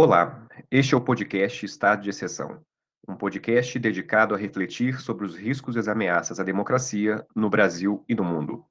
Olá, 0.00 0.46
este 0.70 0.94
é 0.94 0.96
o 0.96 1.00
podcast 1.00 1.66
Estado 1.66 2.02
de 2.02 2.10
Exceção, 2.10 2.60
um 3.08 3.16
podcast 3.16 3.76
dedicado 3.80 4.32
a 4.32 4.38
refletir 4.38 5.00
sobre 5.00 5.26
os 5.26 5.34
riscos 5.34 5.74
e 5.74 5.80
as 5.80 5.88
ameaças 5.88 6.38
à 6.38 6.44
democracia 6.44 7.26
no 7.34 7.50
Brasil 7.50 8.04
e 8.08 8.14
no 8.14 8.22
mundo. 8.22 8.64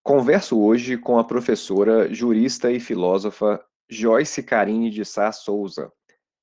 Converso 0.00 0.62
hoje 0.62 0.96
com 0.96 1.18
a 1.18 1.24
professora, 1.24 2.14
jurista 2.14 2.70
e 2.70 2.78
filósofa 2.78 3.60
Joyce 3.90 4.44
Carine 4.44 4.90
de 4.90 5.04
Sá 5.04 5.32
Souza, 5.32 5.92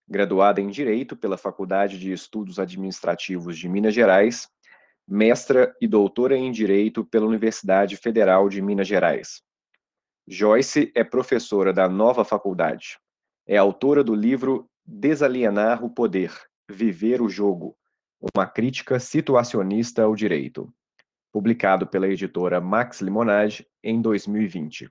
graduada 0.05 0.59
em 0.59 0.67
Direito 0.67 1.15
pela 1.15 1.37
Faculdade 1.37 1.97
de 1.97 2.11
Estudos 2.11 2.59
Administrativos 2.59 3.57
de 3.57 3.69
Minas 3.69 3.93
Gerais, 3.93 4.49
mestra 5.07 5.75
e 5.81 5.87
doutora 5.87 6.37
em 6.37 6.51
Direito 6.51 7.05
pela 7.05 7.25
Universidade 7.25 7.97
Federal 7.97 8.49
de 8.49 8.61
Minas 8.61 8.87
Gerais. 8.87 9.41
Joyce 10.27 10.91
é 10.95 11.03
professora 11.03 11.73
da 11.73 11.89
nova 11.89 12.23
faculdade. 12.23 12.97
É 13.47 13.57
autora 13.57 14.03
do 14.03 14.15
livro 14.15 14.69
Desalienar 14.85 15.83
o 15.83 15.89
Poder, 15.89 16.31
Viver 16.69 17.21
o 17.21 17.27
Jogo, 17.27 17.75
uma 18.35 18.45
crítica 18.45 18.99
situacionista 18.99 20.03
ao 20.03 20.15
direito, 20.15 20.71
publicado 21.31 21.87
pela 21.87 22.07
editora 22.07 22.61
Max 22.61 23.01
Limonage 23.01 23.65
em 23.83 24.01
2020. 24.01 24.89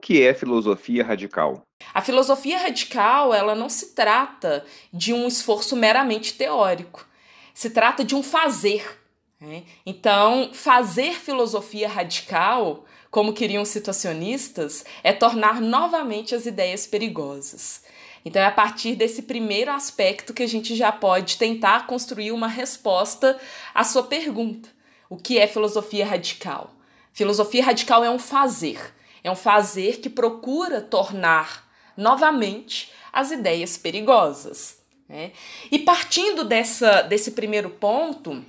Que 0.00 0.22
é 0.22 0.32
filosofia 0.32 1.04
radical? 1.04 1.62
A 1.92 2.00
filosofia 2.00 2.58
radical, 2.58 3.34
ela 3.34 3.54
não 3.54 3.68
se 3.68 3.94
trata 3.94 4.64
de 4.92 5.12
um 5.12 5.26
esforço 5.26 5.76
meramente 5.76 6.34
teórico. 6.34 7.06
Se 7.52 7.70
trata 7.70 8.04
de 8.04 8.14
um 8.14 8.22
fazer. 8.22 8.98
Né? 9.40 9.64
Então, 9.84 10.50
fazer 10.52 11.14
filosofia 11.14 11.88
radical, 11.88 12.84
como 13.10 13.32
queriam 13.32 13.62
os 13.62 13.68
situacionistas, 13.68 14.84
é 15.02 15.12
tornar 15.12 15.60
novamente 15.60 16.34
as 16.34 16.46
ideias 16.46 16.86
perigosas. 16.86 17.82
Então, 18.24 18.40
é 18.40 18.46
a 18.46 18.52
partir 18.52 18.94
desse 18.94 19.22
primeiro 19.22 19.70
aspecto 19.70 20.34
que 20.34 20.42
a 20.42 20.48
gente 20.48 20.76
já 20.76 20.92
pode 20.92 21.38
tentar 21.38 21.86
construir 21.86 22.32
uma 22.32 22.48
resposta 22.48 23.38
à 23.74 23.82
sua 23.82 24.02
pergunta: 24.02 24.68
o 25.08 25.16
que 25.16 25.38
é 25.38 25.46
filosofia 25.46 26.06
radical? 26.06 26.74
Filosofia 27.12 27.64
radical 27.64 28.04
é 28.04 28.10
um 28.10 28.18
fazer 28.18 28.78
é 29.22 29.30
um 29.30 29.36
fazer 29.36 30.00
que 30.00 30.08
procura 30.08 30.80
tornar 30.80 31.68
novamente 31.96 32.92
as 33.12 33.30
ideias 33.30 33.76
perigosas. 33.76 34.78
Né? 35.08 35.32
E 35.70 35.78
partindo 35.78 36.44
dessa, 36.44 37.02
desse 37.02 37.32
primeiro 37.32 37.70
ponto, 37.70 38.44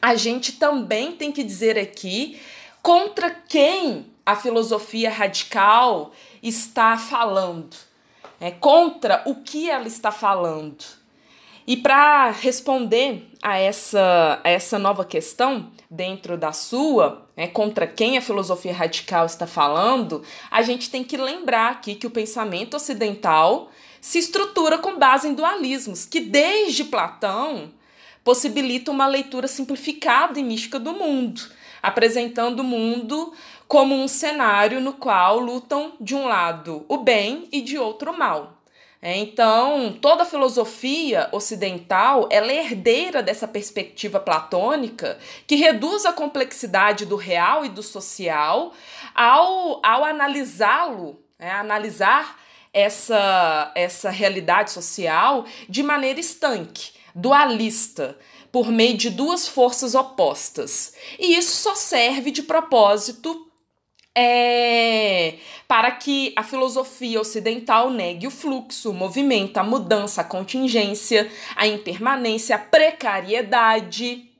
a 0.00 0.14
gente 0.14 0.52
também 0.52 1.12
tem 1.12 1.32
que 1.32 1.42
dizer 1.42 1.78
aqui 1.78 2.40
contra 2.82 3.30
quem 3.30 4.06
a 4.24 4.36
filosofia 4.36 5.10
radical 5.10 6.12
está 6.42 6.96
falando, 6.96 7.76
é, 8.40 8.50
contra 8.50 9.22
o 9.26 9.36
que 9.36 9.68
ela 9.70 9.86
está 9.86 10.10
falando. 10.10 10.84
E 11.66 11.76
para 11.76 12.30
responder 12.30 13.28
a 13.42 13.58
essa, 13.58 14.40
a 14.44 14.48
essa 14.48 14.78
nova 14.78 15.04
questão, 15.04 15.72
dentro 15.90 16.38
da 16.38 16.52
sua, 16.52 17.26
né, 17.36 17.48
contra 17.48 17.88
quem 17.88 18.16
a 18.16 18.22
filosofia 18.22 18.72
radical 18.72 19.26
está 19.26 19.48
falando, 19.48 20.22
a 20.48 20.62
gente 20.62 20.88
tem 20.88 21.02
que 21.02 21.16
lembrar 21.16 21.72
aqui 21.72 21.96
que 21.96 22.06
o 22.06 22.10
pensamento 22.10 22.74
ocidental 22.74 23.70
se 24.00 24.18
estrutura 24.18 24.78
com 24.78 24.96
base 24.96 25.26
em 25.26 25.34
dualismos, 25.34 26.04
que 26.04 26.20
desde 26.20 26.84
Platão 26.84 27.72
possibilita 28.22 28.92
uma 28.92 29.06
leitura 29.08 29.48
simplificada 29.48 30.38
e 30.38 30.44
mística 30.44 30.78
do 30.78 30.92
mundo, 30.92 31.40
apresentando 31.82 32.60
o 32.60 32.64
mundo 32.64 33.32
como 33.66 33.94
um 33.94 34.06
cenário 34.06 34.80
no 34.80 34.92
qual 34.92 35.40
lutam 35.40 35.94
de 36.00 36.14
um 36.14 36.26
lado 36.26 36.84
o 36.88 36.98
bem 36.98 37.48
e 37.50 37.60
de 37.60 37.76
outro 37.76 38.12
o 38.12 38.18
mal. 38.18 38.55
É, 39.00 39.16
então, 39.18 39.96
toda 40.00 40.22
a 40.22 40.26
filosofia 40.26 41.28
ocidental 41.30 42.28
ela 42.30 42.50
é 42.50 42.64
herdeira 42.64 43.22
dessa 43.22 43.46
perspectiva 43.46 44.18
platônica 44.18 45.18
que 45.46 45.56
reduz 45.56 46.06
a 46.06 46.12
complexidade 46.12 47.04
do 47.04 47.16
real 47.16 47.64
e 47.64 47.68
do 47.68 47.82
social 47.82 48.72
ao, 49.14 49.80
ao 49.84 50.04
analisá-lo, 50.04 51.20
é, 51.38 51.50
analisar 51.50 52.40
essa, 52.72 53.70
essa 53.74 54.10
realidade 54.10 54.70
social 54.70 55.44
de 55.68 55.82
maneira 55.82 56.18
estanque, 56.18 56.92
dualista, 57.14 58.18
por 58.50 58.70
meio 58.70 58.96
de 58.96 59.10
duas 59.10 59.46
forças 59.46 59.94
opostas. 59.94 60.94
E 61.18 61.36
isso 61.36 61.56
só 61.56 61.74
serve 61.74 62.30
de 62.30 62.42
propósito 62.42 63.45
é, 64.18 65.34
para 65.68 65.90
que 65.90 66.32
a 66.34 66.42
filosofia 66.42 67.20
ocidental 67.20 67.90
negue 67.90 68.26
o 68.26 68.30
fluxo, 68.30 68.90
o 68.90 68.94
movimento, 68.94 69.58
a 69.58 69.62
mudança, 69.62 70.22
a 70.22 70.24
contingência, 70.24 71.30
a 71.54 71.66
impermanência, 71.66 72.56
a 72.56 72.58
precariedade. 72.58 74.30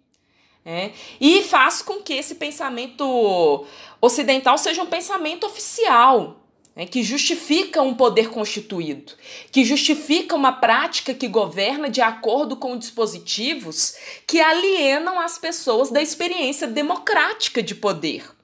É, 0.64 0.90
e 1.20 1.42
faz 1.42 1.82
com 1.82 2.00
que 2.00 2.14
esse 2.14 2.36
pensamento 2.36 3.66
ocidental 4.00 4.56
seja 4.56 4.82
um 4.82 4.86
pensamento 4.86 5.46
oficial, 5.46 6.40
né, 6.74 6.86
que 6.86 7.04
justifica 7.04 7.82
um 7.82 7.94
poder 7.94 8.30
constituído, 8.30 9.12
que 9.52 9.64
justifica 9.64 10.34
uma 10.34 10.52
prática 10.52 11.14
que 11.14 11.28
governa 11.28 11.88
de 11.88 12.00
acordo 12.00 12.56
com 12.56 12.76
dispositivos 12.76 13.94
que 14.26 14.40
alienam 14.40 15.20
as 15.20 15.38
pessoas 15.38 15.90
da 15.90 16.02
experiência 16.02 16.66
democrática 16.66 17.62
de 17.62 17.74
poder. 17.74 18.35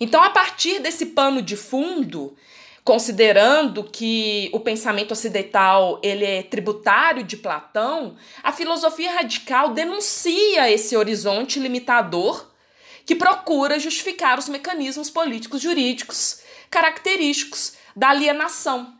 Então, 0.00 0.22
a 0.22 0.30
partir 0.30 0.80
desse 0.80 1.06
pano 1.06 1.42
de 1.42 1.56
fundo, 1.56 2.36
considerando 2.88 3.84
que 3.84 4.48
o 4.52 4.60
pensamento 4.60 5.12
ocidental 5.12 6.00
ele 6.02 6.24
é 6.24 6.42
tributário 6.42 7.22
de 7.22 7.36
Platão, 7.36 8.16
a 8.42 8.50
filosofia 8.50 9.12
radical 9.12 9.74
denuncia 9.74 10.70
esse 10.70 10.96
horizonte 10.96 11.58
limitador 11.58 12.48
que 13.04 13.14
procura 13.14 13.78
justificar 13.78 14.38
os 14.38 14.48
mecanismos 14.48 15.10
políticos 15.10 15.60
jurídicos 15.60 16.40
característicos 16.70 17.74
da 17.96 18.10
alienação, 18.10 18.94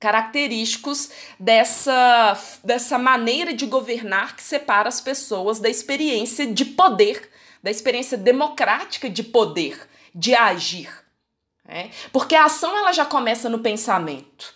característicos 0.00 1.10
dessa, 1.38 2.38
dessa 2.64 2.98
maneira 2.98 3.52
de 3.52 3.66
governar 3.66 4.36
que 4.36 4.42
separa 4.42 4.88
as 4.88 5.00
pessoas 5.00 5.60
da 5.60 5.68
experiência 5.68 6.46
de 6.46 6.64
poder, 6.64 7.30
da 7.62 7.70
experiência 7.70 8.16
democrática 8.16 9.08
de 9.08 9.22
poder 9.22 9.88
de 10.14 10.34
agir. 10.34 10.90
Né? 11.64 11.90
Porque 12.12 12.34
a 12.34 12.44
ação 12.44 12.76
ela 12.76 12.92
já 12.92 13.04
começa 13.04 13.48
no 13.48 13.58
pensamento. 13.58 14.54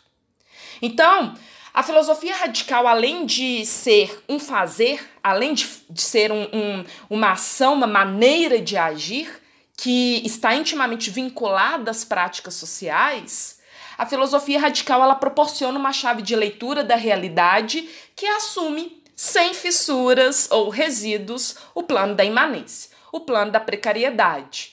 Então, 0.80 1.34
a 1.74 1.82
filosofia 1.82 2.36
radical, 2.36 2.86
além 2.86 3.24
de 3.24 3.64
ser 3.64 4.22
um 4.28 4.38
fazer, 4.38 5.08
além 5.22 5.54
de, 5.54 5.68
de 5.88 6.02
ser 6.02 6.30
um, 6.30 6.42
um, 6.52 6.84
uma 7.08 7.32
ação, 7.32 7.74
uma 7.74 7.86
maneira 7.86 8.60
de 8.60 8.76
agir, 8.76 9.40
que 9.76 10.20
está 10.24 10.54
intimamente 10.54 11.10
vinculada 11.10 11.90
às 11.90 12.04
práticas 12.04 12.54
sociais, 12.54 13.58
a 13.96 14.04
filosofia 14.04 14.60
radical 14.60 15.02
ela 15.02 15.14
proporciona 15.14 15.78
uma 15.78 15.92
chave 15.92 16.22
de 16.22 16.36
leitura 16.36 16.84
da 16.84 16.96
realidade 16.96 17.88
que 18.14 18.26
assume, 18.26 19.02
sem 19.16 19.54
fissuras 19.54 20.50
ou 20.50 20.68
resíduos, 20.68 21.56
o 21.74 21.82
plano 21.82 22.14
da 22.14 22.24
imanência, 22.24 22.90
o 23.10 23.20
plano 23.20 23.50
da 23.50 23.60
precariedade, 23.60 24.72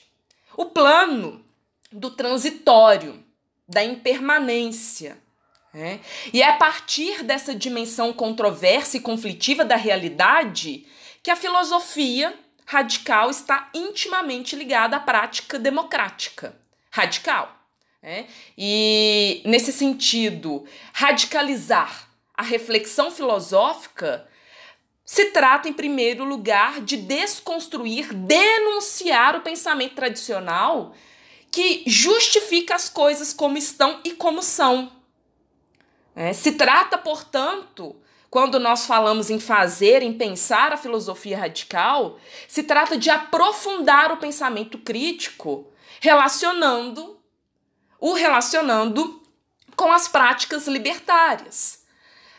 o 0.60 0.66
plano 0.66 1.42
do 1.90 2.12
transitório, 2.12 3.24
da 3.66 3.82
impermanência. 3.82 5.18
Né? 5.74 6.02
E 6.34 6.42
é 6.42 6.50
a 6.50 6.58
partir 6.58 7.24
dessa 7.24 7.56
dimensão 7.56 8.12
controversa 8.12 8.98
e 8.98 9.00
conflitiva 9.00 9.64
da 9.64 9.78
realidade 9.78 10.86
que 11.24 11.32
a 11.32 11.36
filosofia 11.38 12.38
radical 12.66 13.30
está 13.30 13.70
intimamente 13.74 14.54
ligada 14.54 14.98
à 14.98 15.00
prática 15.00 15.58
democrática 15.58 16.54
radical. 16.92 17.56
Né? 18.04 18.28
E, 18.58 19.42
nesse 19.46 19.72
sentido, 19.72 20.66
radicalizar 20.92 22.10
a 22.34 22.44
reflexão 22.44 23.10
filosófica 23.10 24.28
se 25.12 25.32
trata, 25.32 25.68
em 25.68 25.74
primeiro 25.74 26.24
lugar, 26.24 26.82
de 26.82 26.96
desconstruir, 26.96 28.14
denunciar 28.14 29.36
o 29.36 29.42
pensamento 29.42 29.96
tradicional 29.96 30.94
que 31.50 31.82
justifica 31.88 32.76
as 32.76 32.90
coisas 32.90 33.34
como 33.34 33.58
estão 33.58 34.02
e 34.04 34.12
como 34.12 34.44
são. 34.44 34.92
É, 36.16 36.32
se 36.32 36.52
trata, 36.52 36.96
portanto, 36.96 37.96
quando 38.30 38.60
nós 38.60 38.86
falamos 38.86 39.32
em 39.32 39.40
fazer, 39.40 40.04
em 40.04 40.14
pensar 40.14 40.72
a 40.74 40.78
filosofia 40.78 41.40
radical, 41.40 42.20
se 42.48 42.62
trata 42.62 42.96
de 42.96 43.10
aprofundar 43.10 44.12
o 44.12 44.18
pensamento 44.18 44.78
crítico, 44.78 45.74
relacionando 46.00 47.20
o 48.00 48.14
relacionando 48.14 49.24
com 49.76 49.92
as 49.92 50.08
práticas 50.08 50.68
libertárias 50.68 51.84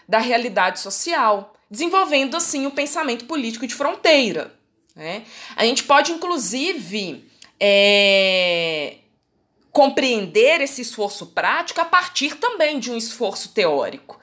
da 0.08 0.18
realidade 0.18 0.78
social 0.78 1.56
desenvolvendo 1.70 2.36
assim 2.36 2.66
o 2.66 2.70
pensamento 2.70 3.26
político 3.26 3.66
de 3.66 3.74
fronteira. 3.74 4.52
Né? 4.96 5.24
A 5.54 5.64
gente 5.64 5.84
pode, 5.84 6.12
inclusive, 6.12 7.24
é, 7.58 8.96
compreender 9.70 10.60
esse 10.60 10.82
esforço 10.82 11.26
prático 11.26 11.80
a 11.80 11.84
partir 11.84 12.36
também 12.36 12.78
de 12.78 12.90
um 12.90 12.96
esforço 12.96 13.50
teórico. 13.50 14.18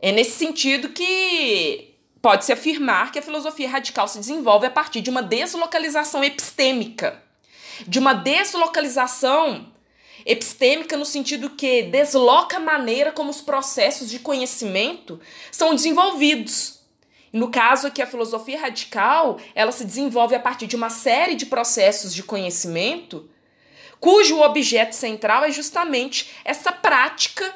É 0.00 0.10
nesse 0.10 0.38
sentido 0.38 0.88
que 0.88 1.94
pode-se 2.22 2.52
afirmar 2.52 3.12
que 3.12 3.18
a 3.18 3.22
filosofia 3.22 3.68
radical 3.68 4.08
se 4.08 4.18
desenvolve 4.18 4.66
a 4.66 4.70
partir 4.70 5.00
de 5.02 5.10
uma 5.10 5.22
deslocalização 5.22 6.24
epistêmica, 6.24 7.22
de 7.86 7.98
uma 7.98 8.14
deslocalização 8.14 9.70
epistêmica 10.24 10.96
no 10.96 11.04
sentido 11.04 11.50
que 11.50 11.82
desloca 11.84 12.56
a 12.56 12.60
maneira 12.60 13.12
como 13.12 13.30
os 13.30 13.40
processos 13.40 14.10
de 14.10 14.18
conhecimento 14.18 15.20
são 15.50 15.74
desenvolvidos. 15.74 16.80
No 17.32 17.50
caso 17.50 17.86
aqui, 17.86 18.02
a 18.02 18.06
filosofia 18.06 18.60
radical, 18.60 19.38
ela 19.54 19.70
se 19.70 19.84
desenvolve 19.84 20.34
a 20.34 20.40
partir 20.40 20.66
de 20.66 20.76
uma 20.76 20.90
série 20.90 21.36
de 21.36 21.46
processos 21.46 22.12
de 22.12 22.22
conhecimento 22.22 23.30
cujo 24.00 24.40
objeto 24.40 24.94
central 24.94 25.44
é 25.44 25.52
justamente 25.52 26.30
essa 26.44 26.72
prática 26.72 27.54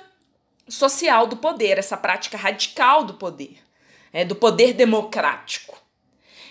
social 0.69 1.27
do 1.27 1.39
poder, 1.39 1.79
essa 1.79 1.97
prática 1.97 2.37
radical 2.37 3.03
do 3.05 3.15
poder, 3.15 3.59
é, 4.13 4.25
do 4.25 4.37
poder 4.37 4.75
democrático. 4.75 5.83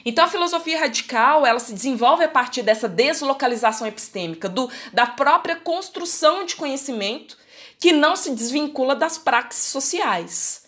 Então 0.06 0.26
a 0.26 0.30
filosofia 0.30 0.80
radical 0.80 1.46
ela 1.46 1.60
se 1.60 1.74
desenvolve 1.74 2.24
a 2.24 2.28
partir 2.28 2.62
dessa 2.62 2.90
deslocalização 2.90 3.88
epistêmica, 3.88 4.50
do, 4.50 4.70
da 4.92 5.06
própria 5.06 5.56
construção 5.56 6.46
de 6.46 6.56
conhecimento 6.56 7.38
que 7.80 7.92
não 7.92 8.16
se 8.16 8.32
desvincula 8.32 8.96
das 8.96 9.18
praxes 9.18 9.66
sociais. 9.66 10.64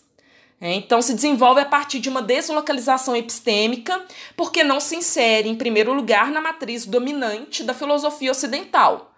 É, 0.59 0.73
então 0.73 1.01
se 1.01 1.13
desenvolve 1.13 1.59
a 1.61 1.65
partir 1.65 1.99
de 1.99 2.07
uma 2.07 2.21
deslocalização 2.21 3.15
epistêmica, 3.15 4.03
porque 4.37 4.63
não 4.63 4.79
se 4.79 4.95
insere, 4.95 5.49
em 5.49 5.55
primeiro 5.55 5.93
lugar, 5.93 6.31
na 6.31 6.39
matriz 6.39 6.85
dominante 6.85 7.63
da 7.63 7.73
filosofia 7.73 8.31
ocidental 8.31 9.11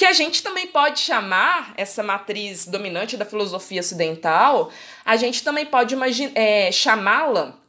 que 0.00 0.06
a 0.06 0.14
gente 0.14 0.42
também 0.42 0.66
pode 0.66 0.98
chamar 0.98 1.74
essa 1.76 2.02
matriz 2.02 2.64
dominante 2.64 3.18
da 3.18 3.26
filosofia 3.26 3.80
ocidental, 3.80 4.70
a 5.04 5.14
gente 5.16 5.44
também 5.44 5.66
pode 5.66 5.94
é, 6.34 6.72
chamá-la 6.72 7.59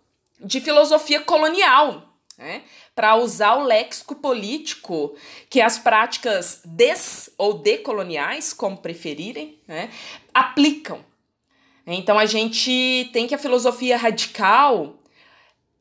de 0.43 0.59
filosofia 0.59 1.21
colonial, 1.21 2.09
né? 2.37 2.63
para 2.95 3.15
usar 3.15 3.55
o 3.55 3.63
léxico 3.63 4.15
político 4.15 5.15
que 5.49 5.61
as 5.61 5.77
práticas 5.77 6.61
des 6.65 7.29
ou 7.37 7.55
decoloniais, 7.55 8.53
como 8.53 8.77
preferirem, 8.77 9.59
né? 9.67 9.89
aplicam. 10.33 11.03
Então 11.85 12.17
a 12.17 12.25
gente 12.25 13.09
tem 13.11 13.27
que 13.27 13.35
a 13.35 13.39
filosofia 13.39 13.97
radical 13.97 14.95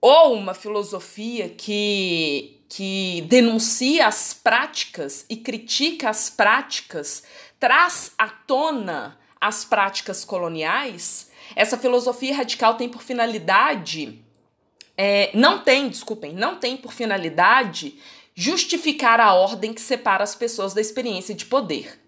ou 0.00 0.34
uma 0.34 0.54
filosofia 0.54 1.48
que 1.48 2.56
que 2.70 3.22
denuncia 3.22 4.06
as 4.06 4.32
práticas 4.32 5.26
e 5.28 5.36
critica 5.36 6.08
as 6.08 6.30
práticas, 6.30 7.24
traz 7.58 8.12
à 8.16 8.28
tona 8.28 9.18
as 9.40 9.64
práticas 9.64 10.24
coloniais, 10.24 11.32
essa 11.56 11.76
filosofia 11.76 12.36
radical 12.36 12.76
tem 12.76 12.88
por 12.88 13.02
finalidade, 13.02 14.24
é, 15.02 15.31
não 15.32 15.61
tem, 15.61 15.88
desculpem, 15.88 16.35
não 16.35 16.56
tem 16.56 16.76
por 16.76 16.93
finalidade 16.93 17.99
justificar 18.35 19.19
a 19.19 19.32
ordem 19.32 19.73
que 19.73 19.81
separa 19.81 20.23
as 20.23 20.35
pessoas 20.35 20.75
da 20.75 20.81
experiência 20.82 21.35
de 21.35 21.47
poder. 21.47 21.99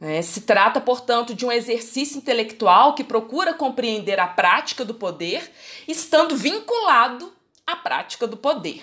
É, 0.00 0.20
se 0.22 0.40
trata, 0.40 0.80
portanto, 0.80 1.36
de 1.36 1.46
um 1.46 1.52
exercício 1.52 2.18
intelectual 2.18 2.96
que 2.96 3.04
procura 3.04 3.54
compreender 3.54 4.18
a 4.18 4.26
prática 4.26 4.84
do 4.84 4.92
poder, 4.92 5.52
estando 5.86 6.34
vinculado 6.34 7.32
à 7.64 7.76
prática 7.76 8.26
do 8.26 8.36
poder. 8.36 8.82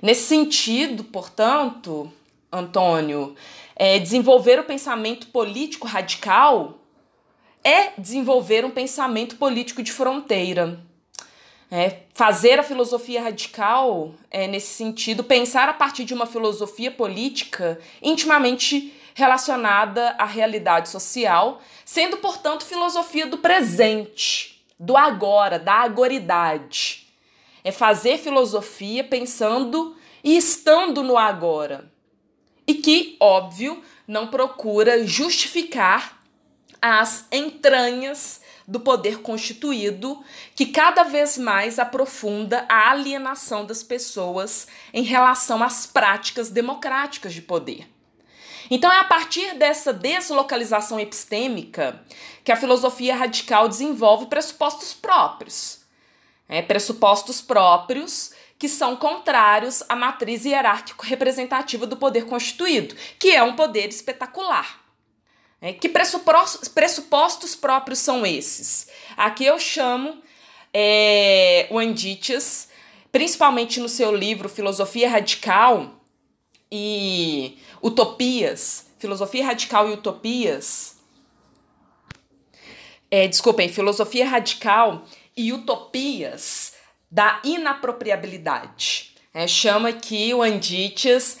Nesse 0.00 0.22
sentido, 0.22 1.04
portanto, 1.04 2.10
Antônio, 2.50 3.36
é, 3.76 3.98
desenvolver 3.98 4.58
o 4.58 4.64
pensamento 4.64 5.26
político 5.26 5.86
radical 5.86 6.78
é 7.62 7.90
desenvolver 8.00 8.64
um 8.64 8.70
pensamento 8.70 9.36
político 9.36 9.82
de 9.82 9.92
fronteira. 9.92 10.80
É, 11.74 12.00
fazer 12.12 12.58
a 12.58 12.62
filosofia 12.62 13.22
radical 13.22 14.14
é, 14.30 14.46
nesse 14.46 14.74
sentido, 14.74 15.24
pensar 15.24 15.70
a 15.70 15.72
partir 15.72 16.04
de 16.04 16.12
uma 16.12 16.26
filosofia 16.26 16.90
política 16.90 17.80
intimamente 18.02 18.92
relacionada 19.14 20.10
à 20.18 20.26
realidade 20.26 20.90
social, 20.90 21.62
sendo, 21.82 22.18
portanto, 22.18 22.66
filosofia 22.66 23.26
do 23.26 23.38
presente, 23.38 24.62
do 24.78 24.98
agora, 24.98 25.58
da 25.58 25.76
agoridade. 25.76 27.06
É 27.64 27.72
fazer 27.72 28.18
filosofia 28.18 29.02
pensando 29.02 29.96
e 30.22 30.36
estando 30.36 31.02
no 31.02 31.16
agora. 31.16 31.90
E 32.66 32.74
que, 32.74 33.16
óbvio, 33.18 33.82
não 34.06 34.26
procura 34.26 35.06
justificar 35.06 36.20
as 36.82 37.26
entranhas 37.32 38.41
do 38.66 38.80
poder 38.80 39.20
constituído, 39.20 40.22
que 40.54 40.66
cada 40.66 41.02
vez 41.02 41.36
mais 41.36 41.78
aprofunda 41.78 42.64
a 42.68 42.90
alienação 42.90 43.64
das 43.64 43.82
pessoas 43.82 44.66
em 44.92 45.02
relação 45.02 45.62
às 45.62 45.86
práticas 45.86 46.50
democráticas 46.50 47.34
de 47.34 47.42
poder. 47.42 47.88
Então 48.70 48.90
é 48.90 48.98
a 48.98 49.04
partir 49.04 49.54
dessa 49.54 49.92
deslocalização 49.92 50.98
epistêmica 50.98 52.00
que 52.42 52.52
a 52.52 52.56
filosofia 52.56 53.14
radical 53.14 53.68
desenvolve 53.68 54.26
pressupostos 54.26 54.94
próprios 54.94 55.82
é, 56.52 56.60
pressupostos 56.60 57.40
próprios 57.40 58.34
que 58.58 58.68
são 58.68 58.94
contrários 58.94 59.82
à 59.88 59.96
matriz 59.96 60.44
hierárquico 60.44 61.06
representativa 61.06 61.86
do 61.86 61.96
poder 61.96 62.26
constituído, 62.26 62.94
que 63.18 63.30
é 63.30 63.42
um 63.42 63.56
poder 63.56 63.88
espetacular. 63.88 64.81
É, 65.64 65.72
que 65.72 65.88
pressupostos, 65.88 67.54
próprios 67.54 68.00
são 68.00 68.26
esses? 68.26 68.88
Aqui 69.16 69.44
eu 69.44 69.60
chamo 69.60 70.20
é, 70.74 71.68
o 71.70 71.78
Anditias, 71.78 72.68
principalmente 73.12 73.78
no 73.78 73.88
seu 73.88 74.12
livro 74.12 74.48
Filosofia 74.48 75.08
Radical 75.08 76.00
e 76.70 77.58
Utopias, 77.80 78.86
Filosofia 78.98 79.46
Radical 79.46 79.88
e 79.88 79.92
Utopias. 79.92 80.96
É, 83.08 83.28
desculpem, 83.28 83.68
Filosofia 83.68 84.28
Radical 84.28 85.04
e 85.36 85.52
utopias 85.52 86.72
da 87.08 87.40
inapropriabilidade. 87.44 89.14
É, 89.32 89.46
chama 89.46 89.90
aqui 89.90 90.34
o 90.34 90.42
Anditias 90.42 91.38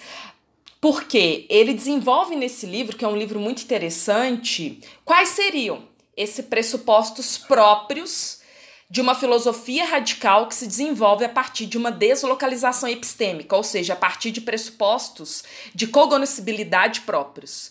porque 0.82 1.46
ele 1.48 1.72
desenvolve 1.72 2.34
nesse 2.34 2.66
livro, 2.66 2.96
que 2.96 3.04
é 3.04 3.08
um 3.08 3.16
livro 3.16 3.38
muito 3.38 3.62
interessante, 3.62 4.80
quais 5.04 5.28
seriam 5.28 5.88
esses 6.16 6.44
pressupostos 6.44 7.38
próprios 7.38 8.40
de 8.90 9.00
uma 9.00 9.14
filosofia 9.14 9.84
radical 9.84 10.48
que 10.48 10.56
se 10.56 10.66
desenvolve 10.66 11.24
a 11.24 11.28
partir 11.28 11.66
de 11.66 11.78
uma 11.78 11.92
deslocalização 11.92 12.88
epistêmica, 12.88 13.54
ou 13.54 13.62
seja, 13.62 13.92
a 13.92 13.96
partir 13.96 14.32
de 14.32 14.40
pressupostos 14.40 15.44
de 15.72 15.86
cognoscibilidade 15.86 17.02
próprios. 17.02 17.70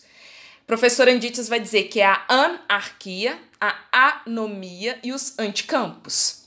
Professor 0.66 1.06
Anditias 1.06 1.50
vai 1.50 1.60
dizer 1.60 1.84
que 1.84 2.00
é 2.00 2.06
a 2.06 2.24
anarquia, 2.26 3.38
a 3.60 4.22
anomia 4.24 4.98
e 5.04 5.12
os 5.12 5.38
anticampos. 5.38 6.41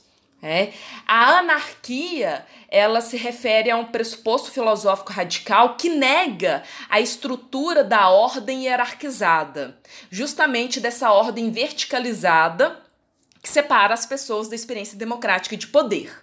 É. 0.48 0.72
A 1.08 1.38
anarquia 1.38 2.46
ela 2.68 3.00
se 3.00 3.16
refere 3.16 3.68
a 3.68 3.76
um 3.76 3.86
pressuposto 3.86 4.52
filosófico 4.52 5.12
radical 5.12 5.74
que 5.74 5.88
nega 5.88 6.62
a 6.88 7.00
estrutura 7.00 7.82
da 7.82 8.08
ordem 8.10 8.64
hierarquizada, 8.64 9.76
justamente 10.08 10.78
dessa 10.78 11.10
ordem 11.10 11.50
verticalizada 11.50 12.80
que 13.42 13.48
separa 13.48 13.92
as 13.92 14.06
pessoas 14.06 14.46
da 14.46 14.54
experiência 14.54 14.96
democrática 14.96 15.56
de 15.56 15.66
poder. 15.66 16.16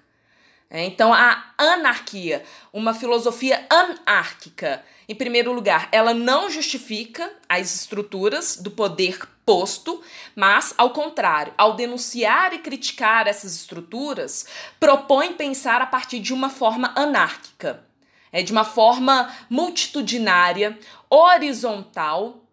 É, 0.69 0.85
então, 0.85 1.13
a 1.13 1.53
anarquia, 1.57 2.45
uma 2.71 2.93
filosofia 2.93 3.65
anárquica, 3.69 4.85
em 5.09 5.15
primeiro 5.15 5.51
lugar, 5.51 5.89
ela 5.91 6.13
não 6.13 6.49
justifica 6.49 7.29
as 7.49 7.75
estruturas 7.75 8.55
do 8.55 8.71
poder 8.71 9.19
posto, 9.45 10.01
mas, 10.35 10.73
ao 10.77 10.91
contrário, 10.91 11.53
ao 11.57 11.75
denunciar 11.75 12.53
e 12.53 12.59
criticar 12.59 13.27
essas 13.27 13.55
estruturas, 13.55 14.45
propõe 14.79 15.33
pensar 15.33 15.81
a 15.81 15.85
partir 15.85 16.19
de 16.19 16.33
uma 16.33 16.49
forma 16.49 16.93
anárquica, 16.95 17.83
é 18.31 18.41
de 18.41 18.51
uma 18.51 18.63
forma 18.63 19.33
multitudinária, 19.49 20.77
horizontal, 21.09 22.43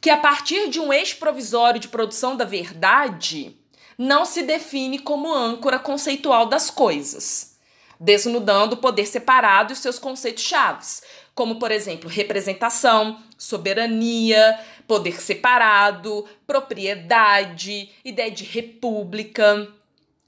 que 0.00 0.10
a 0.10 0.16
partir 0.16 0.68
de 0.68 0.80
um 0.80 0.92
eixo 0.92 1.16
provisório 1.18 1.80
de 1.80 1.88
produção 1.88 2.36
da 2.36 2.44
verdade 2.44 3.56
não 3.96 4.24
se 4.24 4.42
define 4.42 4.98
como 4.98 5.32
âncora 5.32 5.78
conceitual 5.78 6.46
das 6.46 6.70
coisas 6.70 7.58
desnudando 8.00 8.74
o 8.74 8.78
poder 8.78 9.06
separado 9.06 9.72
e 9.72 9.76
seus 9.76 9.98
conceitos 9.98 10.44
chaves, 10.44 11.02
como, 11.34 11.56
por 11.56 11.70
exemplo, 11.70 12.08
representação, 12.08 13.20
soberania, 13.36 14.58
poder 14.88 15.20
separado, 15.20 16.26
propriedade, 16.46 17.90
ideia 18.04 18.30
de 18.30 18.42
república. 18.42 19.68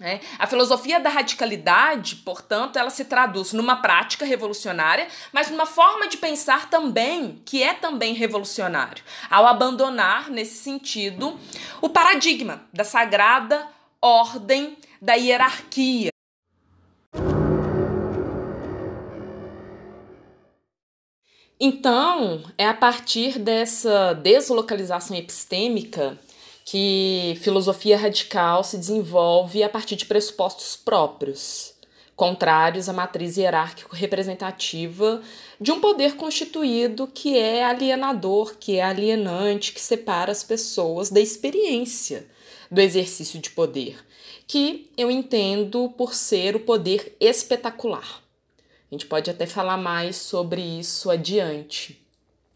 É. 0.03 0.19
A 0.39 0.47
filosofia 0.47 0.99
da 0.99 1.11
radicalidade, 1.11 2.17
portanto, 2.17 2.79
ela 2.79 2.89
se 2.89 3.05
traduz 3.05 3.53
numa 3.53 3.77
prática 3.77 4.25
revolucionária, 4.25 5.07
mas 5.31 5.51
numa 5.51 5.67
forma 5.67 6.09
de 6.09 6.17
pensar 6.17 6.71
também 6.71 7.43
que 7.45 7.63
é 7.63 7.75
também 7.75 8.15
revolucionário, 8.15 9.05
ao 9.29 9.47
abandonar, 9.47 10.31
nesse 10.31 10.57
sentido, 10.63 11.39
o 11.83 11.89
paradigma 11.91 12.63
da 12.73 12.85
sagrada 12.85 13.67
ordem 14.01 14.79
da 15.03 15.15
hierarquia. 15.15 16.11
Então, 21.63 22.43
é 22.57 22.67
a 22.67 22.73
partir 22.73 23.39
dessa 23.39 24.15
deslocalização 24.15 25.15
epistêmica 25.15 26.19
que 26.65 27.37
filosofia 27.43 27.99
radical 27.99 28.65
se 28.65 28.79
desenvolve 28.79 29.63
a 29.63 29.69
partir 29.69 29.95
de 29.95 30.07
pressupostos 30.07 30.75
próprios, 30.75 31.75
contrários 32.17 32.89
à 32.89 32.95
matriz 32.95 33.37
hierárquico 33.37 33.95
representativa 33.95 35.21
de 35.61 35.71
um 35.71 35.81
poder 35.81 36.17
constituído 36.17 37.07
que 37.07 37.37
é 37.37 37.63
alienador, 37.63 38.57
que 38.59 38.79
é 38.79 38.83
alienante, 38.83 39.73
que 39.73 39.83
separa 39.83 40.33
as 40.33 40.43
pessoas 40.43 41.11
da 41.11 41.21
experiência 41.21 42.27
do 42.71 42.81
exercício 42.81 43.39
de 43.39 43.51
poder, 43.51 43.99
que 44.47 44.91
eu 44.97 45.11
entendo 45.11 45.91
por 45.91 46.15
ser 46.15 46.57
o 46.57 46.61
poder 46.61 47.15
espetacular. 47.21 48.30
A 48.91 48.95
gente 48.95 49.07
pode 49.07 49.31
até 49.31 49.47
falar 49.47 49.77
mais 49.77 50.17
sobre 50.17 50.61
isso 50.61 51.11
adiante. 51.11 52.01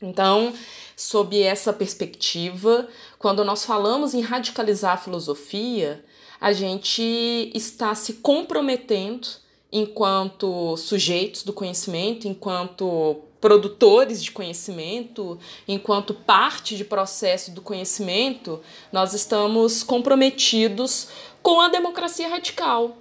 Então, 0.02 0.52
sob 0.96 1.40
essa 1.40 1.72
perspectiva, 1.72 2.88
quando 3.18 3.44
nós 3.44 3.64
falamos 3.64 4.14
em 4.14 4.20
radicalizar 4.20 4.94
a 4.94 4.98
filosofia, 4.98 6.04
a 6.40 6.52
gente 6.52 7.50
está 7.54 7.94
se 7.94 8.14
comprometendo 8.14 9.28
enquanto 9.72 10.76
sujeitos 10.76 11.42
do 11.42 11.52
conhecimento, 11.52 12.28
enquanto 12.28 13.22
produtores 13.40 14.22
de 14.22 14.30
conhecimento, 14.30 15.38
enquanto 15.68 16.14
parte 16.14 16.76
de 16.76 16.84
processo 16.84 17.50
do 17.50 17.60
conhecimento, 17.60 18.60
nós 18.92 19.12
estamos 19.12 19.82
comprometidos 19.82 21.08
com 21.42 21.60
a 21.60 21.68
democracia 21.68 22.28
radical, 22.28 22.96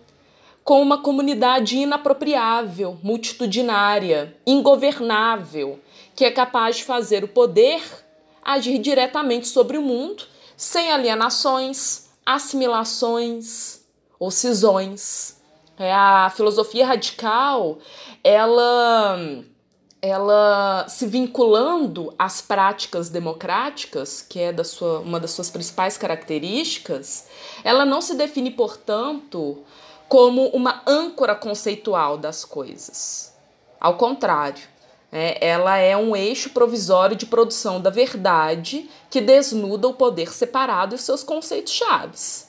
com 0.64 0.82
uma 0.82 0.98
comunidade 0.98 1.78
inapropriável, 1.78 2.98
multitudinária, 3.04 4.36
ingovernável, 4.46 5.80
que 6.16 6.24
é 6.24 6.32
capaz 6.32 6.78
de 6.78 6.84
fazer 6.84 7.24
o 7.24 7.28
poder 7.28 7.82
agir 8.44 8.78
diretamente 8.80 9.48
sobre 9.48 9.78
o 9.78 9.82
mundo, 9.82 10.24
sem 10.56 10.92
alienações, 10.92 12.10
assimilações 12.26 13.82
ou 14.20 14.32
cisões. 14.32 15.38
É, 15.78 15.92
a 15.92 16.32
filosofia 16.34 16.86
radical, 16.86 17.80
ela 18.24 19.18
ela 20.02 20.86
se 20.90 21.08
vinculando 21.08 22.14
às 22.20 22.42
práticas 22.42 23.08
democráticas, 23.08 24.22
que 24.22 24.38
é 24.38 24.52
da 24.52 24.66
sua, 24.66 25.00
uma 25.00 25.18
das 25.18 25.32
suas 25.32 25.50
principais 25.50 25.98
características, 25.98 27.28
ela 27.64 27.86
não 27.86 28.02
se 28.02 28.14
define, 28.14 28.52
portanto, 28.52 29.64
como 30.14 30.46
uma 30.50 30.84
âncora 30.86 31.34
conceitual 31.34 32.20
das 32.20 32.46
coisas. 32.46 33.34
Ao 33.82 33.98
contrário, 33.98 34.64
é, 35.12 35.44
ela 35.44 35.76
é 35.80 35.98
um 35.98 36.16
eixo 36.16 36.52
provisório 36.52 37.16
de 37.16 37.26
produção 37.26 37.82
da 37.82 37.90
verdade 37.90 38.88
que 39.10 39.20
desnuda 39.20 39.88
o 39.88 39.96
poder 39.96 40.32
separado 40.32 40.94
e 40.94 41.00
seus 41.00 41.24
conceitos 41.24 41.74
chaves. 41.74 42.48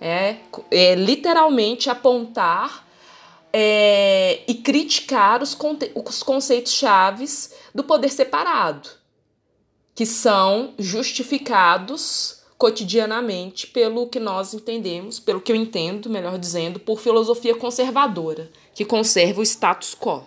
É, 0.00 0.36
é 0.70 0.94
literalmente 0.94 1.90
apontar 1.90 2.86
é, 3.52 4.42
e 4.46 4.54
criticar 4.54 5.42
os, 5.42 5.58
os 6.06 6.22
conceitos 6.22 6.74
chaves 6.74 7.52
do 7.74 7.82
poder 7.82 8.10
separado, 8.10 8.88
que 9.96 10.06
são 10.06 10.74
justificados 10.78 12.39
cotidianamente 12.60 13.66
pelo 13.66 14.06
que 14.06 14.20
nós 14.20 14.52
entendemos, 14.52 15.18
pelo 15.18 15.40
que 15.40 15.50
eu 15.50 15.56
entendo, 15.56 16.10
melhor 16.10 16.36
dizendo, 16.36 16.78
por 16.78 17.00
filosofia 17.00 17.54
conservadora, 17.54 18.50
que 18.74 18.84
conserva 18.84 19.40
o 19.40 19.42
status 19.42 19.94
quo. 19.94 20.26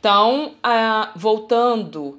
Então, 0.00 0.56
voltando 1.14 2.18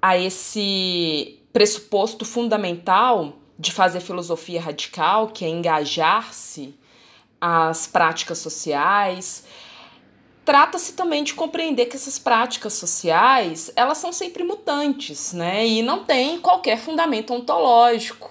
a 0.00 0.18
esse 0.18 1.40
pressuposto 1.54 2.26
fundamental 2.26 3.32
de 3.58 3.72
fazer 3.72 4.00
filosofia 4.00 4.60
radical, 4.60 5.28
que 5.28 5.42
é 5.42 5.48
engajar-se 5.48 6.78
às 7.40 7.86
práticas 7.86 8.36
sociais, 8.40 9.46
trata-se 10.48 10.94
também 10.94 11.22
de 11.22 11.34
compreender 11.34 11.86
que 11.86 11.96
essas 11.96 12.18
práticas 12.18 12.72
sociais, 12.72 13.70
elas 13.76 13.98
são 13.98 14.14
sempre 14.14 14.42
mutantes, 14.42 15.34
né? 15.34 15.66
E 15.66 15.82
não 15.82 16.04
tem 16.04 16.40
qualquer 16.40 16.78
fundamento 16.78 17.34
ontológico. 17.34 18.30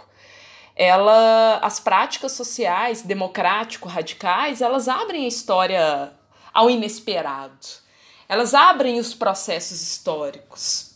Ela, 0.76 1.60
as 1.62 1.80
práticas 1.80 2.32
sociais 2.32 3.04
democrático-radicais, 3.04 4.62
elas 4.62 4.88
abrem 4.88 5.26
a 5.26 5.28
história 5.28 6.12
ao 6.52 6.72
inesperado 6.72 7.88
elas 8.30 8.54
abrem 8.54 9.00
os 9.00 9.14
processos 9.14 9.82
históricos, 9.82 10.96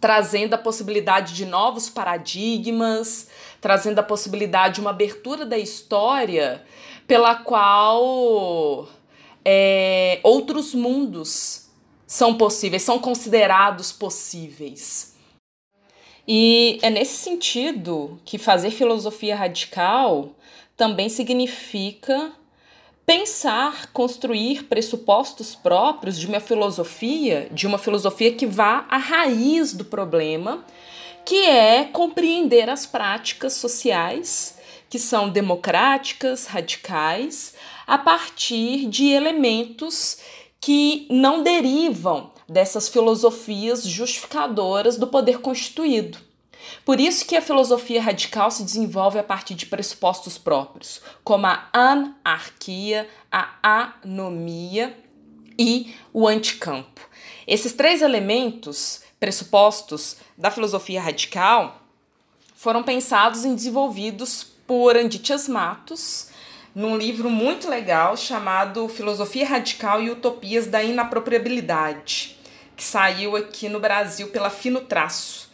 trazendo 0.00 0.54
a 0.54 0.58
possibilidade 0.58 1.34
de 1.34 1.44
novos 1.44 1.90
paradigmas, 1.90 3.28
trazendo 3.60 3.98
a 3.98 4.02
possibilidade 4.02 4.76
de 4.76 4.80
uma 4.80 4.90
abertura 4.90 5.44
da 5.44 5.58
história 5.58 6.64
pela 7.06 7.34
qual 7.34 8.88
é, 9.44 10.20
outros 10.22 10.74
mundos 10.74 11.68
são 12.06 12.34
possíveis, 12.34 12.82
são 12.82 12.98
considerados 12.98 13.90
possíveis. 13.90 15.14
E 16.26 16.78
é 16.82 16.90
nesse 16.90 17.14
sentido 17.14 18.20
que 18.24 18.38
fazer 18.38 18.70
filosofia 18.70 19.34
radical 19.34 20.34
também 20.76 21.08
significa 21.08 22.32
pensar, 23.04 23.90
construir 23.92 24.64
pressupostos 24.64 25.54
próprios 25.54 26.18
de 26.18 26.26
uma 26.26 26.38
filosofia, 26.38 27.48
de 27.50 27.66
uma 27.66 27.78
filosofia 27.78 28.32
que 28.32 28.46
vá 28.46 28.86
à 28.88 28.96
raiz 28.96 29.72
do 29.72 29.84
problema, 29.84 30.64
que 31.24 31.44
é 31.44 31.84
compreender 31.84 32.68
as 32.70 32.86
práticas 32.86 33.54
sociais 33.54 34.58
que 34.88 34.98
são 34.98 35.30
democráticas, 35.30 36.46
radicais, 36.46 37.54
a 37.86 37.98
partir 37.98 38.86
de 38.88 39.08
elementos 39.08 40.18
que 40.60 41.06
não 41.10 41.42
derivam 41.42 42.30
dessas 42.48 42.88
filosofias 42.88 43.84
justificadoras 43.84 44.96
do 44.96 45.06
poder 45.06 45.38
constituído. 45.38 46.18
Por 46.84 47.00
isso 47.00 47.26
que 47.26 47.36
a 47.36 47.42
filosofia 47.42 48.00
radical 48.00 48.50
se 48.50 48.62
desenvolve 48.62 49.18
a 49.18 49.24
partir 49.24 49.54
de 49.54 49.66
pressupostos 49.66 50.38
próprios, 50.38 51.00
como 51.24 51.46
a 51.46 51.68
anarquia, 51.72 53.08
a 53.30 53.56
anomia 53.62 54.96
e 55.58 55.94
o 56.12 56.26
anticampo. 56.26 57.00
Esses 57.46 57.72
três 57.72 58.02
elementos 58.02 59.02
pressupostos 59.18 60.16
da 60.36 60.50
filosofia 60.50 61.00
radical 61.00 61.82
foram 62.54 62.82
pensados 62.82 63.44
e 63.44 63.54
desenvolvidos 63.54 64.44
por 64.66 64.96
Anditias 64.96 65.48
Matos 65.48 66.31
num 66.74 66.96
livro 66.96 67.28
muito 67.30 67.68
legal 67.68 68.16
chamado 68.16 68.88
Filosofia 68.88 69.46
Radical 69.46 70.02
e 70.02 70.10
Utopias 70.10 70.66
da 70.66 70.82
Inapropriabilidade, 70.82 72.36
que 72.76 72.84
saiu 72.84 73.36
aqui 73.36 73.68
no 73.68 73.80
Brasil 73.80 74.28
pela 74.28 74.50
Fino 74.50 74.80
Traço 74.80 75.52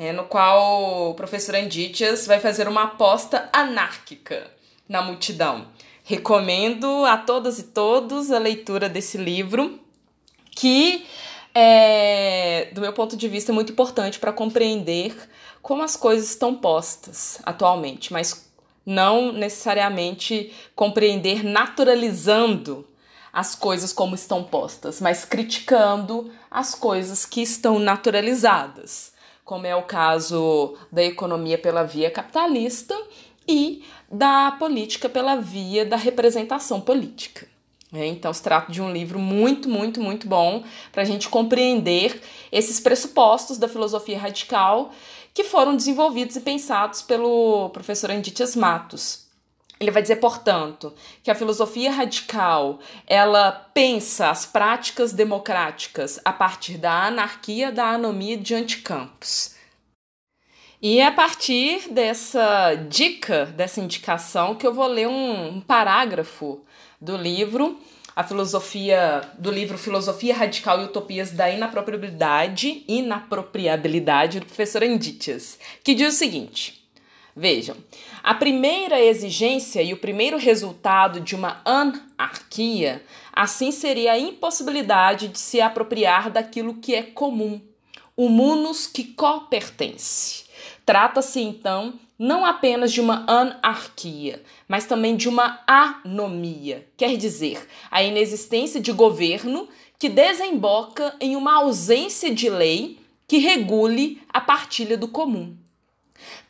é, 0.00 0.14
no 0.14 0.24
qual 0.24 1.10
o 1.10 1.14
professor 1.14 1.54
Anditias 1.54 2.26
vai 2.26 2.40
fazer 2.40 2.66
uma 2.66 2.84
aposta 2.84 3.50
anárquica 3.52 4.50
na 4.88 5.02
multidão. 5.02 5.66
Recomendo 6.02 7.04
a 7.04 7.18
todas 7.18 7.58
e 7.58 7.64
todos 7.64 8.30
a 8.30 8.38
leitura 8.38 8.88
desse 8.88 9.18
livro, 9.18 9.78
que, 10.52 11.04
é, 11.54 12.70
do 12.72 12.80
meu 12.80 12.94
ponto 12.94 13.14
de 13.14 13.28
vista, 13.28 13.52
é 13.52 13.54
muito 13.54 13.72
importante 13.72 14.18
para 14.18 14.32
compreender 14.32 15.14
como 15.60 15.82
as 15.82 15.96
coisas 15.96 16.30
estão 16.30 16.54
postas 16.54 17.38
atualmente, 17.42 18.10
mas 18.10 18.49
não 18.84 19.32
necessariamente 19.32 20.52
compreender 20.74 21.44
naturalizando 21.44 22.86
as 23.32 23.54
coisas 23.54 23.92
como 23.92 24.14
estão 24.14 24.42
postas, 24.42 25.00
mas 25.00 25.24
criticando 25.24 26.30
as 26.50 26.74
coisas 26.74 27.24
que 27.24 27.40
estão 27.40 27.78
naturalizadas 27.78 29.12
como 29.50 29.66
é 29.66 29.74
o 29.74 29.82
caso 29.82 30.76
da 30.92 31.02
economia 31.02 31.58
pela 31.58 31.82
via 31.82 32.08
capitalista 32.08 32.96
e 33.48 33.82
da 34.08 34.52
política 34.52 35.08
pela 35.08 35.34
via 35.34 35.84
da 35.84 35.96
representação 35.96 36.80
política. 36.80 37.48
É, 37.92 38.06
então, 38.06 38.32
se 38.32 38.40
trata 38.40 38.70
de 38.70 38.80
um 38.80 38.92
livro 38.92 39.18
muito, 39.18 39.68
muito, 39.68 40.00
muito 40.00 40.28
bom 40.28 40.62
para 40.92 41.02
a 41.02 41.04
gente 41.04 41.28
compreender 41.28 42.22
esses 42.52 42.78
pressupostos 42.78 43.58
da 43.58 43.66
filosofia 43.66 44.20
radical 44.20 44.92
que 45.32 45.44
foram 45.44 45.76
desenvolvidos 45.76 46.36
e 46.36 46.40
pensados 46.40 47.02
pelo 47.02 47.70
professor 47.70 48.10
Anditias 48.10 48.56
Matos. 48.56 49.28
Ele 49.80 49.90
vai 49.90 50.02
dizer, 50.02 50.16
portanto, 50.16 50.92
que 51.22 51.30
a 51.30 51.34
filosofia 51.34 51.90
radical 51.90 52.80
ela 53.06 53.50
pensa 53.72 54.28
as 54.28 54.44
práticas 54.44 55.12
democráticas 55.12 56.20
a 56.22 56.32
partir 56.32 56.76
da 56.76 57.06
anarquia, 57.06 57.72
da 57.72 57.86
anomia 57.86 58.36
de 58.36 58.54
anticampos. 58.54 59.54
E 60.82 60.98
é 60.98 61.06
a 61.06 61.12
partir 61.12 61.90
dessa 61.90 62.74
dica, 62.74 63.46
dessa 63.46 63.80
indicação, 63.80 64.54
que 64.54 64.66
eu 64.66 64.72
vou 64.72 64.86
ler 64.86 65.08
um, 65.08 65.56
um 65.56 65.60
parágrafo 65.60 66.60
do 67.00 67.16
livro, 67.16 67.78
a 68.20 68.22
filosofia 68.22 69.22
do 69.38 69.50
livro 69.50 69.78
Filosofia 69.78 70.36
Radical 70.36 70.82
e 70.82 70.84
Utopias 70.84 71.30
da 71.30 71.48
Inapropriabilidade, 71.48 72.84
Inapropriabilidade 72.86 74.40
do 74.40 74.44
professor 74.44 74.82
Anditias, 74.82 75.58
que 75.82 75.94
diz 75.94 76.14
o 76.14 76.18
seguinte: 76.18 76.84
Vejam, 77.34 77.74
a 78.22 78.34
primeira 78.34 79.00
exigência 79.00 79.82
e 79.82 79.94
o 79.94 79.96
primeiro 79.96 80.36
resultado 80.36 81.18
de 81.18 81.34
uma 81.34 81.62
anarquia, 81.64 83.02
assim 83.32 83.72
seria 83.72 84.12
a 84.12 84.18
impossibilidade 84.18 85.28
de 85.28 85.38
se 85.38 85.58
apropriar 85.58 86.30
daquilo 86.30 86.74
que 86.74 86.94
é 86.94 87.02
comum, 87.02 87.58
o 88.14 88.28
munus 88.28 88.86
que 88.86 89.02
co-pertence. 89.02 90.44
Trata-se 90.84 91.40
então 91.40 91.94
não 92.20 92.44
apenas 92.44 92.92
de 92.92 93.00
uma 93.00 93.24
anarquia, 93.26 94.42
mas 94.68 94.84
também 94.84 95.16
de 95.16 95.26
uma 95.26 95.58
anomia, 95.66 96.86
quer 96.94 97.16
dizer, 97.16 97.66
a 97.90 98.02
inexistência 98.02 98.78
de 98.78 98.92
governo 98.92 99.66
que 99.98 100.10
desemboca 100.10 101.16
em 101.18 101.34
uma 101.34 101.54
ausência 101.54 102.34
de 102.34 102.50
lei 102.50 103.00
que 103.26 103.38
regule 103.38 104.20
a 104.28 104.38
partilha 104.38 104.98
do 104.98 105.08
comum. 105.08 105.56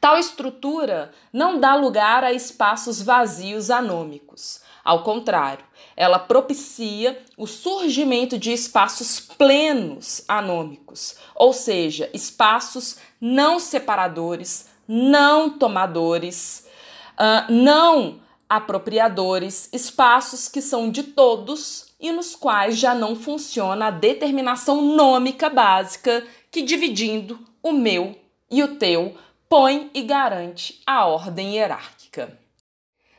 Tal 0.00 0.18
estrutura 0.18 1.12
não 1.32 1.60
dá 1.60 1.76
lugar 1.76 2.24
a 2.24 2.32
espaços 2.32 3.00
vazios 3.00 3.70
anômicos. 3.70 4.62
Ao 4.82 5.04
contrário, 5.04 5.64
ela 5.96 6.18
propicia 6.18 7.22
o 7.36 7.46
surgimento 7.46 8.36
de 8.36 8.52
espaços 8.52 9.20
plenos 9.20 10.24
anômicos, 10.26 11.14
ou 11.32 11.52
seja, 11.52 12.10
espaços 12.12 12.96
não 13.20 13.60
separadores, 13.60 14.69
não 14.92 15.48
tomadores, 15.48 16.66
uh, 17.12 17.52
não 17.52 18.18
apropriadores, 18.48 19.68
espaços 19.72 20.48
que 20.48 20.60
são 20.60 20.90
de 20.90 21.04
todos 21.04 21.94
e 22.00 22.10
nos 22.10 22.34
quais 22.34 22.76
já 22.76 22.92
não 22.92 23.14
funciona 23.14 23.86
a 23.86 23.90
determinação 23.92 24.82
nômica 24.82 25.48
básica 25.48 26.26
que, 26.50 26.62
dividindo 26.62 27.38
o 27.62 27.70
meu 27.70 28.18
e 28.50 28.64
o 28.64 28.74
teu, 28.74 29.14
põe 29.48 29.88
e 29.94 30.02
garante 30.02 30.80
a 30.84 31.06
ordem 31.06 31.54
hierárquica. 31.54 32.36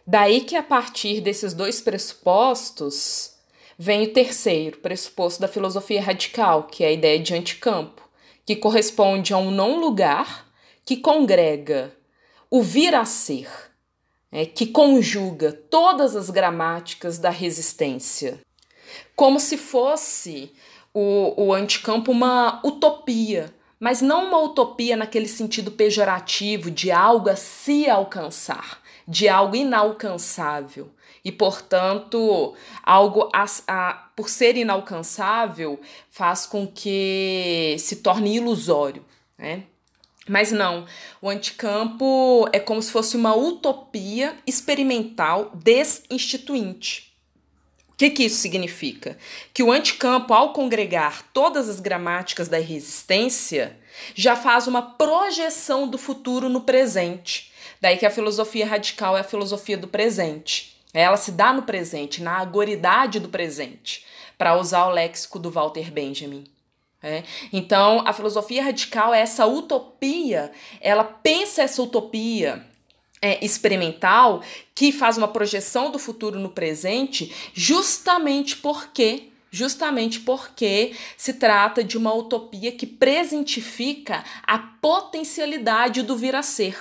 Daí 0.06 0.42
que, 0.42 0.58
a 0.58 0.64
partir 0.64 1.22
desses 1.22 1.54
dois 1.54 1.80
pressupostos, 1.80 3.38
vem 3.78 4.04
o 4.04 4.12
terceiro 4.12 4.80
pressuposto 4.80 5.40
da 5.40 5.48
filosofia 5.48 6.02
radical, 6.02 6.64
que 6.64 6.84
é 6.84 6.88
a 6.88 6.92
ideia 6.92 7.18
de 7.18 7.34
anticampo, 7.34 8.02
que 8.46 8.58
corresponde 8.58 9.34
a 9.34 9.38
um 9.38 9.50
não 9.50 9.80
lugar 9.80 10.51
que 10.92 10.98
congrega 10.98 11.96
o 12.50 12.62
vir 12.62 12.94
a 12.94 13.06
ser, 13.06 13.48
é, 14.30 14.46
que 14.46 14.66
conjuga 14.66 15.54
todas 15.54 16.18
as 16.18 16.30
gramáticas 16.30 17.18
da 17.18 17.30
resistência, 17.30 18.42
como 19.16 19.40
se 19.40 19.56
fosse 19.56 20.52
o, 20.94 21.46
o 21.46 21.54
anticampo 21.54 22.12
uma 22.12 22.60
utopia, 22.66 23.56
mas 23.80 24.02
não 24.02 24.28
uma 24.28 24.40
utopia 24.40 24.98
naquele 24.98 25.30
sentido 25.30 25.72
pejorativo 25.72 26.70
de 26.70 26.92
algo 26.92 27.30
a 27.30 27.38
se 27.38 27.90
alcançar, 27.90 28.82
de 29.08 29.30
algo 29.30 29.56
inalcançável. 29.56 30.92
E, 31.24 31.32
portanto, 31.32 32.54
algo 32.84 33.30
a, 33.32 33.46
a, 33.66 33.94
por 34.14 34.28
ser 34.28 34.58
inalcançável 34.58 35.80
faz 36.10 36.46
com 36.46 36.68
que 36.68 37.78
se 37.80 37.96
torne 37.98 38.36
ilusório. 38.36 39.06
Né? 39.38 39.64
Mas 40.28 40.52
não, 40.52 40.86
o 41.22 41.30
anticampo 41.30 42.48
é 42.54 42.60
como 42.60 42.82
se 42.82 42.92
fosse 42.92 43.18
uma 43.18 43.36
utopia 43.36 44.38
experimental 44.46 45.52
desinstituinte. 45.56 47.12
O 47.90 47.96
que, 47.98 48.10
que 48.10 48.24
isso 48.24 48.38
significa? 48.38 49.18
Que 49.54 49.64
o 49.64 49.72
anticampo, 49.72 50.34
ao 50.34 50.54
congregar 50.54 51.24
todas 51.34 51.70
as 51.70 51.80
gramáticas 51.80 52.48
da 52.48 52.58
resistência, 52.58 53.78
já 54.16 54.36
faz 54.36 54.68
uma 54.68 54.82
projeção 54.82 55.88
do 55.88 55.98
futuro 55.98 56.50
no 56.50 56.62
presente. 56.62 57.52
Daí 57.80 57.98
que 57.98 58.06
a 58.06 58.12
filosofia 58.12 58.66
radical 58.66 59.18
é 59.18 59.22
a 59.22 59.26
filosofia 59.26 59.78
do 59.78 59.88
presente. 59.88 60.78
Ela 60.94 61.18
se 61.18 61.32
dá 61.32 61.54
no 61.54 61.64
presente, 61.64 62.22
na 62.22 62.38
agoridade 62.38 63.20
do 63.20 63.30
presente, 63.30 64.06
para 64.38 64.58
usar 64.58 64.88
o 64.88 64.92
léxico 64.92 65.40
do 65.40 65.50
Walter 65.50 65.92
Benjamin. 65.92 66.46
É. 67.04 67.24
Então, 67.52 68.04
a 68.06 68.14
filosofia 68.14 68.64
radical 68.64 69.14
é 69.14 69.22
essa 69.22 69.48
utopia, 69.48 70.52
ela 70.80 71.04
pensa 71.04 71.64
essa 71.64 71.82
utopia 71.82 72.64
é, 73.20 73.44
experimental 73.44 74.44
que 74.76 74.92
faz 74.92 75.18
uma 75.18 75.28
projeção 75.28 75.90
do 75.90 75.98
futuro 75.98 76.40
no 76.40 76.50
presente, 76.50 77.34
justamente 77.54 78.58
porque 78.58 79.32
justamente 79.54 80.22
porque 80.22 80.96
se 81.18 81.34
trata 81.34 81.84
de 81.84 81.98
uma 81.98 82.14
utopia 82.14 82.72
que 82.72 82.88
presentifica 82.88 84.24
a 84.44 84.58
potencialidade 84.58 86.02
do 86.04 86.16
vir 86.16 86.34
a 86.36 86.42
ser. 86.42 86.78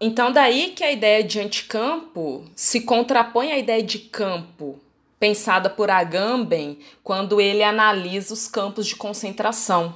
Então, 0.00 0.32
daí 0.32 0.70
que 0.70 0.82
a 0.82 0.90
ideia 0.90 1.22
de 1.22 1.38
anticampo 1.38 2.46
se 2.56 2.80
contrapõe 2.80 3.52
à 3.52 3.58
ideia 3.58 3.82
de 3.82 3.98
campo, 3.98 4.80
pensada 5.20 5.68
por 5.68 5.90
Agamben 5.90 6.78
quando 7.04 7.40
ele 7.40 7.62
analisa 7.62 8.32
os 8.32 8.48
campos 8.48 8.86
de 8.86 8.96
concentração, 8.96 9.94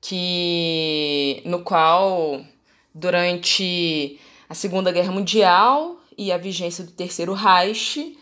que 0.00 1.40
no 1.46 1.62
qual 1.62 2.44
durante 2.92 4.18
a 4.48 4.54
Segunda 4.54 4.90
Guerra 4.90 5.12
Mundial 5.12 6.00
e 6.18 6.32
a 6.32 6.36
vigência 6.36 6.84
do 6.84 6.90
Terceiro 6.90 7.32
Reich 7.32 8.18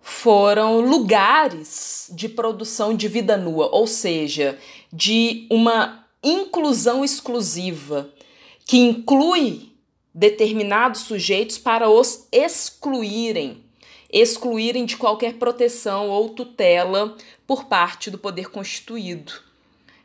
foram 0.00 0.80
lugares 0.80 2.10
de 2.14 2.26
produção 2.26 2.96
de 2.96 3.06
vida 3.06 3.36
nua, 3.36 3.68
ou 3.70 3.86
seja, 3.86 4.58
de 4.90 5.46
uma 5.50 6.06
inclusão 6.24 7.04
exclusiva 7.04 8.10
que 8.64 8.78
inclui 8.78 9.74
determinados 10.14 11.02
sujeitos 11.02 11.58
para 11.58 11.90
os 11.90 12.26
excluírem, 12.32 13.62
excluírem 14.12 14.84
de 14.84 14.96
qualquer 14.96 15.34
proteção 15.34 16.08
ou 16.08 16.30
tutela 16.30 17.16
por 17.46 17.64
parte 17.64 18.10
do 18.10 18.18
poder 18.18 18.50
constituído. 18.50 19.32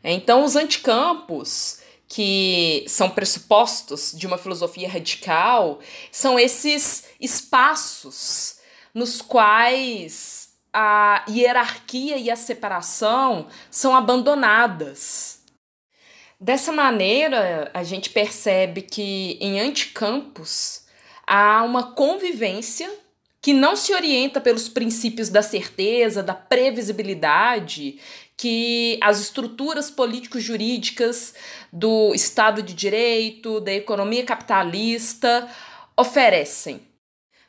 Então, 0.02 0.44
os 0.44 0.54
anticampos, 0.54 1.80
que 2.08 2.84
são 2.86 3.10
pressupostos 3.10 4.12
de 4.16 4.26
uma 4.26 4.38
filosofia 4.38 4.88
radical, 4.88 5.80
são 6.12 6.38
esses 6.38 7.08
espaços 7.20 8.58
nos 8.94 9.20
quais 9.20 10.50
a 10.72 11.24
hierarquia 11.28 12.16
e 12.16 12.30
a 12.30 12.36
separação 12.36 13.48
são 13.70 13.96
abandonadas. 13.96 15.40
Dessa 16.38 16.70
maneira, 16.70 17.70
a 17.72 17.82
gente 17.82 18.10
percebe 18.10 18.82
que 18.82 19.38
em 19.40 19.58
anticampos 19.58 20.84
há 21.26 21.62
uma 21.62 21.94
convivência 21.94 22.90
que 23.46 23.52
não 23.52 23.76
se 23.76 23.94
orienta 23.94 24.40
pelos 24.40 24.68
princípios 24.68 25.28
da 25.28 25.40
certeza, 25.40 26.20
da 26.20 26.34
previsibilidade 26.34 28.00
que 28.36 28.98
as 29.00 29.20
estruturas 29.20 29.88
político-jurídicas 29.88 31.32
do 31.72 32.12
Estado 32.12 32.60
de 32.60 32.74
Direito, 32.74 33.60
da 33.60 33.72
economia 33.72 34.24
capitalista 34.24 35.48
oferecem. 35.96 36.80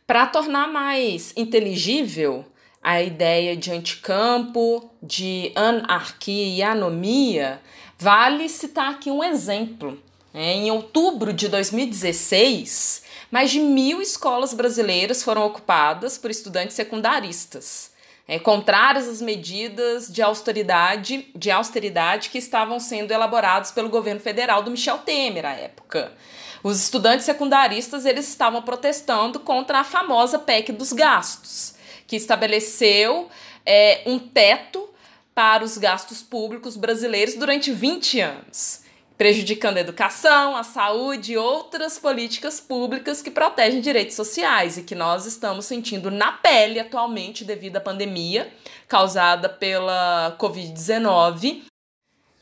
Para 0.06 0.28
tornar 0.28 0.68
mais 0.68 1.34
inteligível 1.36 2.46
a 2.80 3.02
ideia 3.02 3.58
de 3.58 3.72
anticampo, 3.72 4.92
de 5.02 5.52
anarquia 5.56 6.58
e 6.58 6.62
anomia, 6.62 7.60
vale 7.98 8.48
citar 8.50 8.92
aqui 8.92 9.10
um 9.10 9.24
exemplo. 9.24 10.00
Em 10.40 10.70
outubro 10.70 11.34
de 11.34 11.48
2016, 11.48 13.02
mais 13.32 13.50
de 13.50 13.60
mil 13.60 14.00
escolas 14.00 14.54
brasileiras 14.54 15.24
foram 15.24 15.44
ocupadas 15.44 16.16
por 16.16 16.30
estudantes 16.30 16.76
secundaristas, 16.76 17.90
é, 18.28 18.38
contrárias 18.38 19.08
às 19.08 19.20
medidas 19.20 20.14
de 20.14 20.22
austeridade, 20.22 21.28
de 21.34 21.50
austeridade 21.50 22.30
que 22.30 22.38
estavam 22.38 22.80
sendo 22.80 23.12
elaboradas 23.12 23.72
pelo 23.72 23.90
governo 23.90 24.20
federal 24.22 24.62
do 24.62 24.70
Michel 24.70 25.00
Temer 25.00 25.44
à 25.44 25.54
época. 25.54 26.14
Os 26.62 26.80
estudantes 26.84 27.26
secundaristas 27.26 28.06
eles 28.06 28.30
estavam 28.30 28.62
protestando 28.62 29.40
contra 29.40 29.80
a 29.80 29.84
famosa 29.84 30.38
PEC 30.38 30.72
dos 30.72 30.94
gastos, 30.94 31.74
que 32.06 32.16
estabeleceu 32.16 33.28
é, 33.66 34.04
um 34.06 34.20
teto 34.20 34.88
para 35.34 35.64
os 35.64 35.80
gastos 35.80 36.22
públicos 36.22 36.78
brasileiros 36.78 37.34
durante 37.34 37.72
20 37.72 38.20
anos. 38.22 38.86
Prejudicando 39.18 39.78
a 39.78 39.82
educação, 39.82 40.56
a 40.56 40.64
saúde 40.64 41.34
e 41.34 41.38
outras 41.38 41.98
políticas 41.98 42.62
públicas 42.62 43.22
que 43.22 43.32
protegem 43.32 43.82
direitos 43.82 44.16
sociais 44.16 44.78
e 44.78 44.84
que 44.84 44.94
nós 44.94 45.26
estamos 45.26 45.66
sentindo 45.66 46.12
na 46.12 46.32
pele 46.32 46.80
atualmente 46.80 47.44
devido 47.44 47.78
à 47.78 47.82
pandemia 47.82 48.52
causada 48.88 49.50
pela 49.50 50.38
Covid-19. 50.40 51.64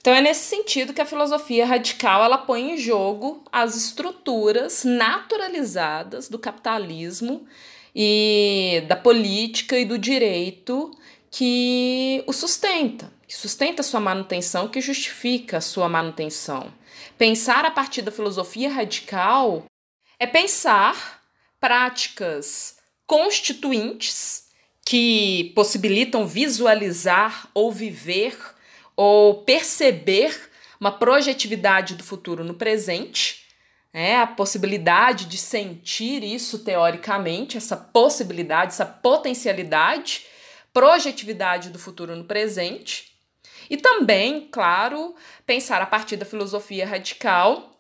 Então 0.02 0.14
é 0.14 0.22
nesse 0.22 0.44
sentido 0.44 0.94
que 0.94 1.02
a 1.02 1.06
filosofia 1.06 1.66
radical 1.66 2.24
ela 2.24 2.38
põe 2.38 2.74
em 2.74 2.78
jogo 2.78 3.44
as 3.52 3.76
estruturas 3.76 4.84
naturalizadas 4.84 6.28
do 6.28 6.38
capitalismo 6.38 7.48
e 7.96 8.84
da 8.88 8.98
política 8.98 9.80
e 9.80 9.86
do 9.86 9.98
direito 9.98 10.92
que 11.32 12.24
o 12.28 12.34
sustenta 12.34 13.15
que 13.36 13.42
sustenta 13.42 13.84
sua 13.84 14.00
manutenção, 14.00 14.70
que 14.70 14.80
justifica 14.80 15.60
sua 15.60 15.90
manutenção. 15.90 16.74
Pensar 17.18 17.66
a 17.66 17.72
partir 17.72 18.02
da 18.02 18.10
filosofia 18.10 18.72
radical 18.72 19.66
é 20.18 20.26
pensar 20.26 21.22
práticas 21.60 22.78
constituintes 23.06 24.46
que 24.86 25.52
possibilitam 25.54 26.26
visualizar 26.26 27.50
ou 27.54 27.74
viver 27.74 28.38
ou 28.96 29.44
perceber 29.44 30.50
uma 30.80 30.94
projetividade 30.94 31.96
do 31.96 32.06
futuro 32.06 32.42
no 32.42 32.54
presente, 32.54 33.48
é 33.92 34.16
a 34.16 34.28
possibilidade 34.28 35.26
de 35.26 35.38
sentir 35.38 36.24
isso 36.24 36.60
teoricamente, 36.60 37.58
essa 37.58 37.76
possibilidade, 37.76 38.72
essa 38.72 38.86
potencialidade, 38.86 40.26
projetividade 40.72 41.70
do 41.70 41.78
futuro 41.78 42.16
no 42.16 42.24
presente, 42.24 43.15
e 43.70 43.78
também, 43.78 44.48
claro, 44.52 45.16
pensar 45.46 45.82
a 45.82 45.86
partir 45.86 46.18
da 46.18 46.26
filosofia 46.26 46.86
radical 46.86 47.72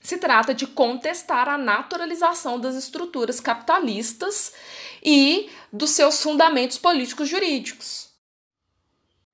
se 0.00 0.18
trata 0.18 0.52
de 0.52 0.66
contestar 0.66 1.48
a 1.48 1.56
naturalização 1.56 2.60
das 2.60 2.74
estruturas 2.76 3.40
capitalistas 3.40 4.52
e 5.02 5.48
dos 5.72 5.90
seus 5.90 6.22
fundamentos 6.22 6.76
políticos 6.76 7.28
jurídicos. 7.28 8.10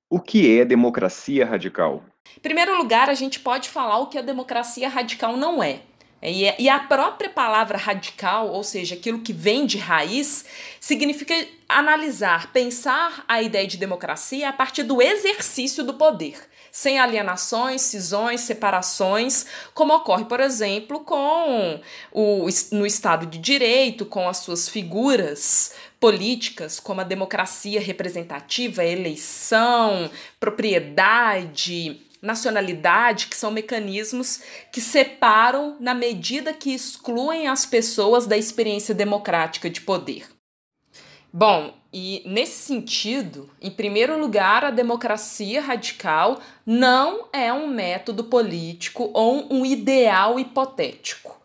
O 0.09 0.19
que 0.19 0.59
é 0.59 0.65
democracia 0.65 1.45
radical? 1.45 2.03
Em 2.37 2.39
primeiro 2.39 2.77
lugar, 2.77 3.09
a 3.09 3.13
gente 3.13 3.39
pode 3.39 3.69
falar 3.69 3.99
o 3.99 4.07
que 4.07 4.17
a 4.17 4.21
democracia 4.21 4.87
radical 4.87 5.35
não 5.35 5.61
é. 5.61 5.81
É, 6.21 6.61
e 6.61 6.69
a 6.69 6.79
própria 6.79 7.29
palavra 7.29 7.77
radical, 7.77 8.49
ou 8.49 8.63
seja, 8.63 8.93
aquilo 8.93 9.21
que 9.21 9.33
vem 9.33 9.65
de 9.65 9.79
raiz, 9.79 10.45
significa 10.79 11.33
analisar, 11.67 12.51
pensar 12.51 13.25
a 13.27 13.41
ideia 13.41 13.65
de 13.65 13.77
democracia 13.77 14.49
a 14.49 14.53
partir 14.53 14.83
do 14.83 15.01
exercício 15.01 15.83
do 15.83 15.95
poder, 15.95 16.37
sem 16.71 16.99
alienações, 16.99 17.81
cisões, 17.81 18.41
separações, 18.41 19.47
como 19.73 19.95
ocorre, 19.95 20.25
por 20.25 20.39
exemplo, 20.39 20.99
com 20.99 21.81
o, 22.11 22.47
no 22.71 22.85
Estado 22.85 23.25
de 23.25 23.39
Direito, 23.39 24.05
com 24.05 24.29
as 24.29 24.37
suas 24.37 24.69
figuras 24.69 25.73
políticas, 25.99 26.79
como 26.79 27.01
a 27.01 27.03
democracia 27.03 27.81
representativa, 27.81 28.85
eleição, 28.85 30.09
propriedade, 30.39 31.99
nacionalidade, 32.21 33.27
que 33.27 33.35
são 33.35 33.51
mecanismos 33.51 34.41
que 34.71 34.79
separam 34.79 35.75
na 35.79 35.93
medida 35.93 36.53
que 36.53 36.73
excluem 36.73 37.47
as 37.47 37.65
pessoas 37.65 38.27
da 38.27 38.37
experiência 38.37 38.93
democrática 38.93 39.69
de 39.69 39.81
poder. 39.81 40.27
Bom, 41.33 41.73
e 41.93 42.21
nesse 42.25 42.61
sentido, 42.63 43.49
em 43.61 43.71
primeiro 43.71 44.19
lugar, 44.19 44.65
a 44.65 44.69
democracia 44.69 45.61
radical 45.61 46.41
não 46.65 47.27
é 47.31 47.51
um 47.51 47.67
método 47.67 48.25
político 48.25 49.09
ou 49.13 49.47
um 49.51 49.65
ideal 49.65 50.39
hipotético. 50.39 51.41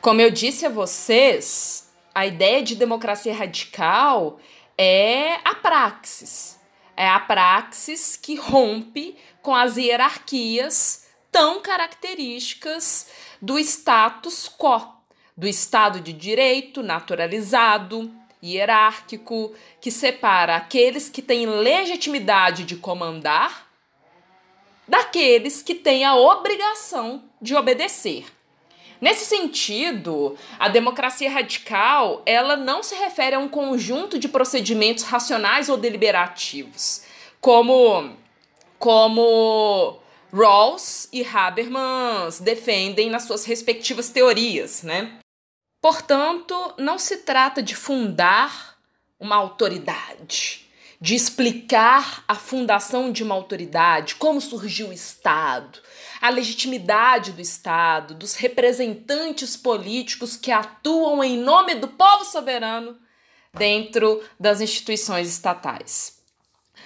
Como 0.00 0.20
eu 0.20 0.30
disse 0.30 0.64
a 0.64 0.70
vocês, 0.70 1.90
a 2.14 2.26
ideia 2.26 2.62
de 2.62 2.74
democracia 2.74 3.34
radical 3.34 4.38
é 4.76 5.34
a 5.44 5.54
praxis. 5.54 6.58
É 6.96 7.08
a 7.08 7.20
praxis 7.20 8.16
que 8.16 8.34
rompe 8.36 9.16
com 9.48 9.54
as 9.54 9.78
hierarquias 9.78 11.06
tão 11.32 11.62
características 11.62 13.08
do 13.40 13.58
status 13.58 14.46
quo, 14.46 14.92
do 15.34 15.48
Estado 15.48 16.00
de 16.00 16.12
Direito 16.12 16.82
naturalizado, 16.82 18.12
hierárquico, 18.44 19.54
que 19.80 19.90
separa 19.90 20.54
aqueles 20.54 21.08
que 21.08 21.22
têm 21.22 21.46
legitimidade 21.46 22.64
de 22.64 22.76
comandar 22.76 23.66
daqueles 24.86 25.62
que 25.62 25.74
têm 25.74 26.04
a 26.04 26.14
obrigação 26.14 27.24
de 27.40 27.54
obedecer. 27.54 28.26
Nesse 29.00 29.24
sentido, 29.24 30.36
a 30.58 30.68
democracia 30.68 31.30
radical, 31.30 32.20
ela 32.26 32.54
não 32.54 32.82
se 32.82 32.94
refere 32.94 33.34
a 33.34 33.38
um 33.38 33.48
conjunto 33.48 34.18
de 34.18 34.28
procedimentos 34.28 35.04
racionais 35.04 35.70
ou 35.70 35.78
deliberativos, 35.78 37.00
como 37.40 38.14
como 38.78 40.00
Rawls 40.32 41.08
e 41.12 41.24
Habermas 41.24 42.40
defendem 42.40 43.10
nas 43.10 43.24
suas 43.24 43.44
respectivas 43.44 44.10
teorias, 44.10 44.82
né? 44.82 45.18
Portanto, 45.80 46.74
não 46.78 46.98
se 46.98 47.18
trata 47.18 47.62
de 47.62 47.74
fundar 47.74 48.76
uma 49.18 49.36
autoridade, 49.36 50.66
de 51.00 51.14
explicar 51.14 52.24
a 52.26 52.34
fundação 52.34 53.12
de 53.12 53.22
uma 53.22 53.34
autoridade, 53.34 54.16
como 54.16 54.40
surgiu 54.40 54.88
o 54.88 54.92
Estado, 54.92 55.80
a 56.20 56.28
legitimidade 56.28 57.32
do 57.32 57.40
Estado, 57.40 58.14
dos 58.14 58.34
representantes 58.34 59.56
políticos 59.56 60.36
que 60.36 60.50
atuam 60.50 61.22
em 61.22 61.38
nome 61.38 61.76
do 61.76 61.88
povo 61.88 62.24
soberano 62.24 62.98
dentro 63.54 64.22
das 64.38 64.60
instituições 64.60 65.28
estatais. 65.28 66.17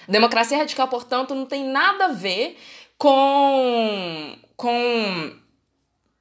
Democracia 0.09 0.59
radical, 0.59 0.89
portanto, 0.89 1.35
não 1.35 1.47
tem 1.47 1.65
nada 1.65 2.07
a 2.07 2.13
ver 2.13 2.59
com, 2.99 4.37
com 4.57 5.33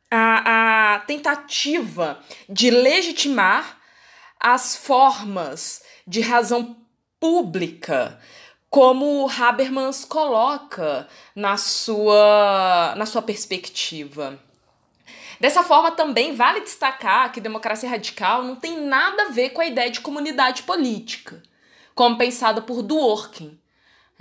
a, 0.10 0.96
a 0.96 1.00
tentativa 1.00 2.20
de 2.50 2.70
legitimar 2.70 3.78
as 4.39 4.76
formas 4.76 5.84
de 6.08 6.22
razão 6.22 6.76
pública 7.20 8.20
como 8.72 9.30
Habermas 9.30 10.06
coloca 10.06 11.08
na 11.36 11.58
sua, 11.58 12.96
na 12.98 13.06
sua 13.06 13.22
perspectiva. 13.22 14.39
Dessa 15.41 15.62
forma, 15.62 15.91
também 15.91 16.36
vale 16.36 16.62
destacar 16.62 17.32
que 17.32 17.41
democracia 17.41 17.89
radical 17.89 18.44
não 18.44 18.56
tem 18.56 18.80
nada 18.80 19.24
a 19.24 19.30
ver 19.30 19.50
com 19.50 19.60
a 19.60 19.65
ideia 19.65 19.91
de 19.91 20.00
comunidade 20.00 20.63
política, 20.63 21.44
como 21.94 22.17
pensada 22.17 22.62
por 22.62 22.82
Dworkin, 22.82 23.60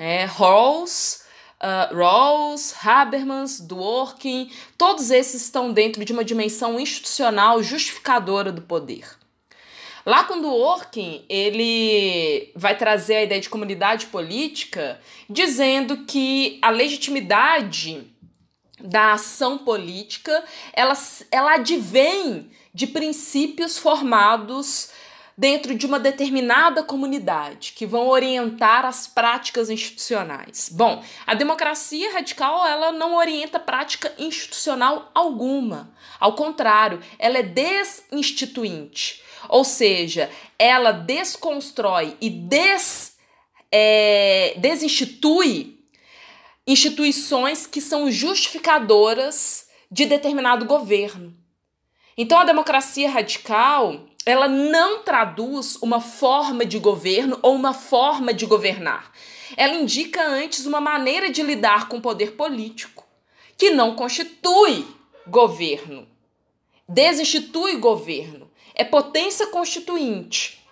é, 0.00 0.24
Rawls, 0.24 1.24
uh, 1.60 1.94
Rawls, 1.94 2.74
Habermas, 2.82 3.60
Dworkin, 3.60 4.50
todos 4.78 5.10
esses 5.10 5.42
estão 5.42 5.74
dentro 5.74 6.02
de 6.06 6.12
uma 6.14 6.24
dimensão 6.24 6.80
institucional 6.80 7.62
justificadora 7.62 8.50
do 8.50 8.62
poder. 8.62 9.06
Lá 10.06 10.24
com 10.24 10.40
Dworkin, 10.40 11.22
ele 11.28 12.50
vai 12.56 12.74
trazer 12.78 13.16
a 13.16 13.22
ideia 13.24 13.42
de 13.42 13.50
comunidade 13.50 14.06
política, 14.06 14.98
dizendo 15.28 16.06
que 16.06 16.58
a 16.62 16.70
legitimidade 16.70 18.10
da 18.82 19.12
ação 19.12 19.58
política, 19.58 20.42
ela, 20.72 20.94
ela 21.30 21.56
advém 21.56 22.50
de 22.72 22.86
princípios 22.86 23.76
formados 23.76 24.88
dentro 25.40 25.74
de 25.74 25.86
uma 25.86 25.98
determinada 25.98 26.82
comunidade, 26.82 27.72
que 27.74 27.86
vão 27.86 28.08
orientar 28.08 28.84
as 28.84 29.06
práticas 29.06 29.70
institucionais. 29.70 30.68
Bom, 30.70 31.02
a 31.26 31.32
democracia 31.32 32.12
radical 32.12 32.66
ela 32.66 32.92
não 32.92 33.14
orienta 33.16 33.58
prática 33.58 34.12
institucional 34.18 35.10
alguma. 35.14 35.94
Ao 36.20 36.34
contrário, 36.34 37.00
ela 37.18 37.38
é 37.38 37.42
desinstituinte. 37.42 39.22
Ou 39.48 39.64
seja, 39.64 40.30
ela 40.58 40.92
desconstrói 40.92 42.18
e 42.20 42.28
des, 42.28 43.16
é, 43.72 44.52
desinstitui 44.58 45.80
instituições 46.66 47.66
que 47.66 47.80
são 47.80 48.10
justificadoras 48.10 49.68
de 49.90 50.04
determinado 50.04 50.66
governo. 50.66 51.34
Então, 52.14 52.38
a 52.38 52.44
democracia 52.44 53.08
radical 53.08 54.09
ela 54.24 54.48
não 54.48 55.02
traduz 55.02 55.76
uma 55.82 56.00
forma 56.00 56.64
de 56.64 56.78
governo 56.78 57.38
ou 57.42 57.54
uma 57.54 57.72
forma 57.72 58.32
de 58.34 58.46
governar. 58.46 59.12
Ela 59.56 59.74
indica 59.74 60.22
antes 60.22 60.66
uma 60.66 60.80
maneira 60.80 61.30
de 61.30 61.42
lidar 61.42 61.88
com 61.88 61.96
o 61.96 62.02
poder 62.02 62.32
político, 62.32 63.04
que 63.56 63.70
não 63.70 63.94
constitui 63.94 64.86
governo, 65.26 66.06
desinstitui 66.88 67.76
governo, 67.76 68.50
é 68.74 68.84
potência 68.84 69.46
constituinte, 69.48 70.64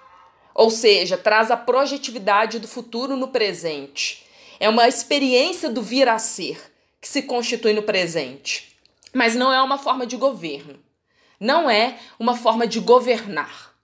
ou 0.55 0.71
seja, 0.71 1.17
traz 1.17 1.51
a 1.51 1.57
projetividade 1.57 2.59
do 2.59 2.69
futuro 2.69 3.17
no 3.17 3.29
presente. 3.29 4.25
É 4.61 4.69
uma 4.69 4.89
experiência 4.89 5.71
do 5.71 5.83
vir 5.83 6.09
a 6.09 6.19
ser, 6.19 6.73
que 7.01 7.09
se 7.09 7.23
constitui 7.23 7.73
no 7.73 7.83
presente, 7.83 8.77
mas 9.13 9.35
não 9.37 9.53
é 9.53 9.63
uma 9.63 9.79
forma 9.79 10.07
de 10.07 10.17
governo. 10.17 10.88
Não 11.39 11.71
é 11.71 11.99
uma 12.19 12.37
forma 12.37 12.67
de 12.67 12.81
governar. 12.81 13.75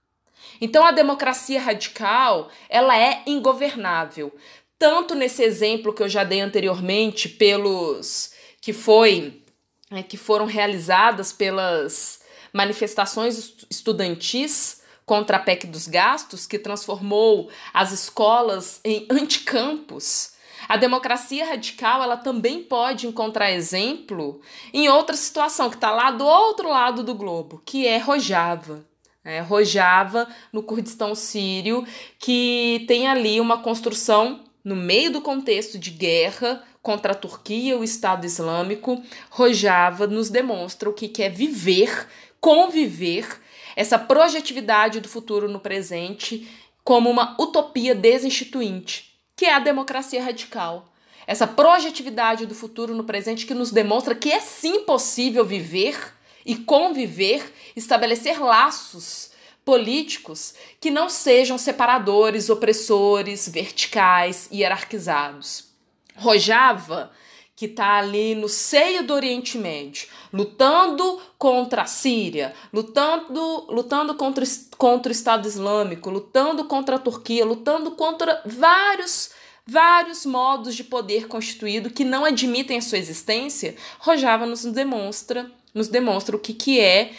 Então 0.61 0.85
a 0.85 0.93
democracia 0.93 1.61
radical, 1.61 2.51
ela 2.69 2.97
é 2.97 3.23
ingovernável, 3.27 4.35
tanto 4.79 5.15
nesse 5.15 5.43
exemplo 5.43 5.93
que 5.93 6.03
eu 6.03 6.09
já 6.09 6.25
dei 6.25 6.41
anteriormente 6.41 7.29
pelos 7.29 8.33
que 8.61 8.73
foi 8.73 9.43
é, 9.91 10.03
que 10.03 10.17
foram 10.17 10.47
realizadas 10.47 11.33
pelas 11.33 12.21
manifestações 12.53 13.55
estudantis 13.71 14.83
contra 15.05 15.37
a 15.37 15.41
PEC 15.41 15.67
dos 15.67 15.87
gastos, 15.87 16.47
que 16.47 16.59
transformou 16.59 17.51
as 17.73 17.93
escolas 17.93 18.81
em 18.85 19.07
anticampos. 19.11 20.34
A 20.69 20.77
democracia 20.77 21.47
radical 21.47 22.03
ela 22.03 22.17
também 22.17 22.63
pode 22.63 23.07
encontrar 23.07 23.51
exemplo 23.51 24.41
em 24.73 24.89
outra 24.89 25.17
situação 25.17 25.69
que 25.69 25.77
está 25.77 25.91
lá 25.91 26.11
do 26.11 26.25
outro 26.25 26.69
lado 26.69 27.03
do 27.03 27.15
globo, 27.15 27.63
que 27.65 27.87
é 27.87 27.99
Rojava. 27.99 28.85
É, 29.25 29.41
Rojava, 29.41 30.29
no 30.53 30.63
Kurdistão 30.63 31.15
sírio, 31.15 31.87
que 32.19 32.85
tem 32.87 33.09
ali 33.09 33.41
uma 33.41 33.63
construção 33.63 34.45
no 34.63 34.77
meio 34.77 35.11
do 35.11 35.23
contexto 35.23 35.79
de 35.79 35.91
guerra 35.91 36.63
contra 36.83 37.13
a 37.13 37.17
Turquia 37.17 37.73
e 37.73 37.75
o 37.75 37.83
Estado 37.83 38.27
Islâmico. 38.27 39.03
Rojava 39.31 40.07
nos 40.07 40.29
demonstra 40.29 40.91
o 40.91 40.93
que 40.93 41.23
é 41.23 41.31
viver, 41.31 42.07
conviver, 42.39 43.41
essa 43.77 43.99
projetividade 43.99 45.01
do 45.01 45.09
futuro 45.09 45.49
no 45.49 45.59
presente 45.59 46.49
como 46.85 47.11
uma 47.11 47.35
utopia 47.41 47.95
desinstituinte, 47.95 49.14
que 49.37 49.47
é 49.47 49.55
a 49.55 49.59
democracia 49.59 50.23
radical. 50.23 50.93
Essa 51.27 51.47
projetividade 51.47 52.47
do 52.47 52.55
futuro 52.55 52.95
no 52.95 53.05
presente 53.05 53.47
que 53.47 53.55
nos 53.55 53.71
demonstra 53.71 54.15
que 54.15 54.31
é 54.31 54.41
sim 54.41 54.81
possível 54.85 55.45
viver 55.45 55.97
e 56.45 56.57
conviver, 56.57 57.43
estabelecer 57.75 58.41
laços 58.41 59.31
políticos 59.65 60.55
que 60.79 60.91
não 60.91 61.09
sejam 61.09 61.57
separadores, 61.57 62.51
opressores, 62.51 63.49
verticais, 63.49 64.49
hierarquizados. 64.53 65.69
Rojava, 66.17 67.11
que 67.57 67.67
está 67.67 67.99
ali 67.99 68.35
no 68.35 68.49
seio 68.49 69.07
do 69.07 69.15
Oriente 69.15 69.57
Médio, 69.57 70.09
lutando 70.33 71.21
contra 71.39 71.83
a 71.83 71.87
Síria, 71.87 72.53
lutando, 72.73 73.67
lutando 73.69 74.15
contra, 74.15 74.45
contra 74.77 75.11
o 75.11 75.13
Estado 75.13 75.47
Islâmico, 75.47 76.11
lutando 76.11 76.65
contra 76.65 76.97
a 76.97 76.99
Turquia, 76.99 77.45
lutando 77.45 77.93
contra 77.93 78.43
vários 78.45 79.31
vários 79.67 80.27
modos 80.27 80.75
de 80.75 80.85
poder 80.85 81.27
constituído 81.27 81.89
que 81.89 82.05
não 82.05 82.27
admitem 82.27 82.77
a 82.77 82.83
sua 82.83 82.99
existência, 82.99 83.75
Rojava 83.99 84.45
nos 84.45 84.63
demonstra 84.63 85.51
nos 85.75 85.89
demonstra 85.89 86.37
o 86.37 86.39
que, 86.39 86.55
que 86.55 86.81
é 86.81 87.13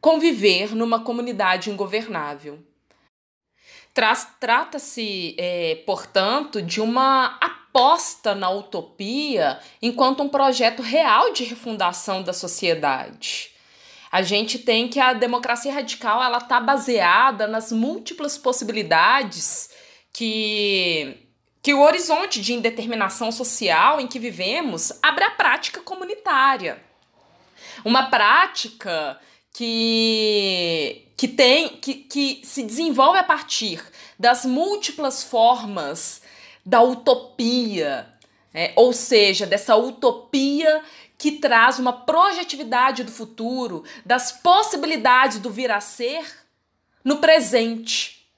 conviver 0.00 0.74
numa 0.74 1.00
comunidade 1.00 1.70
ingovernável. 1.70 2.60
Trata-se, 4.38 5.34
é, 5.36 5.82
portanto, 5.84 6.62
de 6.62 6.80
uma 6.80 7.36
aposta 7.78 8.34
na 8.34 8.50
utopia 8.50 9.60
enquanto 9.80 10.22
um 10.22 10.28
projeto 10.28 10.82
real 10.82 11.32
de 11.32 11.44
refundação 11.44 12.22
da 12.22 12.32
sociedade. 12.32 13.52
A 14.10 14.22
gente 14.22 14.58
tem 14.58 14.88
que 14.88 14.98
a 14.98 15.12
democracia 15.12 15.72
radical 15.72 16.22
ela 16.22 16.38
está 16.38 16.58
baseada 16.58 17.46
nas 17.46 17.70
múltiplas 17.70 18.36
possibilidades 18.36 19.70
que 20.12 21.24
que 21.60 21.74
o 21.74 21.82
horizonte 21.82 22.40
de 22.40 22.54
indeterminação 22.54 23.30
social 23.30 24.00
em 24.00 24.06
que 24.06 24.18
vivemos 24.18 24.92
abre 25.02 25.24
a 25.24 25.30
prática 25.32 25.80
comunitária. 25.80 26.80
Uma 27.84 28.04
prática 28.04 29.20
que, 29.52 31.08
que 31.16 31.28
tem 31.28 31.68
que, 31.68 31.94
que 31.94 32.40
se 32.44 32.62
desenvolve 32.62 33.18
a 33.18 33.24
partir 33.24 33.84
das 34.18 34.46
múltiplas 34.46 35.22
formas 35.22 36.22
da 36.68 36.82
utopia, 36.82 38.06
é, 38.52 38.74
ou 38.76 38.92
seja, 38.92 39.46
dessa 39.46 39.74
utopia 39.74 40.82
que 41.16 41.32
traz 41.32 41.78
uma 41.78 41.94
projetividade 41.94 43.02
do 43.04 43.10
futuro, 43.10 43.84
das 44.04 44.32
possibilidades 44.32 45.38
do 45.38 45.50
vir 45.50 45.70
a 45.70 45.80
ser 45.80 46.22
no 47.02 47.16
presente. 47.16 48.28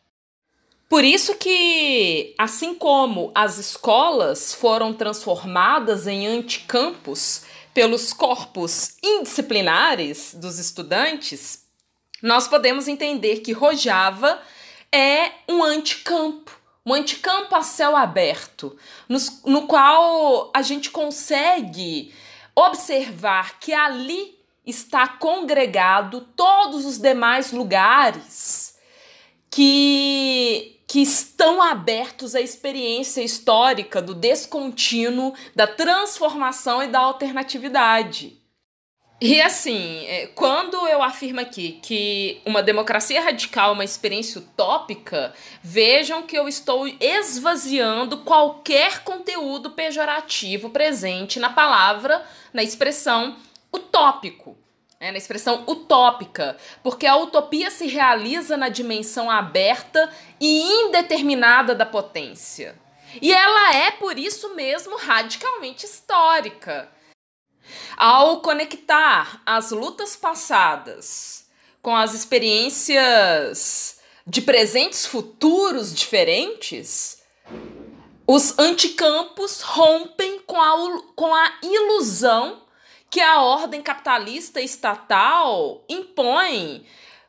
Por 0.88 1.02
isso 1.02 1.34
que, 1.34 2.32
assim 2.38 2.72
como 2.72 3.32
as 3.34 3.58
escolas 3.58 4.54
foram 4.54 4.94
transformadas 4.94 6.06
em 6.06 6.28
anticampos 6.28 7.42
pelos 7.74 8.12
corpos 8.12 8.96
indisciplinares 9.02 10.34
dos 10.34 10.60
estudantes, 10.60 11.64
nós 12.22 12.46
podemos 12.46 12.86
entender 12.86 13.40
que 13.40 13.50
Rojava 13.50 14.40
é 14.92 15.32
um 15.48 15.64
anticampo, 15.64 16.59
um 16.84 16.94
anticampo 16.94 17.54
a 17.54 17.62
céu 17.62 17.94
aberto, 17.94 18.76
no, 19.44 19.66
qual 19.66 20.50
a 20.54 20.62
gente 20.62 20.90
consegue 20.90 22.14
observar 22.54 23.58
que 23.58 23.72
ali 23.72 24.38
está 24.66 25.06
congregado 25.06 26.22
todos 26.36 26.84
os 26.84 26.98
demais 26.98 27.52
lugares 27.52 28.78
que 29.50 30.76
que 30.90 31.00
estão 31.00 31.62
abertos 31.62 32.34
à 32.34 32.40
experiência 32.40 33.22
histórica 33.22 34.02
do 34.02 34.12
descontínuo, 34.12 35.32
da 35.54 35.64
transformação 35.64 36.82
e 36.82 36.88
da 36.88 36.98
alternatividade. 36.98 38.39
E 39.20 39.40
assim, 39.42 40.06
é, 40.06 40.28
quando 40.28 40.76
eu 40.88 41.02
afirmo 41.02 41.40
aqui 41.40 41.78
que 41.82 42.40
uma 42.46 42.62
democracia 42.62 43.20
radical 43.20 43.70
é 43.70 43.72
uma 43.74 43.84
experiência 43.84 44.40
utópica, 44.40 45.34
vejam 45.62 46.22
que 46.22 46.36
eu 46.36 46.48
estou 46.48 46.88
esvaziando 46.88 48.18
qualquer 48.18 49.04
conteúdo 49.04 49.72
pejorativo 49.72 50.70
presente 50.70 51.38
na 51.38 51.50
palavra, 51.50 52.24
na 52.52 52.62
expressão 52.62 53.36
utópico 53.70 54.56
né, 55.00 55.10
na 55.10 55.16
expressão 55.16 55.64
utópica, 55.66 56.56
porque 56.82 57.06
a 57.06 57.16
utopia 57.16 57.70
se 57.70 57.86
realiza 57.86 58.56
na 58.56 58.68
dimensão 58.68 59.30
aberta 59.30 60.12
e 60.38 60.60
indeterminada 60.60 61.74
da 61.74 61.86
potência. 61.86 62.78
E 63.20 63.32
ela 63.32 63.74
é, 63.74 63.90
por 63.90 64.18
isso 64.18 64.54
mesmo, 64.54 64.96
radicalmente 64.96 65.86
histórica. 65.86 66.88
Ao 67.96 68.40
conectar 68.40 69.42
as 69.44 69.70
lutas 69.70 70.16
passadas 70.16 71.44
com 71.82 71.94
as 71.94 72.14
experiências 72.14 73.98
de 74.26 74.42
presentes 74.42 75.06
futuros 75.06 75.94
diferentes, 75.94 77.22
os 78.26 78.58
anticampos 78.58 79.60
rompem 79.60 80.40
com 80.40 80.60
a, 80.60 81.02
com 81.16 81.34
a 81.34 81.52
ilusão 81.62 82.62
que 83.10 83.20
a 83.20 83.42
ordem 83.42 83.82
capitalista 83.82 84.60
estatal 84.60 85.84
impõe 85.88 86.86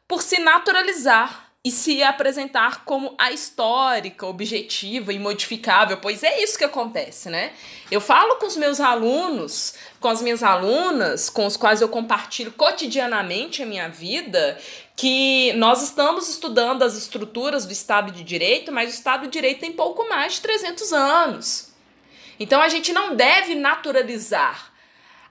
por 0.07 0.21
se 0.21 0.39
naturalizar 0.39 1.50
e 1.63 1.69
se 1.69 2.01
apresentar 2.01 2.85
como 2.85 3.13
a 3.19 3.31
histórica, 3.31 4.25
objetiva 4.25 5.13
e 5.13 5.19
modificável, 5.19 5.97
pois 5.97 6.23
é 6.23 6.41
isso 6.41 6.57
que 6.57 6.63
acontece, 6.63 7.29
né? 7.29 7.53
Eu 7.91 8.01
falo 8.01 8.37
com 8.37 8.47
os 8.47 8.57
meus 8.57 8.79
alunos, 8.79 9.75
com 9.99 10.07
as 10.07 10.23
minhas 10.23 10.41
alunas, 10.41 11.29
com 11.29 11.45
os 11.45 11.55
quais 11.55 11.79
eu 11.79 11.87
compartilho 11.87 12.51
cotidianamente 12.51 13.61
a 13.61 13.65
minha 13.67 13.87
vida, 13.87 14.59
que 14.95 15.53
nós 15.53 15.83
estamos 15.83 16.27
estudando 16.27 16.81
as 16.81 16.97
estruturas 16.97 17.63
do 17.63 17.71
Estado 17.71 18.11
de 18.11 18.23
Direito, 18.23 18.71
mas 18.71 18.89
o 18.89 18.95
Estado 18.95 19.27
de 19.27 19.29
Direito 19.29 19.59
tem 19.59 19.71
pouco 19.71 20.09
mais 20.09 20.33
de 20.33 20.41
300 20.41 20.91
anos. 20.93 21.71
Então 22.39 22.59
a 22.59 22.69
gente 22.69 22.91
não 22.91 23.15
deve 23.15 23.53
naturalizar 23.53 24.70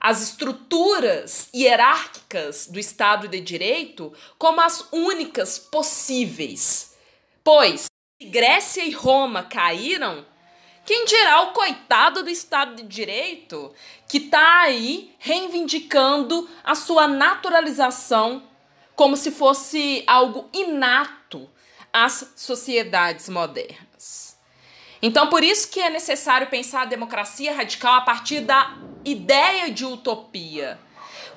as 0.01 0.19
estruturas 0.23 1.47
hierárquicas 1.53 2.65
do 2.65 2.79
Estado 2.79 3.27
de 3.27 3.39
Direito 3.39 4.11
como 4.35 4.59
as 4.59 4.87
únicas 4.91 5.59
possíveis. 5.59 6.97
Pois, 7.43 7.85
se 8.19 8.27
Grécia 8.27 8.83
e 8.83 8.89
Roma 8.89 9.43
caíram, 9.43 10.25
quem 10.83 11.05
dirá 11.05 11.41
o 11.43 11.53
coitado 11.53 12.23
do 12.23 12.29
Estado 12.31 12.75
de 12.77 12.83
Direito 12.83 13.71
que 14.09 14.17
está 14.17 14.61
aí 14.61 15.13
reivindicando 15.19 16.49
a 16.63 16.73
sua 16.73 17.07
naturalização 17.07 18.43
como 18.95 19.15
se 19.15 19.29
fosse 19.29 20.03
algo 20.07 20.49
inato 20.51 21.47
às 21.93 22.33
sociedades 22.35 23.29
modernas. 23.29 23.90
Então, 25.01 25.27
por 25.27 25.43
isso 25.43 25.69
que 25.69 25.79
é 25.79 25.89
necessário 25.89 26.47
pensar 26.47 26.83
a 26.83 26.85
democracia 26.85 27.55
radical 27.55 27.95
a 27.95 28.01
partir 28.01 28.41
da 28.41 28.77
ideia 29.03 29.71
de 29.71 29.83
utopia, 29.83 30.79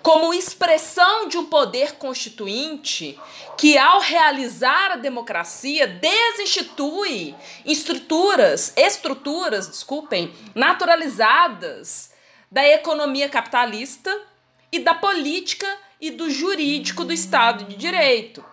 como 0.03 0.35
expressão 0.35 1.29
de 1.29 1.39
um 1.39 1.47
poder 1.47 1.93
constituinte 1.95 3.19
que, 3.57 3.79
ao 3.79 4.01
realizar 4.01 4.93
a 4.93 4.97
democracia, 4.97 5.87
desinstitui 5.87 7.35
estruturas, 7.65 8.75
estruturas, 8.77 9.67
desculpem, 9.67 10.35
naturalizadas 10.55 12.13
da 12.53 12.69
economia 12.69 13.31
capitalista 13.31 14.15
e 14.71 14.79
da 14.79 14.93
política 14.93 15.67
e 15.99 16.11
do 16.11 16.29
jurídico 16.29 17.03
do 17.03 17.13
Estado 17.13 17.65
de 17.65 17.77
Direito. 17.77 18.45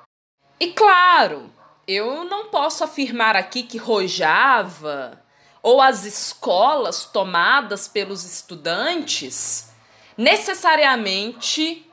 E 0.58 0.68
claro, 0.68 1.52
eu 1.92 2.24
não 2.24 2.46
posso 2.46 2.84
afirmar 2.84 3.36
aqui 3.36 3.64
que 3.64 3.78
Rojava 3.78 5.22
ou 5.62 5.82
as 5.82 6.06
escolas 6.06 7.06
tomadas 7.06 7.88
pelos 7.88 8.24
estudantes 8.24 9.72
necessariamente 10.18 11.88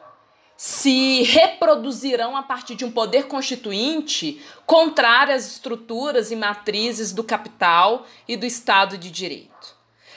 se 0.57 1.23
reproduzirão 1.23 2.37
a 2.37 2.43
partir 2.43 2.75
de 2.75 2.85
um 2.85 2.91
poder 2.91 3.29
constituinte 3.29 4.45
contrário 4.67 5.35
às 5.35 5.47
estruturas 5.47 6.31
e 6.31 6.37
matrizes 6.37 7.13
do 7.13 7.23
capital 7.23 8.07
e 8.27 8.37
do 8.37 8.45
Estado 8.45 8.99
de 8.99 9.11
Direito. 9.11 9.77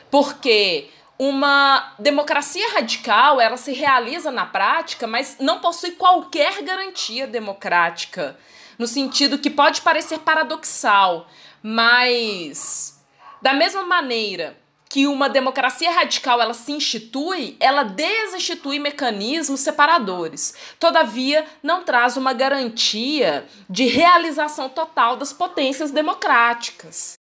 Porque 0.10 0.90
uma 1.20 1.94
democracia 2.00 2.74
radical, 2.74 3.40
ela 3.40 3.56
se 3.56 3.72
realiza 3.72 4.32
na 4.32 4.44
prática, 4.44 5.06
mas 5.06 5.38
não 5.40 5.60
possui 5.60 5.92
qualquer 5.92 6.64
garantia 6.64 7.28
democrática, 7.28 8.36
no 8.82 8.88
sentido 8.88 9.38
que 9.38 9.52
pode 9.52 9.80
parecer 9.82 10.18
paradoxal, 10.22 11.28
mas 11.62 13.00
da 13.40 13.54
mesma 13.54 13.86
maneira 13.86 14.58
que 14.90 15.06
uma 15.06 15.30
democracia 15.30 15.92
radical 15.92 16.42
ela 16.42 16.56
se 16.56 16.72
institui, 16.72 17.56
ela 17.60 17.84
desinstitui 17.84 18.80
mecanismos 18.80 19.60
separadores. 19.60 20.56
Todavia, 20.80 21.46
não 21.62 21.84
traz 21.84 22.18
uma 22.18 22.34
garantia 22.34 23.48
de 23.70 23.86
realização 23.86 24.68
total 24.68 25.16
das 25.16 25.32
potências 25.32 25.92
democráticas. 25.92 27.20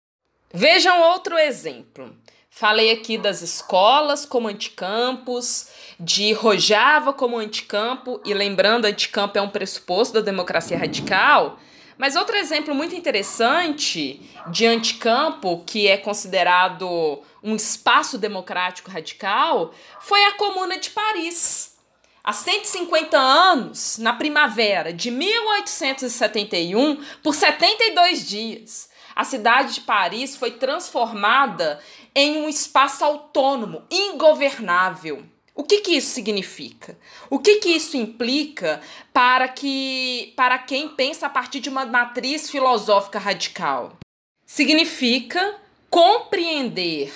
Vejam 0.54 1.02
outro 1.02 1.36
exemplo. 1.36 2.16
Falei 2.54 2.90
aqui 2.90 3.16
das 3.16 3.40
escolas 3.40 4.26
como 4.26 4.46
anticampos, 4.46 5.68
de 5.98 6.34
Rojava 6.34 7.10
como 7.10 7.38
anticampo, 7.38 8.20
e 8.26 8.34
lembrando, 8.34 8.84
anticampo 8.84 9.38
é 9.38 9.40
um 9.40 9.48
pressuposto 9.48 10.12
da 10.12 10.20
democracia 10.20 10.76
radical. 10.76 11.58
Mas 11.96 12.14
outro 12.14 12.36
exemplo 12.36 12.74
muito 12.74 12.94
interessante 12.94 14.20
de 14.48 14.66
anticampo, 14.66 15.64
que 15.66 15.88
é 15.88 15.96
considerado 15.96 17.22
um 17.42 17.56
espaço 17.56 18.18
democrático 18.18 18.90
radical, 18.90 19.72
foi 19.98 20.22
a 20.26 20.32
Comuna 20.32 20.78
de 20.78 20.90
Paris. 20.90 21.74
Há 22.22 22.34
150 22.34 23.16
anos, 23.16 23.96
na 23.96 24.12
primavera 24.12 24.92
de 24.92 25.10
1871, 25.10 27.02
por 27.22 27.34
72 27.34 28.28
dias, 28.28 28.92
a 29.14 29.24
cidade 29.24 29.74
de 29.74 29.80
Paris 29.82 30.36
foi 30.36 30.52
transformada 30.52 31.80
em 32.14 32.38
um 32.38 32.48
espaço 32.48 33.04
autônomo, 33.04 33.82
ingovernável. 33.90 35.24
O 35.54 35.62
que, 35.62 35.80
que 35.80 35.92
isso 35.92 36.12
significa? 36.12 36.98
O 37.28 37.38
que, 37.38 37.56
que 37.56 37.68
isso 37.68 37.96
implica 37.96 38.80
para 39.12 39.48
que 39.48 40.32
para 40.34 40.58
quem 40.58 40.88
pensa 40.88 41.26
a 41.26 41.30
partir 41.30 41.60
de 41.60 41.68
uma 41.68 41.84
matriz 41.84 42.50
filosófica 42.50 43.18
radical? 43.18 43.98
Significa 44.46 45.56
compreender 45.90 47.12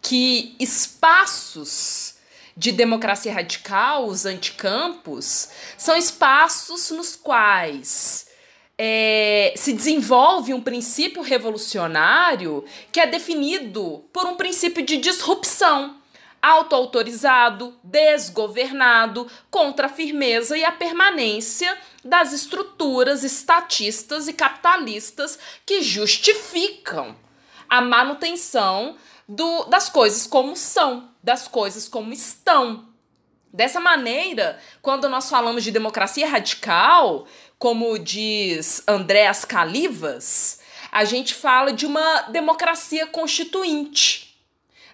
que 0.00 0.54
espaços 0.60 2.14
de 2.56 2.70
democracia 2.70 3.32
radical, 3.32 4.06
os 4.06 4.26
anticampos, 4.26 5.48
são 5.76 5.96
espaços 5.96 6.90
nos 6.90 7.16
quais 7.16 8.26
é, 8.84 9.52
se 9.54 9.72
desenvolve 9.72 10.52
um 10.52 10.60
princípio 10.60 11.22
revolucionário 11.22 12.64
que 12.90 12.98
é 12.98 13.06
definido 13.06 14.04
por 14.12 14.26
um 14.26 14.34
princípio 14.34 14.84
de 14.84 14.96
disrupção 14.96 15.98
autoautorizado, 16.42 17.78
desgovernado, 17.84 19.30
contra 19.48 19.86
a 19.86 19.88
firmeza 19.88 20.58
e 20.58 20.64
a 20.64 20.72
permanência 20.72 21.78
das 22.04 22.32
estruturas 22.32 23.22
estatistas 23.22 24.26
e 24.26 24.32
capitalistas 24.32 25.38
que 25.64 25.80
justificam 25.80 27.14
a 27.70 27.80
manutenção 27.80 28.96
do, 29.28 29.62
das 29.66 29.88
coisas 29.88 30.26
como 30.26 30.56
são, 30.56 31.08
das 31.22 31.46
coisas 31.46 31.86
como 31.86 32.12
estão. 32.12 32.91
Dessa 33.52 33.78
maneira, 33.78 34.58
quando 34.80 35.08
nós 35.08 35.28
falamos 35.28 35.62
de 35.62 35.70
democracia 35.70 36.26
radical, 36.26 37.26
como 37.58 37.98
diz 37.98 38.82
Andréas 38.88 39.44
Calivas, 39.44 40.60
a 40.90 41.04
gente 41.04 41.34
fala 41.34 41.72
de 41.72 41.84
uma 41.84 42.22
democracia 42.22 43.06
constituinte 43.06 44.32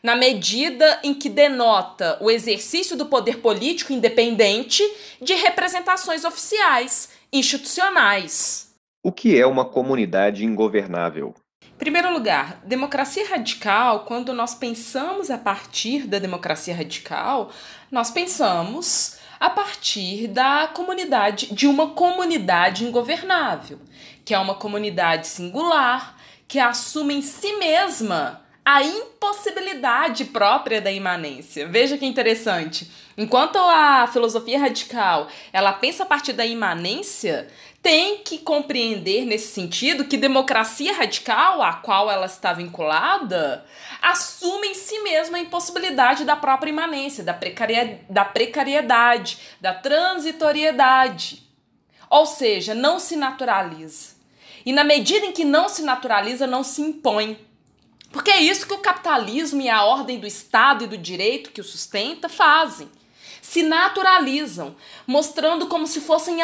na 0.03 0.15
medida 0.15 1.01
em 1.03 1.15
que 1.15 1.29
denota 1.29 2.19
o 2.21 2.31
exercício 2.31 2.97
do 2.97 3.07
poder 3.07 3.39
político 3.39 3.93
independente 3.93 4.83
de 5.21 5.35
representações 5.35 6.25
oficiais, 6.25 7.11
institucionais. 7.33 8.75
O 9.03 9.13
que 9.13 9.39
é 9.39 9.47
uma 9.47 9.65
comunidade 9.65 10.45
ingovernável? 10.45 11.35
Primeiro 11.79 12.13
lugar, 12.13 12.61
democracia 12.65 13.29
radical, 13.29 14.01
quando 14.01 14.33
nós 14.33 14.53
pensamos 14.53 15.31
a 15.31 15.39
partir 15.39 16.09
da 16.09 16.19
democracia 16.19 16.75
radical, 16.75 17.53
nós 17.89 18.11
pensamos 18.11 19.17
a 19.39 19.49
partir 19.49 20.27
da 20.27 20.67
comunidade, 20.67 21.55
de 21.55 21.69
uma 21.69 21.91
comunidade 21.91 22.85
ingovernável, 22.85 23.79
que 24.25 24.35
é 24.35 24.39
uma 24.41 24.57
comunidade 24.57 25.29
singular, 25.29 26.17
que 26.49 26.59
assume 26.59 27.15
em 27.15 27.23
si 27.23 27.53
mesma 27.59 28.43
a 28.65 28.83
impossibilidade 28.83 30.27
própria 30.27 30.81
da 30.81 30.91
imanência. 30.91 31.67
Veja 31.69 31.97
que 31.97 32.05
interessante. 32.05 32.91
Enquanto 33.17 33.57
a 33.57 34.07
filosofia 34.13 34.59
radical, 34.59 35.29
ela 35.53 35.73
pensa 35.73 36.03
a 36.03 36.07
partir 36.07 36.35
da 36.35 36.45
imanência, 36.45 37.49
tem 37.89 38.19
que 38.19 38.37
compreender 38.37 39.25
nesse 39.25 39.51
sentido 39.51 40.05
que 40.05 40.19
democracia 40.19 40.93
radical, 40.93 41.63
a 41.63 41.73
qual 41.73 42.11
ela 42.11 42.27
está 42.27 42.53
vinculada, 42.53 43.65
assume 44.03 44.69
em 44.69 44.75
si 44.75 44.99
mesma 44.99 45.39
a 45.39 45.41
impossibilidade 45.41 46.27
da 46.27 46.37
própria 46.37 46.69
imanência, 46.69 47.25
da, 47.25 47.33
precaria, 47.33 48.05
da 48.11 48.27
precariedade, 48.27 49.39
da 49.59 49.73
transitoriedade. 49.73 51.43
Ou 52.11 52.27
seja, 52.27 52.75
não 52.75 52.99
se 52.99 53.17
naturaliza. 53.17 54.17
E 54.67 54.71
na 54.71 54.85
medida 54.85 55.25
em 55.25 55.33
que 55.33 55.47
não 55.47 55.67
se 55.67 55.81
naturaliza, 55.81 56.47
não 56.47 56.63
se 56.63 56.83
impõe. 56.83 57.41
Porque 58.13 58.31
é 58.31 58.43
isso 58.43 58.67
que 58.67 58.75
o 58.75 58.83
capitalismo 58.83 59.63
e 59.63 59.71
a 59.71 59.83
ordem 59.83 60.19
do 60.19 60.27
Estado 60.27 60.85
e 60.85 60.89
do 60.89 60.99
direito 60.99 61.53
que 61.53 61.61
o 61.63 61.65
sustenta 61.65 62.29
fazem. 62.29 62.91
Se 63.41 63.63
naturalizam, 63.63 64.77
mostrando 65.07 65.69
como 65.69 65.87
se 65.87 66.03
fossem 66.03 66.43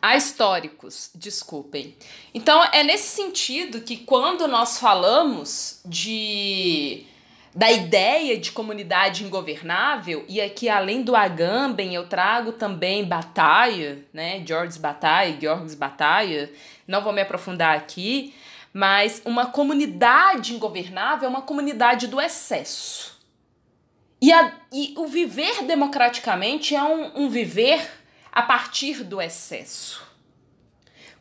ahistórico. 0.00 0.70
Ahistóricos, 0.80 1.10
desculpem. 1.14 1.96
Então 2.32 2.62
é 2.64 2.82
nesse 2.82 3.08
sentido 3.08 3.80
que 3.80 3.98
quando 3.98 4.46
nós 4.48 4.78
falamos 4.78 5.80
de 5.84 7.06
da 7.54 7.70
ideia 7.70 8.38
de 8.38 8.52
comunidade 8.52 9.24
ingovernável, 9.24 10.24
e 10.28 10.40
aqui 10.40 10.68
além 10.68 11.02
do 11.02 11.16
Agamben 11.16 11.94
eu 11.94 12.06
trago 12.06 12.52
também 12.52 13.04
Bataille, 13.04 14.06
né, 14.12 14.40
Georges 14.46 14.76
Bataille, 14.76 15.36
Georges 15.40 15.74
Bataille, 15.74 16.52
não 16.86 17.02
vou 17.02 17.12
me 17.12 17.20
aprofundar 17.20 17.76
aqui, 17.76 18.32
mas 18.72 19.20
uma 19.24 19.46
comunidade 19.46 20.54
ingovernável 20.54 21.26
é 21.26 21.30
uma 21.30 21.42
comunidade 21.42 22.06
do 22.06 22.20
excesso. 22.20 23.18
E, 24.22 24.32
a, 24.32 24.52
e 24.72 24.94
o 24.96 25.06
viver 25.06 25.64
democraticamente 25.64 26.76
é 26.76 26.82
um, 26.82 27.24
um 27.24 27.28
viver 27.28 27.99
a 28.32 28.42
partir 28.42 29.04
do 29.04 29.20
excesso. 29.20 30.02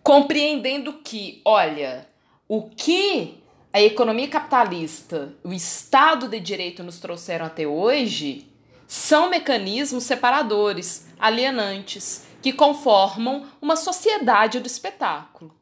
Compreendendo 0.02 0.94
que, 0.94 1.42
olha, 1.44 2.08
o 2.48 2.64
que 2.70 3.44
a 3.72 3.82
economia 3.82 4.28
capitalista, 4.28 5.34
o 5.44 5.54
Estado 5.54 6.28
de 6.28 6.40
Direito 6.40 6.84
nos 6.84 7.00
trouxeram 7.00 7.46
até 7.46 7.68
hoje 7.68 8.48
são 8.88 9.30
mecanismos 9.30 10.04
separadores, 10.04 11.08
alienantes, 11.20 12.26
que 12.42 12.54
conformam 12.54 13.48
uma 13.62 13.76
sociedade 13.76 14.60
do 14.60 14.68
espetáculo 14.68 15.60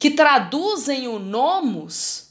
que 0.00 0.10
traduzem 0.10 1.06
o 1.06 1.18
nomos 1.18 2.30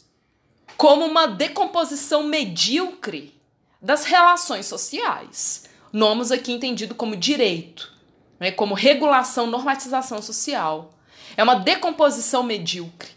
como 0.76 1.06
uma 1.06 1.28
decomposição 1.28 2.24
medíocre 2.24 3.40
das 3.80 4.06
relações 4.06 4.66
sociais. 4.66 5.66
Nomos 5.94 6.32
aqui 6.32 6.52
entendido 6.52 6.96
como 6.96 7.16
direito, 7.16 7.94
né, 8.40 8.52
como 8.52 8.74
regulação, 8.74 9.48
normatização 9.48 10.22
social. 10.22 10.94
É 11.36 11.44
uma 11.44 11.56
decomposição 11.56 12.44
medíocre 12.44 13.10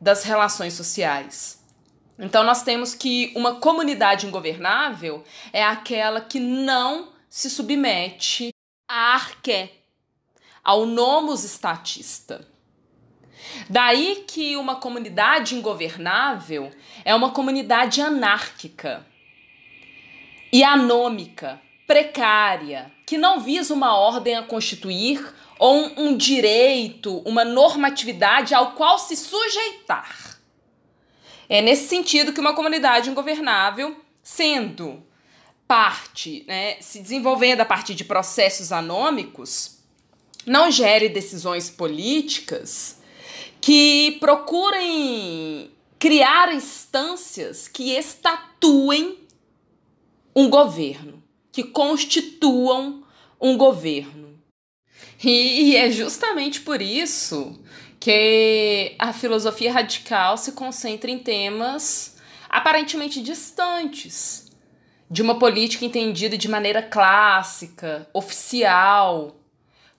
das 0.00 0.24
relações 0.24 0.74
sociais. 0.74 1.60
Então 2.18 2.44
nós 2.44 2.62
temos 2.62 2.94
que 2.94 3.32
uma 3.34 3.56
comunidade 3.56 4.26
ingovernável 4.26 5.24
é 5.52 5.64
aquela 5.64 6.20
que 6.20 6.38
não 6.38 7.12
se 7.28 7.48
submete 7.48 8.52
à 8.88 9.14
arqué, 9.14 9.72
ao 10.62 10.84
nomos 10.84 11.44
estatista. 11.44 12.46
Daí 13.68 14.24
que 14.26 14.56
uma 14.56 14.76
comunidade 14.76 15.54
ingovernável 15.54 16.70
é 17.04 17.14
uma 17.14 17.30
comunidade 17.30 18.00
anárquica. 18.00 19.06
e 20.52 20.64
anômica, 20.64 21.60
precária, 21.86 22.90
que 23.10 23.18
não 23.18 23.40
visa 23.40 23.74
uma 23.74 23.92
ordem 23.98 24.36
a 24.36 24.42
constituir 24.44 25.34
ou 25.58 25.74
um, 25.74 26.10
um 26.10 26.16
direito, 26.16 27.18
uma 27.26 27.44
normatividade 27.44 28.54
ao 28.54 28.74
qual 28.74 29.00
se 29.00 29.16
sujeitar. 29.16 30.38
É 31.48 31.60
nesse 31.60 31.88
sentido 31.88 32.32
que 32.32 32.38
uma 32.38 32.54
comunidade 32.54 33.10
ingovernável, 33.10 34.00
sendo 34.22 35.02
parte, 35.66 36.44
né, 36.46 36.76
se 36.80 37.00
desenvolvendo 37.00 37.62
a 37.62 37.64
partir 37.64 37.96
de 37.96 38.04
processos 38.04 38.70
anômicos, 38.70 39.78
não 40.46 40.70
gere 40.70 41.08
decisões 41.08 41.68
políticas 41.68 43.00
que 43.60 44.18
procurem 44.20 45.68
criar 45.98 46.54
instâncias 46.54 47.66
que 47.66 47.90
estatuem 47.90 49.18
um 50.32 50.48
governo, 50.48 51.20
que 51.50 51.64
constituam 51.64 52.99
um 53.40 53.56
governo. 53.56 54.38
E, 55.22 55.76
é 55.76 55.90
justamente 55.90 56.60
por 56.60 56.80
isso 56.80 57.58
que 57.98 58.94
a 58.98 59.12
filosofia 59.12 59.72
radical 59.72 60.36
se 60.36 60.52
concentra 60.52 61.10
em 61.10 61.18
temas 61.18 62.16
aparentemente 62.48 63.22
distantes 63.22 64.50
de 65.10 65.22
uma 65.22 65.38
política 65.38 65.84
entendida 65.84 66.38
de 66.38 66.48
maneira 66.48 66.82
clássica, 66.82 68.08
oficial, 68.12 69.36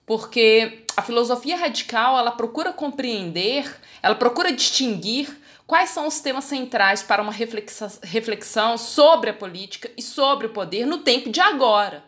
porque 0.06 0.84
a 0.96 1.02
filosofia 1.02 1.56
radical 1.56 2.18
ela 2.18 2.32
procura 2.32 2.72
compreender, 2.72 3.78
ela 4.02 4.14
procura 4.14 4.52
distinguir 4.52 5.38
quais 5.66 5.90
são 5.90 6.06
os 6.06 6.20
temas 6.20 6.44
centrais 6.44 7.02
para 7.02 7.22
uma 7.22 7.32
reflexão 7.32 8.76
sobre 8.76 9.30
a 9.30 9.34
política 9.34 9.90
e 9.96 10.02
sobre 10.02 10.46
o 10.46 10.50
poder 10.50 10.86
no 10.86 10.98
tempo 10.98 11.30
de 11.30 11.40
agora, 11.40 12.04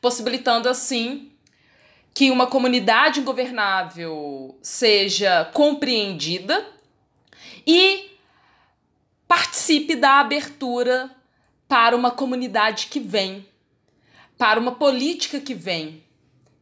possibilitando 0.00 0.68
assim 0.68 1.32
que 2.14 2.30
uma 2.30 2.46
comunidade 2.46 3.20
ingovernável 3.20 4.58
seja 4.62 5.44
compreendida 5.52 6.66
e 7.66 8.10
participe 9.26 9.94
da 9.94 10.20
abertura 10.20 11.10
para 11.68 11.94
uma 11.94 12.10
comunidade 12.10 12.86
que 12.86 12.98
vem, 12.98 13.46
para 14.36 14.58
uma 14.58 14.72
política 14.72 15.38
que 15.38 15.54
vem, 15.54 16.02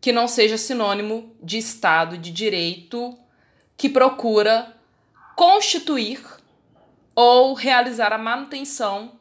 que 0.00 0.12
não 0.12 0.26
seja 0.26 0.58
sinônimo 0.58 1.34
de 1.42 1.58
Estado 1.58 2.18
de 2.18 2.30
Direito 2.30 3.16
que 3.76 3.88
procura 3.88 4.74
constituir 5.36 6.20
ou 7.14 7.54
realizar 7.54 8.12
a 8.12 8.18
manutenção 8.18 9.12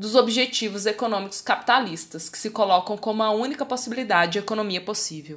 dos 0.00 0.14
objetivos 0.14 0.86
econômicos 0.86 1.42
capitalistas, 1.42 2.30
que 2.30 2.38
se 2.38 2.48
colocam 2.48 2.96
como 2.96 3.22
a 3.22 3.32
única 3.32 3.66
possibilidade 3.66 4.32
de 4.32 4.38
economia 4.38 4.80
possível. 4.80 5.36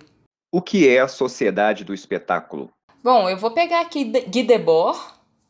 O 0.50 0.62
que 0.62 0.88
é 0.88 1.02
a 1.02 1.08
sociedade 1.10 1.84
do 1.84 1.94
espetáculo? 1.94 2.70
Bom, 3.04 3.30
eu 3.30 3.36
vou 3.36 3.52
pegar 3.52 3.82
aqui 3.82 4.06
Guy 4.06 4.44
Debord 4.44 4.98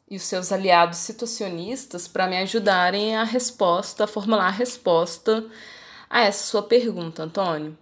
e 0.09 0.15
os 0.15 0.23
seus 0.23 0.51
aliados 0.51 0.97
situacionistas 0.97 2.07
para 2.07 2.25
me 2.25 2.37
ajudarem 2.37 3.15
a 3.15 3.23
resposta, 3.23 4.05
a 4.05 4.07
formular 4.07 4.47
a 4.47 4.49
resposta 4.49 5.45
a 6.09 6.21
essa 6.21 6.45
sua 6.45 6.63
pergunta, 6.63 7.21
Antônio. 7.21 7.77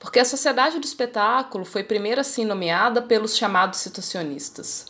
Porque 0.00 0.18
a 0.18 0.24
sociedade 0.24 0.80
do 0.80 0.84
espetáculo 0.84 1.64
foi 1.64 1.84
primeiro 1.84 2.20
assim 2.20 2.44
nomeada 2.44 3.00
pelos 3.00 3.36
chamados 3.36 3.78
situacionistas, 3.78 4.86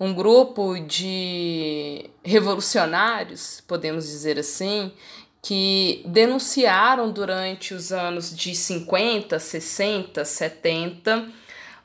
um 0.00 0.14
grupo 0.14 0.78
de 0.78 2.08
revolucionários, 2.22 3.60
podemos 3.66 4.06
dizer 4.06 4.38
assim, 4.38 4.92
que 5.42 6.02
denunciaram 6.06 7.10
durante 7.10 7.72
os 7.74 7.92
anos 7.92 8.34
de 8.34 8.54
50, 8.54 9.38
60, 9.38 10.24
70 10.24 11.28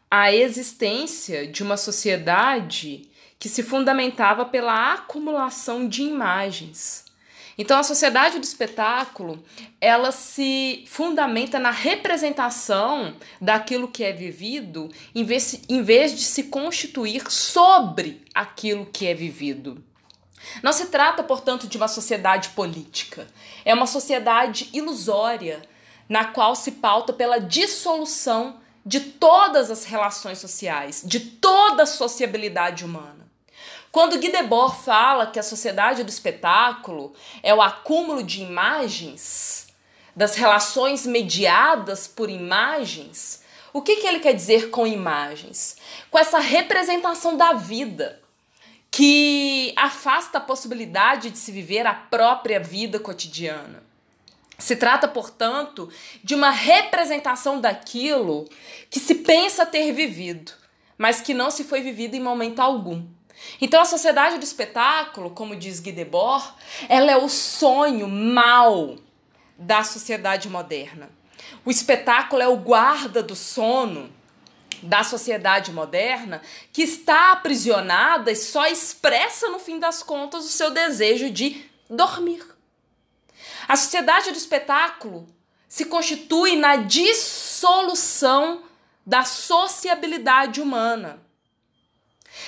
a 0.09 0.33
existência 0.33 1.47
de 1.47 1.63
uma 1.63 1.77
sociedade 1.77 3.09
que 3.39 3.49
se 3.49 3.63
fundamentava 3.63 4.45
pela 4.45 4.93
acumulação 4.93 5.87
de 5.87 6.03
imagens. 6.03 7.05
Então 7.57 7.77
a 7.77 7.83
sociedade 7.83 8.39
do 8.39 8.43
espetáculo, 8.43 9.43
ela 9.79 10.11
se 10.11 10.83
fundamenta 10.87 11.59
na 11.59 11.71
representação 11.71 13.15
daquilo 13.39 13.87
que 13.87 14.03
é 14.03 14.11
vivido, 14.11 14.89
em 15.13 15.23
vez, 15.23 15.61
em 15.69 15.83
vez 15.83 16.15
de 16.15 16.23
se 16.23 16.43
constituir 16.43 17.29
sobre 17.31 18.21
aquilo 18.33 18.85
que 18.87 19.05
é 19.05 19.13
vivido. 19.13 19.83
Não 20.61 20.73
se 20.73 20.87
trata, 20.87 21.23
portanto, 21.23 21.67
de 21.67 21.77
uma 21.77 21.87
sociedade 21.87 22.49
política. 22.49 23.27
É 23.65 23.73
uma 23.73 23.87
sociedade 23.87 24.69
ilusória, 24.73 25.61
na 26.07 26.25
qual 26.25 26.55
se 26.55 26.73
pauta 26.73 27.13
pela 27.13 27.39
dissolução 27.39 28.61
de 28.85 28.99
todas 28.99 29.71
as 29.71 29.85
relações 29.85 30.39
sociais, 30.39 31.01
de 31.05 31.19
toda 31.19 31.83
a 31.83 31.87
sociabilidade 31.87 32.83
humana. 32.83 33.23
Quando 33.91 34.17
Guy 34.17 34.31
Debord 34.31 34.83
fala 34.83 35.27
que 35.27 35.39
a 35.39 35.43
sociedade 35.43 36.03
do 36.03 36.09
espetáculo 36.09 37.13
é 37.43 37.53
o 37.53 37.61
acúmulo 37.61 38.23
de 38.23 38.41
imagens, 38.41 39.67
das 40.15 40.35
relações 40.35 41.05
mediadas 41.05 42.07
por 42.07 42.29
imagens, 42.29 43.43
o 43.71 43.81
que, 43.81 43.97
que 43.97 44.07
ele 44.07 44.19
quer 44.19 44.33
dizer 44.33 44.69
com 44.69 44.85
imagens? 44.85 45.77
Com 46.11 46.19
essa 46.19 46.39
representação 46.39 47.37
da 47.37 47.53
vida, 47.53 48.19
que 48.95 49.73
afasta 49.75 50.37
a 50.37 50.41
possibilidade 50.41 51.31
de 51.31 51.37
se 51.39 51.51
viver 51.51 51.87
a 51.87 51.95
própria 51.95 52.59
vida 52.59 52.99
cotidiana. 52.99 53.81
Se 54.59 54.75
trata, 54.75 55.07
portanto, 55.07 55.89
de 56.23 56.35
uma 56.35 56.51
representação 56.51 57.59
daquilo 57.59 58.47
que 58.91 58.99
se 58.99 59.15
pensa 59.15 59.65
ter 59.65 59.91
vivido, 59.93 60.51
mas 60.95 61.21
que 61.21 61.33
não 61.33 61.49
se 61.49 61.63
foi 61.63 61.81
vivido 61.81 62.13
em 62.13 62.19
momento 62.19 62.59
algum. 62.59 63.03
Então, 63.59 63.81
a 63.81 63.85
sociedade 63.85 64.37
do 64.37 64.43
espetáculo, 64.43 65.31
como 65.31 65.55
diz 65.55 65.79
Guy 65.79 65.91
Debord, 65.91 66.53
ela 66.87 67.11
é 67.11 67.17
o 67.17 67.27
sonho 67.27 68.07
mal 68.07 68.95
da 69.57 69.83
sociedade 69.83 70.47
moderna. 70.49 71.09
O 71.65 71.71
espetáculo 71.71 72.43
é 72.43 72.47
o 72.47 72.57
guarda 72.57 73.23
do 73.23 73.35
sono 73.35 74.11
da 74.81 75.03
sociedade 75.03 75.71
moderna 75.71 76.41
que 76.71 76.81
está 76.81 77.31
aprisionada 77.31 78.31
e 78.31 78.35
só 78.35 78.65
expressa, 78.67 79.49
no 79.49 79.59
fim 79.59 79.79
das 79.79 80.01
contas, 80.01 80.45
o 80.45 80.49
seu 80.49 80.71
desejo 80.71 81.29
de 81.29 81.63
dormir. 81.89 82.43
A 83.67 83.75
sociedade 83.75 84.31
do 84.31 84.37
espetáculo 84.37 85.27
se 85.67 85.85
constitui 85.85 86.55
na 86.55 86.75
dissolução 86.75 88.63
da 89.05 89.23
sociabilidade 89.23 90.61
humana. 90.61 91.21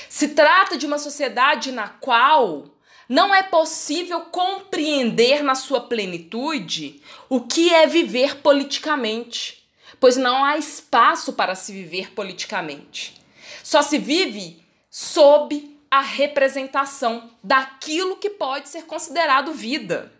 Se 0.10 0.30
trata 0.30 0.78
de 0.78 0.86
uma 0.86 0.98
sociedade 0.98 1.72
na 1.72 1.88
qual 1.88 2.66
não 3.08 3.34
é 3.34 3.44
possível 3.44 4.22
compreender 4.22 5.44
na 5.44 5.56
sua 5.56 5.82
plenitude 5.82 7.02
o 7.30 7.42
que 7.42 7.74
é 7.74 7.86
viver 7.86 8.38
politicamente 8.38 9.65
pois 10.00 10.18
não 10.18 10.44
há 10.44 10.58
espaço 10.58 11.34
para 11.34 11.56
se 11.56 11.72
viver 11.72 12.12
politicamente. 12.12 13.22
Só 13.64 13.82
se 13.82 13.98
vive 13.98 14.64
sob 14.90 15.78
a 15.90 16.02
representação 16.02 17.32
daquilo 17.44 18.18
que 18.18 18.30
pode 18.30 18.70
ser 18.70 18.84
considerado 18.84 19.54
vida. 19.54 20.12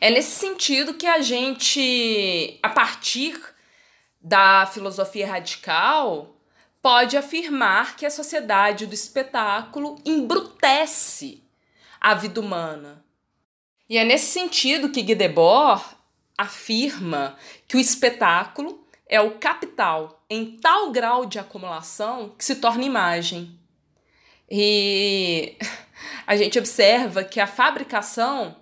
É 0.00 0.10
nesse 0.10 0.30
sentido 0.30 0.94
que 0.94 1.06
a 1.06 1.20
gente, 1.20 2.58
a 2.62 2.68
partir 2.68 3.38
da 4.20 4.66
filosofia 4.66 5.26
radical, 5.26 6.36
pode 6.80 7.16
afirmar 7.16 7.96
que 7.96 8.06
a 8.06 8.10
sociedade 8.10 8.86
do 8.86 8.94
espetáculo 8.94 10.00
embrutece 10.04 11.42
a 12.00 12.14
vida 12.14 12.40
humana. 12.40 13.04
E 13.88 13.98
é 13.98 14.04
nesse 14.04 14.26
sentido 14.26 14.90
que 14.90 15.02
Guy 15.02 15.14
Debord 15.14 15.84
afirma 16.36 17.36
que 17.68 17.76
o 17.76 17.80
espetáculo 17.80 18.82
é 19.06 19.20
o 19.20 19.38
capital 19.38 20.24
em 20.28 20.58
tal 20.58 20.90
grau 20.90 21.26
de 21.26 21.38
acumulação 21.38 22.34
que 22.36 22.44
se 22.44 22.56
torna 22.56 22.84
imagem. 22.84 23.58
E 24.50 25.56
a 26.26 26.34
gente 26.34 26.58
observa 26.58 27.22
que 27.22 27.38
a 27.38 27.46
fabricação 27.46 28.56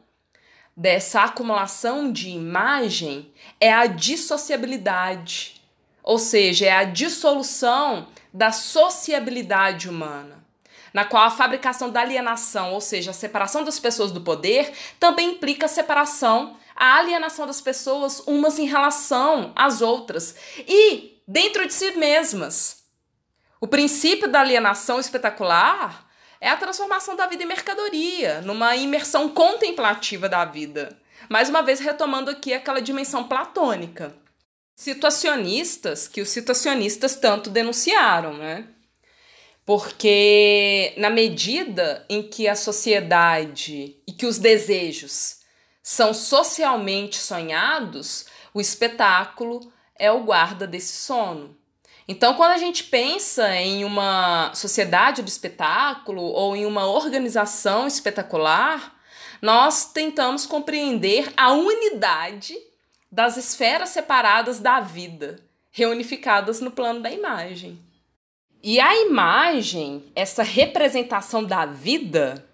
dessa 0.77 1.23
acumulação 1.23 2.13
de 2.13 2.29
imagem 2.31 3.33
é 3.61 3.73
a 3.73 3.87
dissociabilidade, 3.87 5.63
ou 6.03 6.19
seja, 6.19 6.67
é 6.67 6.73
a 6.73 6.85
dissolução 6.85 8.09
da 8.33 8.53
sociabilidade 8.53 9.89
humana, 9.89 10.45
na 10.93 11.05
qual 11.05 11.25
a 11.25 11.31
fabricação 11.31 11.91
da 11.91 12.03
alienação, 12.03 12.75
ou 12.75 12.81
seja, 12.81 13.13
a 13.13 13.15
separação 13.15 13.65
das 13.65 13.79
pessoas 13.79 14.13
do 14.13 14.21
poder, 14.21 14.73
também 15.01 15.31
implica 15.31 15.65
a 15.65 15.71
separação 15.71 16.57
a 16.77 16.99
alienação 16.99 17.47
das 17.47 17.61
pessoas 17.61 18.20
umas 18.27 18.59
em 18.59 18.66
relação 18.66 19.53
às 19.57 19.81
outras 19.81 20.37
e 20.68 21.22
dentro 21.27 21.66
de 21.66 21.72
si 21.72 21.93
mesmas. 21.93 22.85
O 23.61 23.66
princípio 23.66 24.29
da 24.29 24.41
alienação 24.41 25.01
espetacular 25.01 26.07
é 26.41 26.51
a 26.51 26.57
transformação 26.57 27.16
da 27.16 27.27
vida 27.27 27.43
em 27.43 27.47
mercadoria, 27.47 28.43
numa 28.43 28.77
imersão 28.77 29.29
contemplativa 29.29 30.29
da 30.29 30.45
vida. 30.45 30.97
Mais 31.29 31.49
uma 31.49 31.62
vez 31.62 31.81
retomando 31.81 32.31
aqui 32.31 32.53
aquela 32.53 32.81
dimensão 32.81 33.24
platônica. 33.24 34.14
Situacionistas, 34.77 36.07
que 36.07 36.20
os 36.20 36.29
situacionistas 36.29 37.16
tanto 37.16 37.49
denunciaram, 37.49 38.35
né? 38.35 38.68
Porque 39.64 40.93
na 40.99 41.09
medida 41.09 42.05
em 42.09 42.22
que 42.22 42.47
a 42.47 42.55
sociedade 42.55 43.97
e 44.07 44.12
que 44.12 44.27
os 44.27 44.39
desejos 44.39 45.36
são 45.89 46.12
socialmente 46.12 47.16
sonhados, 47.16 48.26
o 48.53 48.61
espetáculo 48.61 49.72
é 49.97 50.11
o 50.11 50.24
guarda 50.24 50.66
desse 50.66 50.97
sono. 50.97 51.57
Então, 52.09 52.34
quando 52.34 52.51
a 52.51 52.59
gente 52.59 52.82
pensa 52.82 53.55
em 53.55 53.84
uma 53.84 54.53
sociedade 54.53 55.22
do 55.22 55.28
espetáculo 55.28 56.22
ou 56.22 56.57
em 56.57 56.66
uma 56.66 56.87
organização 56.87 57.87
espetacular, 57.87 58.97
nós 59.41 59.84
tentamos 59.93 60.45
compreender 60.45 61.32
a 61.37 61.53
unidade 61.53 62.57
das 63.11 63.37
esferas 63.37 63.91
separadas 63.91 64.59
da 64.59 64.80
vida, 64.80 65.39
reunificadas 65.70 66.61
no 66.61 66.72
plano 66.72 66.99
da 66.99 67.12
imagem. 67.12 67.78
E 68.61 68.80
a 68.80 68.93
imagem, 69.03 70.05
essa 70.16 70.43
representação 70.43 71.45
da 71.45 71.64
vida, 71.64 72.45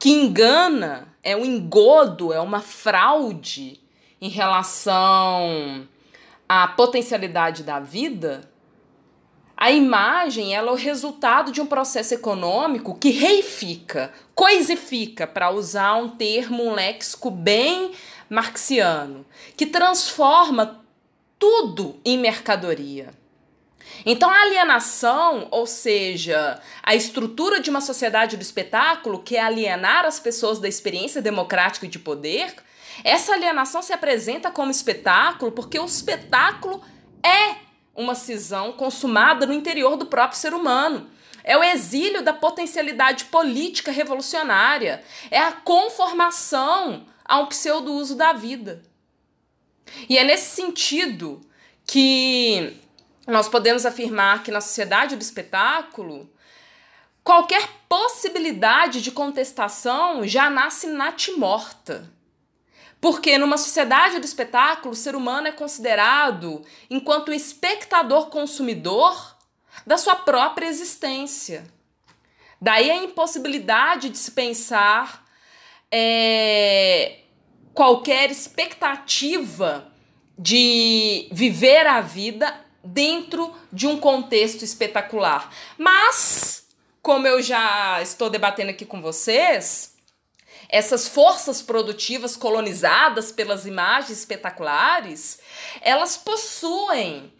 que 0.00 0.10
engana, 0.10 1.11
é 1.22 1.36
um 1.36 1.44
engodo, 1.44 2.32
é 2.32 2.40
uma 2.40 2.60
fraude 2.60 3.80
em 4.20 4.28
relação 4.28 5.88
à 6.48 6.68
potencialidade 6.68 7.62
da 7.62 7.80
vida, 7.80 8.50
a 9.62 9.70
imagem 9.70 10.54
ela 10.54 10.70
é 10.70 10.72
o 10.72 10.76
resultado 10.76 11.52
de 11.52 11.60
um 11.60 11.66
processo 11.66 12.12
econômico 12.12 12.98
que 12.98 13.10
reifica, 13.10 14.12
coisifica, 14.34 15.24
para 15.24 15.50
usar 15.50 15.94
um 15.94 16.08
termo, 16.08 16.64
um 16.64 16.74
léxico 16.74 17.30
bem 17.30 17.92
marxiano, 18.28 19.24
que 19.56 19.66
transforma 19.66 20.84
tudo 21.38 22.00
em 22.04 22.18
mercadoria. 22.18 23.10
Então, 24.04 24.30
a 24.30 24.42
alienação, 24.42 25.48
ou 25.50 25.66
seja, 25.66 26.60
a 26.82 26.94
estrutura 26.94 27.60
de 27.60 27.70
uma 27.70 27.80
sociedade 27.80 28.36
do 28.36 28.42
espetáculo, 28.42 29.22
que 29.22 29.36
é 29.36 29.40
alienar 29.40 30.04
as 30.04 30.18
pessoas 30.18 30.58
da 30.58 30.68
experiência 30.68 31.22
democrática 31.22 31.86
e 31.86 31.88
de 31.88 31.98
poder, 31.98 32.54
essa 33.04 33.32
alienação 33.32 33.80
se 33.82 33.92
apresenta 33.92 34.50
como 34.50 34.70
espetáculo 34.70 35.52
porque 35.52 35.78
o 35.78 35.84
espetáculo 35.84 36.82
é 37.22 37.56
uma 37.94 38.14
cisão 38.14 38.72
consumada 38.72 39.46
no 39.46 39.52
interior 39.52 39.96
do 39.96 40.06
próprio 40.06 40.38
ser 40.38 40.54
humano. 40.54 41.08
É 41.44 41.56
o 41.56 41.62
exílio 41.62 42.22
da 42.22 42.32
potencialidade 42.32 43.26
política 43.26 43.90
revolucionária. 43.90 45.02
É 45.30 45.38
a 45.38 45.52
conformação 45.52 47.06
a 47.24 47.38
um 47.38 47.46
pseudo-uso 47.46 48.14
da 48.14 48.32
vida. 48.32 48.82
E 50.08 50.16
é 50.16 50.24
nesse 50.24 50.54
sentido 50.54 51.40
que 51.86 52.76
nós 53.26 53.48
podemos 53.48 53.86
afirmar 53.86 54.42
que 54.42 54.50
na 54.50 54.60
sociedade 54.60 55.16
do 55.16 55.22
espetáculo, 55.22 56.30
qualquer 57.22 57.68
possibilidade 57.88 59.00
de 59.00 59.10
contestação 59.12 60.26
já 60.26 60.50
nasce 60.50 60.88
natimorta. 60.88 62.10
Porque 63.00 63.36
numa 63.36 63.58
sociedade 63.58 64.18
do 64.18 64.24
espetáculo, 64.24 64.92
o 64.92 64.96
ser 64.96 65.16
humano 65.16 65.48
é 65.48 65.52
considerado 65.52 66.64
enquanto 66.88 67.32
espectador 67.32 68.26
consumidor 68.26 69.36
da 69.86 69.96
sua 69.96 70.14
própria 70.14 70.66
existência. 70.66 71.64
Daí 72.60 72.90
a 72.90 73.02
impossibilidade 73.02 74.08
de 74.08 74.18
se 74.18 74.30
pensar 74.30 75.26
é, 75.90 77.18
qualquer 77.74 78.30
expectativa 78.30 79.92
de 80.38 81.28
viver 81.32 81.86
a 81.86 82.00
vida 82.00 82.61
dentro 82.84 83.54
de 83.72 83.86
um 83.86 83.98
contexto 83.98 84.62
espetacular. 84.62 85.52
Mas, 85.78 86.66
como 87.00 87.26
eu 87.26 87.40
já 87.42 88.00
estou 88.02 88.28
debatendo 88.28 88.70
aqui 88.70 88.84
com 88.84 89.00
vocês, 89.00 89.94
essas 90.68 91.06
forças 91.06 91.60
produtivas 91.60 92.36
colonizadas 92.36 93.30
pelas 93.30 93.66
imagens 93.66 94.18
espetaculares, 94.18 95.38
elas 95.80 96.16
possuem 96.16 97.32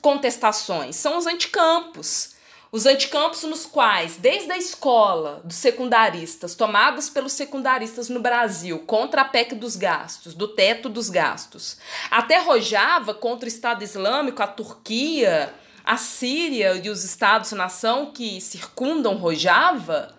contestações, 0.00 0.96
são 0.96 1.18
os 1.18 1.26
anticampos. 1.26 2.34
Os 2.72 2.86
anticampos 2.86 3.42
nos 3.42 3.66
quais, 3.66 4.16
desde 4.16 4.52
a 4.52 4.56
escola 4.56 5.40
dos 5.44 5.56
secundaristas, 5.56 6.54
tomadas 6.54 7.10
pelos 7.10 7.32
secundaristas 7.32 8.08
no 8.08 8.20
Brasil 8.20 8.78
contra 8.86 9.22
a 9.22 9.24
PEC 9.24 9.56
dos 9.56 9.74
gastos, 9.74 10.34
do 10.34 10.48
teto 10.48 10.88
dos 10.88 11.10
gastos, 11.10 11.78
até 12.10 12.38
Rojava 12.38 13.12
contra 13.12 13.46
o 13.46 13.48
Estado 13.48 13.82
Islâmico, 13.82 14.42
a 14.42 14.46
Turquia, 14.46 15.52
a 15.84 15.96
Síria 15.96 16.74
e 16.74 16.88
os 16.88 17.02
Estados-nação 17.02 18.12
que 18.12 18.40
circundam 18.40 19.16
Rojava, 19.16 20.14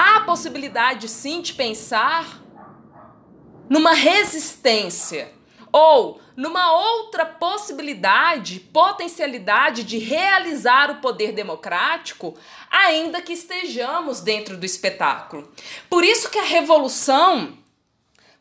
Há 0.00 0.18
a 0.18 0.20
possibilidade, 0.20 1.08
sim, 1.08 1.40
de 1.40 1.52
pensar 1.54 2.40
numa 3.68 3.92
resistência 3.92 5.32
ou 5.72 6.20
numa 6.36 6.72
outra 6.72 7.26
possibilidade, 7.26 8.60
potencialidade 8.60 9.82
de 9.82 9.98
realizar 9.98 10.90
o 10.90 11.00
poder 11.00 11.32
democrático, 11.32 12.36
ainda 12.70 13.20
que 13.20 13.32
estejamos 13.32 14.20
dentro 14.20 14.56
do 14.56 14.64
espetáculo. 14.64 15.52
Por 15.90 16.04
isso 16.04 16.30
que 16.30 16.38
a 16.38 16.44
revolução, 16.44 17.58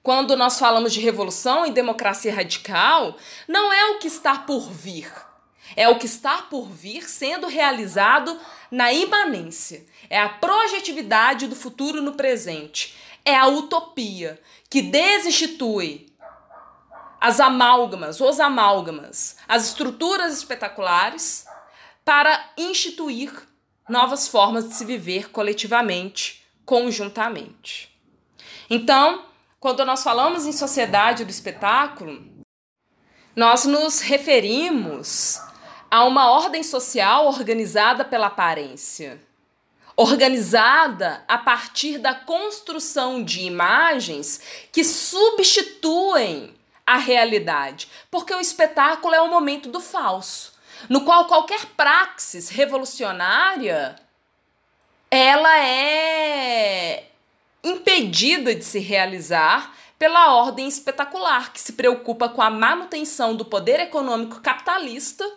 quando 0.04 0.38
nós 0.38 0.60
falamos 0.60 0.94
de 0.94 1.00
revolução 1.00 1.66
e 1.66 1.72
democracia 1.72 2.34
radical, 2.34 3.18
não 3.48 3.74
é 3.74 3.92
o 3.92 4.00
que 4.00 4.08
está 4.08 4.38
por 4.40 4.70
vir. 4.70 5.12
É 5.76 5.90
o 5.90 5.98
que 5.98 6.06
está 6.06 6.44
por 6.44 6.70
vir 6.70 7.10
sendo 7.10 7.48
realizado 7.48 8.40
na 8.72 8.94
imanência. 8.94 9.86
É 10.10 10.20
a 10.20 10.30
projetividade 10.30 11.48
do 11.48 11.56
futuro 11.56 12.02
no 12.02 12.14
presente. 12.14 12.96
É 13.26 13.36
a 13.36 13.48
utopia 13.48 14.40
que 14.70 14.82
desinstitui 14.82 16.08
as 17.20 17.40
amálgamas, 17.40 18.22
os 18.22 18.40
amálgamas, 18.40 19.38
as 19.48 19.66
estruturas 19.66 20.38
espetaculares 20.38 21.46
para 22.06 22.52
instituir 22.58 23.32
novas 23.90 24.28
formas 24.28 24.68
de 24.68 24.76
se 24.76 24.86
viver 24.86 25.30
coletivamente, 25.30 26.46
conjuntamente. 26.66 27.96
Então, 28.70 29.26
quando 29.60 29.84
nós 29.86 30.04
falamos 30.04 30.46
em 30.46 30.52
sociedade 30.52 31.24
do 31.24 31.32
espetáculo, 31.32 32.24
nós 33.36 33.66
nos 33.66 34.02
referimos 34.02 35.40
a 35.90 36.04
uma 36.04 36.30
ordem 36.32 36.64
social 36.64 37.28
organizada 37.28 38.04
pela 38.04 38.28
aparência, 38.28 39.22
organizada 39.96 41.24
a 41.28 41.38
partir 41.38 41.98
da 41.98 42.14
construção 42.14 43.24
de 43.24 43.42
imagens 43.42 44.42
que 44.72 44.84
substituem 44.84 46.57
a 46.88 46.98
realidade, 46.98 47.90
porque 48.10 48.34
o 48.34 48.40
espetáculo 48.40 49.14
é 49.14 49.22
o 49.22 49.30
momento 49.30 49.68
do 49.68 49.82
falso, 49.82 50.54
no 50.88 51.04
qual 51.04 51.26
qualquer 51.26 51.66
praxis 51.76 52.48
revolucionária 52.48 53.98
ela 55.12 55.60
é 55.60 57.10
impedida 57.62 58.56
de 58.56 58.64
se 58.64 58.80
realizar 58.80 59.76
pela 60.00 60.36
ordem 60.36 60.68
espetacular, 60.68 61.52
que 61.52 61.60
se 61.60 61.74
preocupa 61.74 62.30
com 62.30 62.42
a 62.42 62.50
manutenção 62.50 63.36
do 63.36 63.44
poder 63.44 63.82
econômico 63.82 64.40
capitalista 64.40 65.30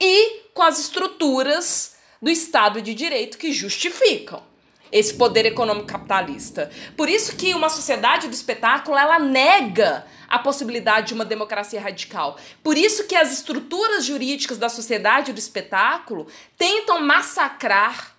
e 0.00 0.40
com 0.52 0.62
as 0.62 0.80
estruturas 0.80 1.96
do 2.20 2.30
Estado 2.30 2.82
de 2.82 2.92
Direito 2.92 3.38
que 3.38 3.52
justificam 3.52 4.42
esse 4.90 5.14
poder 5.14 5.46
econômico 5.46 5.86
capitalista. 5.86 6.70
Por 6.96 7.08
isso 7.08 7.36
que 7.36 7.54
uma 7.54 7.68
sociedade 7.68 8.28
do 8.28 8.34
espetáculo 8.34 8.96
ela 8.96 9.18
nega 9.18 10.06
a 10.28 10.38
possibilidade 10.38 11.08
de 11.08 11.14
uma 11.14 11.24
democracia 11.24 11.80
radical. 11.80 12.36
Por 12.62 12.76
isso 12.76 13.06
que 13.06 13.14
as 13.14 13.32
estruturas 13.32 14.04
jurídicas 14.04 14.58
da 14.58 14.68
sociedade 14.68 15.32
do 15.32 15.38
espetáculo 15.38 16.26
tentam 16.56 17.00
massacrar 17.00 18.16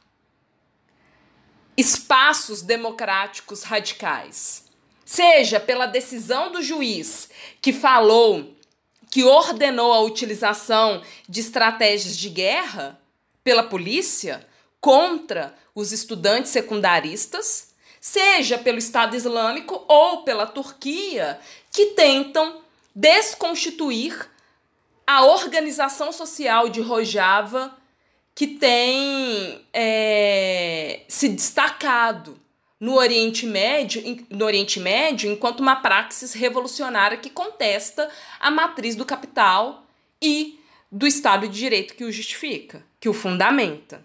espaços 1.76 2.62
democráticos 2.62 3.64
radicais. 3.64 4.66
Seja 5.06 5.60
pela 5.60 5.86
decisão 5.86 6.52
do 6.52 6.62
juiz 6.62 7.30
que 7.62 7.72
falou 7.72 8.56
que 9.10 9.24
ordenou 9.24 9.94
a 9.94 10.02
utilização 10.02 11.02
de 11.30 11.40
estratégias 11.40 12.18
de 12.18 12.30
guerra 12.30 13.00
pela 13.44 13.64
polícia 13.64 14.46
contra 14.82 15.56
os 15.78 15.92
estudantes 15.92 16.50
secundaristas, 16.50 17.68
seja 18.02 18.58
pelo 18.58 18.80
Estado 18.80 19.16
Islâmico 19.16 19.86
ou 19.88 20.24
pela 20.24 20.48
Turquia, 20.48 21.40
que 21.72 21.88
tentam 21.88 22.62
desconstituir 22.96 24.28
a 25.06 25.24
organização 25.24 26.12
social 26.12 26.68
de 26.68 26.82
Rojava 26.82 27.78
que 28.34 28.48
tem 28.48 29.64
é, 29.72 31.02
se 31.08 31.30
destacado 31.30 32.40
no 32.80 32.96
Oriente 32.96 33.46
Médio, 33.46 34.26
no 34.32 34.46
Oriente 34.46 34.80
Médio, 34.80 35.32
enquanto 35.32 35.60
uma 35.60 35.76
praxis 35.76 36.34
revolucionária 36.34 37.20
que 37.20 37.30
contesta 37.30 38.10
a 38.40 38.50
matriz 38.50 38.96
do 38.96 39.06
capital 39.06 39.86
e 40.20 40.60
do 40.92 41.06
Estado 41.06 41.48
de 41.48 41.60
Direito 41.60 41.94
que 41.94 42.04
o 42.04 42.12
justifica, 42.12 42.84
que 43.00 43.08
o 43.08 43.14
fundamenta. 43.14 44.04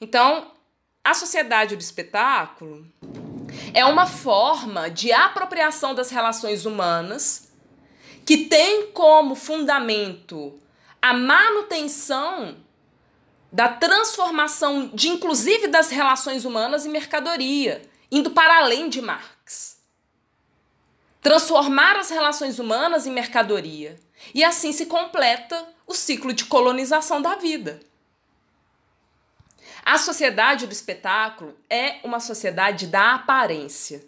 Então, 0.00 0.53
a 1.04 1.12
sociedade 1.12 1.76
do 1.76 1.80
espetáculo 1.80 2.86
é 3.74 3.84
uma 3.84 4.06
forma 4.06 4.88
de 4.88 5.12
apropriação 5.12 5.94
das 5.94 6.10
relações 6.10 6.64
humanas 6.64 7.52
que 8.24 8.46
tem 8.46 8.90
como 8.92 9.34
fundamento 9.34 10.58
a 11.02 11.12
manutenção 11.12 12.56
da 13.52 13.68
transformação 13.68 14.90
de 14.94 15.08
inclusive 15.08 15.68
das 15.68 15.90
relações 15.90 16.46
humanas 16.46 16.86
em 16.86 16.88
mercadoria, 16.88 17.82
indo 18.10 18.30
para 18.30 18.56
além 18.56 18.88
de 18.88 19.02
Marx. 19.02 19.78
Transformar 21.20 21.96
as 21.96 22.10
relações 22.10 22.58
humanas 22.58 23.06
em 23.06 23.12
mercadoria. 23.12 23.96
E 24.34 24.42
assim 24.42 24.72
se 24.72 24.86
completa 24.86 25.66
o 25.86 25.94
ciclo 25.94 26.32
de 26.32 26.46
colonização 26.46 27.20
da 27.20 27.36
vida. 27.36 27.80
A 29.84 29.98
sociedade 29.98 30.66
do 30.66 30.72
espetáculo 30.72 31.54
é 31.68 31.98
uma 32.02 32.18
sociedade 32.18 32.86
da 32.86 33.16
aparência. 33.16 34.02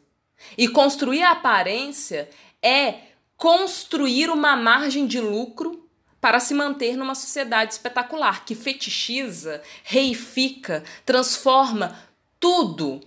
E 0.57 0.69
construir 0.69 1.23
a 1.23 1.33
aparência 1.33 2.31
é 2.63 3.01
construir 3.37 4.31
uma 4.31 4.57
margem 4.57 5.07
de 5.07 5.21
lucro 5.21 5.87
para 6.19 6.41
se 6.41 6.55
manter 6.55 6.97
numa 6.97 7.15
sociedade 7.15 7.75
espetacular 7.75 8.47
que 8.47 8.55
fetichiza, 8.55 9.63
reifica, 9.85 10.83
transforma 11.05 11.99
tudo 12.41 13.03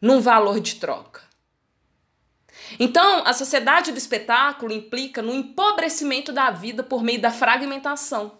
num 0.00 0.20
valor 0.20 0.58
de 0.58 0.76
troca. 0.76 1.20
Então, 2.78 3.24
a 3.26 3.34
sociedade 3.34 3.92
do 3.92 3.98
espetáculo 3.98 4.72
implica 4.72 5.20
no 5.20 5.34
empobrecimento 5.34 6.32
da 6.32 6.50
vida 6.50 6.82
por 6.82 7.02
meio 7.02 7.20
da 7.20 7.30
fragmentação 7.30 8.38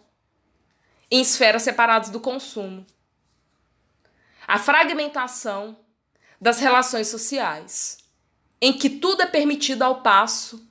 em 1.11 1.21
esferas 1.21 1.63
separadas 1.63 2.09
do 2.09 2.21
consumo 2.21 2.87
a 4.51 4.59
fragmentação 4.59 5.77
das 6.41 6.59
relações 6.59 7.07
sociais, 7.07 7.99
em 8.61 8.73
que 8.73 8.91
tudo 8.91 9.23
é 9.23 9.27
permitido 9.27 9.83
ao 9.83 10.03
passo 10.03 10.69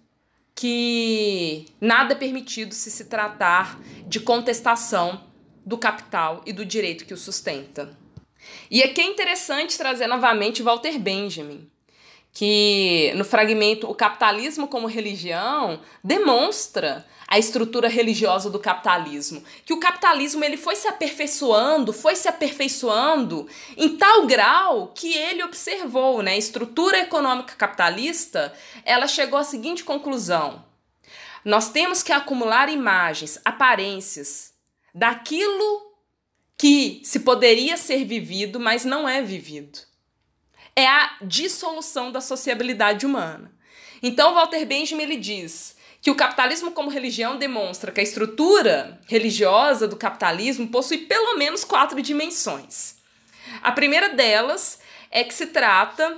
que 0.54 1.66
nada 1.80 2.12
é 2.12 2.18
permitido 2.18 2.74
se 2.74 2.92
se 2.92 3.06
tratar 3.06 3.80
de 4.06 4.20
contestação 4.20 5.24
do 5.66 5.78
capital 5.78 6.42
e 6.46 6.52
do 6.52 6.66
direito 6.66 7.06
que 7.06 7.14
o 7.14 7.18
sustenta. 7.18 7.98
E 8.70 8.84
aqui 8.84 9.00
é 9.00 9.06
interessante 9.06 9.78
trazer 9.78 10.08
novamente 10.08 10.62
Walter 10.62 11.00
Benjamin, 11.00 11.72
que 12.32 13.12
no 13.16 13.26
fragmento 13.26 13.90
O 13.90 13.96
Capitalismo 13.96 14.68
como 14.68 14.88
Religião 14.88 15.82
demonstra 16.04 17.06
a 17.30 17.38
estrutura 17.38 17.88
religiosa 17.88 18.50
do 18.50 18.58
capitalismo, 18.58 19.44
que 19.64 19.72
o 19.72 19.80
capitalismo 19.80 20.44
ele 20.44 20.58
foi 20.58 20.76
se 20.76 20.88
aperfeiçoando, 20.88 21.94
foi 21.94 22.16
se 22.16 22.28
aperfeiçoando 22.28 23.48
em 23.78 23.96
tal 23.98 24.26
grau 24.26 24.88
que 24.96 25.14
ele 25.14 25.44
observou, 25.44 26.24
né, 26.24 26.32
a 26.32 26.38
estrutura 26.38 26.98
econômica 26.98 27.54
capitalista, 27.56 28.52
ela 28.84 29.06
chegou 29.06 29.38
à 29.38 29.44
seguinte 29.44 29.84
conclusão: 29.84 30.66
nós 31.46 31.70
temos 31.70 32.02
que 32.02 32.12
acumular 32.12 32.68
imagens, 32.68 33.40
aparências 33.46 34.52
daquilo 34.92 35.94
que 36.58 37.00
se 37.04 37.20
poderia 37.20 37.78
ser 37.78 38.06
vivido, 38.06 38.60
mas 38.60 38.84
não 38.84 39.08
é 39.08 39.22
vivido. 39.22 39.89
É 40.80 40.88
a 40.88 41.18
dissolução 41.22 42.10
da 42.10 42.22
sociabilidade 42.22 43.06
humana. 43.06 43.52
Então, 44.02 44.34
Walter 44.34 44.66
Benjamin 44.66 45.04
ele 45.04 45.18
diz: 45.18 45.76
que 46.02 46.10
o 46.10 46.16
capitalismo 46.16 46.72
como 46.72 46.90
religião 46.90 47.38
demonstra 47.38 47.92
que 47.92 48.00
a 48.00 48.04
estrutura 48.04 48.98
religiosa 49.06 49.90
do 49.90 49.98
capitalismo 49.98 50.70
possui 50.70 51.00
pelo 51.00 51.38
menos 51.38 51.66
quatro 51.66 52.02
dimensões. 52.02 52.96
A 53.62 53.74
primeira 53.74 54.08
delas 54.16 54.80
é 55.12 55.22
que 55.22 55.34
se 55.34 55.48
trata 55.48 56.18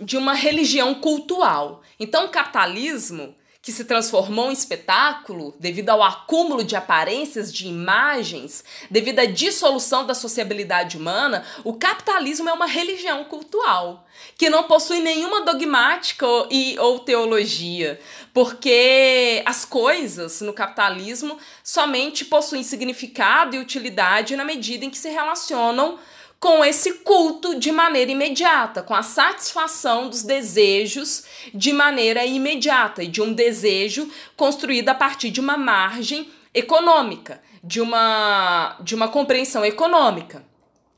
de 0.00 0.16
uma 0.16 0.32
religião 0.32 0.94
cultual. 0.94 1.82
Então, 1.98 2.24
o 2.24 2.30
capitalismo 2.30 3.36
que 3.62 3.72
se 3.72 3.84
transformou 3.84 4.50
em 4.50 4.54
espetáculo 4.54 5.54
devido 5.58 5.90
ao 5.90 6.02
acúmulo 6.02 6.64
de 6.64 6.76
aparências, 6.76 7.52
de 7.52 7.68
imagens, 7.68 8.64
devido 8.90 9.18
à 9.18 9.26
dissolução 9.26 10.06
da 10.06 10.14
sociabilidade 10.14 10.96
humana, 10.96 11.44
o 11.62 11.74
capitalismo 11.74 12.48
é 12.48 12.52
uma 12.52 12.66
religião 12.66 13.24
cultural 13.24 14.06
que 14.36 14.48
não 14.48 14.64
possui 14.64 15.00
nenhuma 15.00 15.42
dogmática 15.42 16.26
ou, 16.26 16.48
e, 16.50 16.78
ou 16.78 17.00
teologia, 17.00 18.00
porque 18.32 19.42
as 19.44 19.64
coisas 19.64 20.40
no 20.40 20.54
capitalismo 20.54 21.38
somente 21.62 22.24
possuem 22.24 22.62
significado 22.62 23.56
e 23.56 23.58
utilidade 23.58 24.36
na 24.36 24.44
medida 24.44 24.84
em 24.84 24.90
que 24.90 24.98
se 24.98 25.10
relacionam 25.10 25.98
com 26.40 26.64
esse 26.64 26.94
culto 27.00 27.60
de 27.60 27.70
maneira 27.70 28.10
imediata, 28.10 28.82
com 28.82 28.94
a 28.94 29.02
satisfação 29.02 30.08
dos 30.08 30.22
desejos 30.22 31.24
de 31.52 31.70
maneira 31.70 32.24
imediata 32.24 33.04
e 33.04 33.08
de 33.08 33.20
um 33.20 33.32
desejo 33.32 34.10
construído 34.36 34.88
a 34.88 34.94
partir 34.94 35.30
de 35.30 35.38
uma 35.38 35.58
margem 35.58 36.30
econômica, 36.54 37.42
de 37.62 37.78
uma, 37.78 38.78
de 38.80 38.94
uma 38.94 39.08
compreensão 39.08 39.62
econômica. 39.66 40.42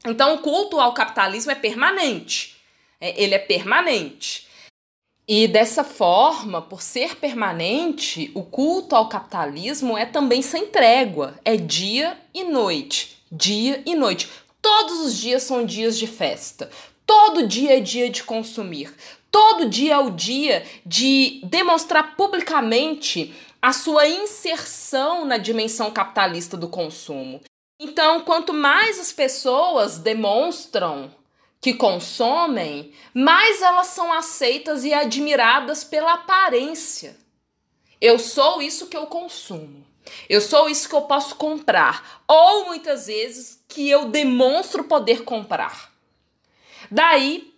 Então, 0.06 0.34
o 0.34 0.38
culto 0.38 0.80
ao 0.80 0.94
capitalismo 0.94 1.50
é 1.50 1.56
permanente. 1.56 2.56
É, 3.00 3.20
ele 3.20 3.34
é 3.34 3.38
permanente. 3.38 4.46
E 5.26 5.48
dessa 5.48 5.82
forma, 5.82 6.62
por 6.62 6.82
ser 6.82 7.16
permanente, 7.16 8.30
o 8.34 8.42
culto 8.42 8.94
ao 8.94 9.08
capitalismo 9.08 9.98
é 9.98 10.04
também 10.04 10.42
sem 10.42 10.66
trégua, 10.66 11.38
é 11.44 11.56
dia 11.56 12.18
e 12.34 12.44
noite, 12.44 13.22
dia 13.30 13.82
e 13.86 13.94
noite. 13.94 14.28
Todos 14.62 15.00
os 15.00 15.18
dias 15.18 15.42
são 15.42 15.66
dias 15.66 15.98
de 15.98 16.06
festa. 16.06 16.70
Todo 17.04 17.46
dia 17.46 17.76
é 17.76 17.80
dia 17.80 18.08
de 18.08 18.22
consumir. 18.22 18.94
Todo 19.30 19.68
dia 19.68 19.94
é 19.94 19.98
o 19.98 20.10
dia 20.10 20.64
de 20.86 21.40
demonstrar 21.44 22.14
publicamente 22.16 23.34
a 23.60 23.72
sua 23.72 24.06
inserção 24.06 25.24
na 25.24 25.36
dimensão 25.36 25.90
capitalista 25.90 26.56
do 26.56 26.68
consumo. 26.68 27.40
Então, 27.78 28.20
quanto 28.20 28.52
mais 28.52 29.00
as 29.00 29.12
pessoas 29.12 29.98
demonstram 29.98 31.12
que 31.60 31.74
consomem, 31.74 32.92
mais 33.14 33.62
elas 33.62 33.88
são 33.88 34.12
aceitas 34.12 34.84
e 34.84 34.92
admiradas 34.92 35.82
pela 35.82 36.14
aparência. 36.14 37.16
Eu 38.00 38.18
sou 38.18 38.60
isso 38.60 38.88
que 38.88 38.96
eu 38.96 39.06
consumo. 39.06 39.86
Eu 40.28 40.40
sou 40.40 40.68
isso 40.68 40.88
que 40.88 40.94
eu 40.94 41.02
posso 41.02 41.36
comprar. 41.36 42.22
Ou 42.26 42.66
muitas 42.66 43.06
vezes 43.06 43.62
que 43.68 43.88
eu 43.88 44.06
demonstro 44.06 44.84
poder 44.84 45.24
comprar. 45.24 45.92
Daí 46.90 47.52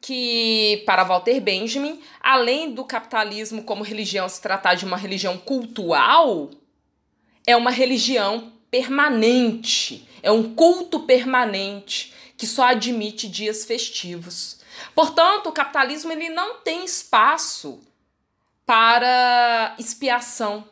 que, 0.00 0.82
para 0.86 1.04
Walter 1.04 1.40
Benjamin, 1.40 2.02
além 2.20 2.72
do 2.72 2.84
capitalismo 2.84 3.62
como 3.62 3.84
religião 3.84 4.28
se 4.28 4.40
tratar 4.40 4.74
de 4.74 4.84
uma 4.84 4.96
religião 4.96 5.36
cultural, 5.36 6.50
é 7.46 7.54
uma 7.56 7.70
religião 7.70 8.52
permanente, 8.70 10.08
é 10.22 10.30
um 10.30 10.54
culto 10.54 11.00
permanente 11.00 12.14
que 12.36 12.46
só 12.46 12.64
admite 12.64 13.28
dias 13.28 13.64
festivos. 13.64 14.60
Portanto, 14.94 15.48
o 15.48 15.52
capitalismo 15.52 16.12
ele 16.12 16.30
não 16.30 16.60
tem 16.60 16.84
espaço 16.84 17.80
para 18.64 19.74
expiação 19.78 20.64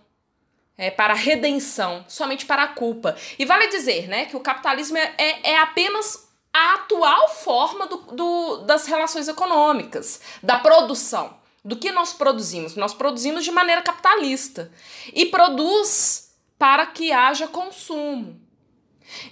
é, 0.78 0.92
para 0.92 1.12
a 1.12 1.16
redenção, 1.16 2.04
somente 2.08 2.46
para 2.46 2.62
a 2.62 2.68
culpa. 2.68 3.16
E 3.36 3.44
vale 3.44 3.66
dizer 3.66 4.06
né, 4.08 4.26
que 4.26 4.36
o 4.36 4.40
capitalismo 4.40 4.96
é, 4.96 5.12
é, 5.18 5.50
é 5.50 5.58
apenas 5.58 6.28
a 6.54 6.74
atual 6.74 7.28
forma 7.28 7.86
do, 7.88 7.96
do, 7.96 8.56
das 8.58 8.86
relações 8.86 9.26
econômicas, 9.26 10.20
da 10.40 10.58
produção. 10.60 11.36
Do 11.64 11.76
que 11.76 11.90
nós 11.90 12.12
produzimos? 12.12 12.76
Nós 12.76 12.94
produzimos 12.94 13.44
de 13.44 13.50
maneira 13.50 13.82
capitalista 13.82 14.70
e 15.12 15.26
produz 15.26 16.30
para 16.56 16.86
que 16.86 17.12
haja 17.12 17.48
consumo. 17.48 18.40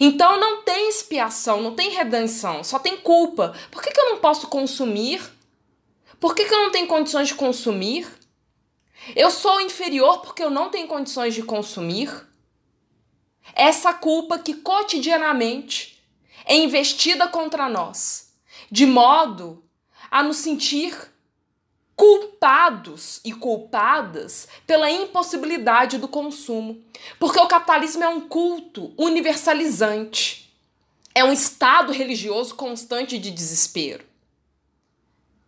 Então 0.01 0.39
não 0.41 0.63
tem 0.63 0.89
expiação, 0.89 1.63
não 1.63 1.75
tem 1.75 1.91
redenção, 1.91 2.65
só 2.65 2.79
tem 2.79 2.97
culpa. 2.97 3.55
Por 3.71 3.83
que, 3.83 3.91
que 3.91 4.01
eu 4.01 4.11
não 4.11 4.19
posso 4.19 4.49
consumir? 4.49 5.23
Por 6.19 6.35
que, 6.35 6.45
que 6.45 6.55
eu 6.55 6.63
não 6.63 6.71
tenho 6.71 6.87
condições 6.87 7.29
de 7.29 7.35
consumir? 7.35 8.07
Eu 9.15 9.31
sou 9.31 9.61
inferior 9.61 10.21
porque 10.21 10.43
eu 10.43 10.51
não 10.51 10.71
tenho 10.71 10.89
condições 10.89 11.35
de 11.35 11.43
consumir? 11.43 12.11
Essa 13.55 13.93
culpa 13.93 14.39
que 14.39 14.55
cotidianamente 14.55 16.03
é 16.45 16.57
investida 16.57 17.29
contra 17.29 17.69
nós, 17.69 18.35
de 18.71 18.87
modo 18.87 19.65
a 20.11 20.23
nos 20.23 20.39
sentir 20.39 20.95
culpados 21.95 23.21
e 23.25 23.33
culpadas 23.33 24.47
pela 24.67 24.91
impossibilidade 24.91 25.97
do 25.97 26.07
consumo. 26.07 26.83
Porque 27.19 27.41
o 27.41 27.49
capitalismo 27.49 28.05
é 28.05 28.09
um 28.09 28.21
culto 28.21 28.93
universalizante. 28.99 30.55
É 31.15 31.25
um 31.25 31.33
estado 31.33 31.93
religioso 31.93 32.55
constante 32.55 33.19
de 33.19 33.31
desespero. 33.31 34.05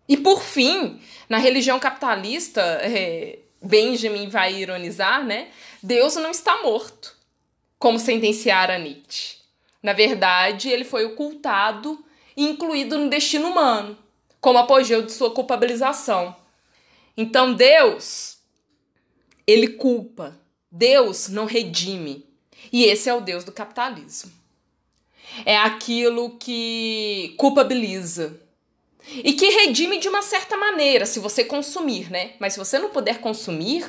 E 0.09 0.17
por 0.17 0.43
fim, 0.43 0.99
na 1.29 1.37
religião 1.37 1.79
capitalista, 1.79 2.63
é, 2.81 3.41
Benjamin 3.61 4.29
vai 4.29 4.55
ironizar, 4.55 5.25
né? 5.25 5.49
Deus 5.83 6.17
não 6.17 6.31
está 6.31 6.63
morto, 6.63 7.17
como 7.79 7.99
sentenciara 7.99 8.79
Nietzsche. 8.79 9.39
Na 9.83 9.93
verdade, 9.93 10.69
ele 10.69 10.85
foi 10.85 11.05
ocultado 11.05 12.05
e 12.37 12.45
incluído 12.45 12.99
no 12.99 13.09
destino 13.09 13.49
humano, 13.49 13.99
como 14.41 14.59
apogeu 14.59 15.03
de 15.03 15.13
sua 15.13 15.31
culpabilização. 15.31 16.37
Então 17.17 17.55
Deus, 17.55 18.39
ele 19.47 19.69
culpa. 19.69 20.39
Deus 20.71 21.29
não 21.29 21.47
redime. 21.47 22.27
E 22.73 22.85
esse 22.85 23.09
é 23.09 23.15
o 23.15 23.21
Deus 23.21 23.45
do 23.45 23.53
capitalismo. 23.53 24.31
É 25.45 25.57
aquilo 25.57 26.37
que 26.39 27.35
culpabiliza. 27.37 28.41
E 29.11 29.33
que 29.33 29.49
redime 29.49 29.99
de 29.99 30.09
uma 30.09 30.23
certa 30.23 30.57
maneira, 30.57 31.07
se 31.07 31.19
você 31.19 31.45
consumir, 31.45 32.11
né? 32.11 32.33
Mas 32.39 32.53
se 32.53 32.59
você 32.59 32.79
não 32.79 32.91
puder 32.91 33.21
consumir, 33.21 33.85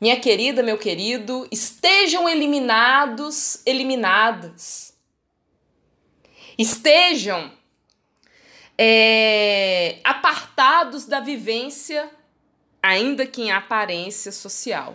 minha 0.00 0.20
querida, 0.20 0.62
meu 0.62 0.76
querido, 0.76 1.48
estejam 1.50 2.28
eliminados, 2.28 3.62
eliminadas. 3.64 4.94
Estejam 6.58 7.50
é, 8.76 9.98
apartados 10.04 11.06
da 11.06 11.20
vivência, 11.20 12.10
ainda 12.82 13.26
que 13.26 13.42
em 13.42 13.50
aparência 13.50 14.30
social. 14.30 14.94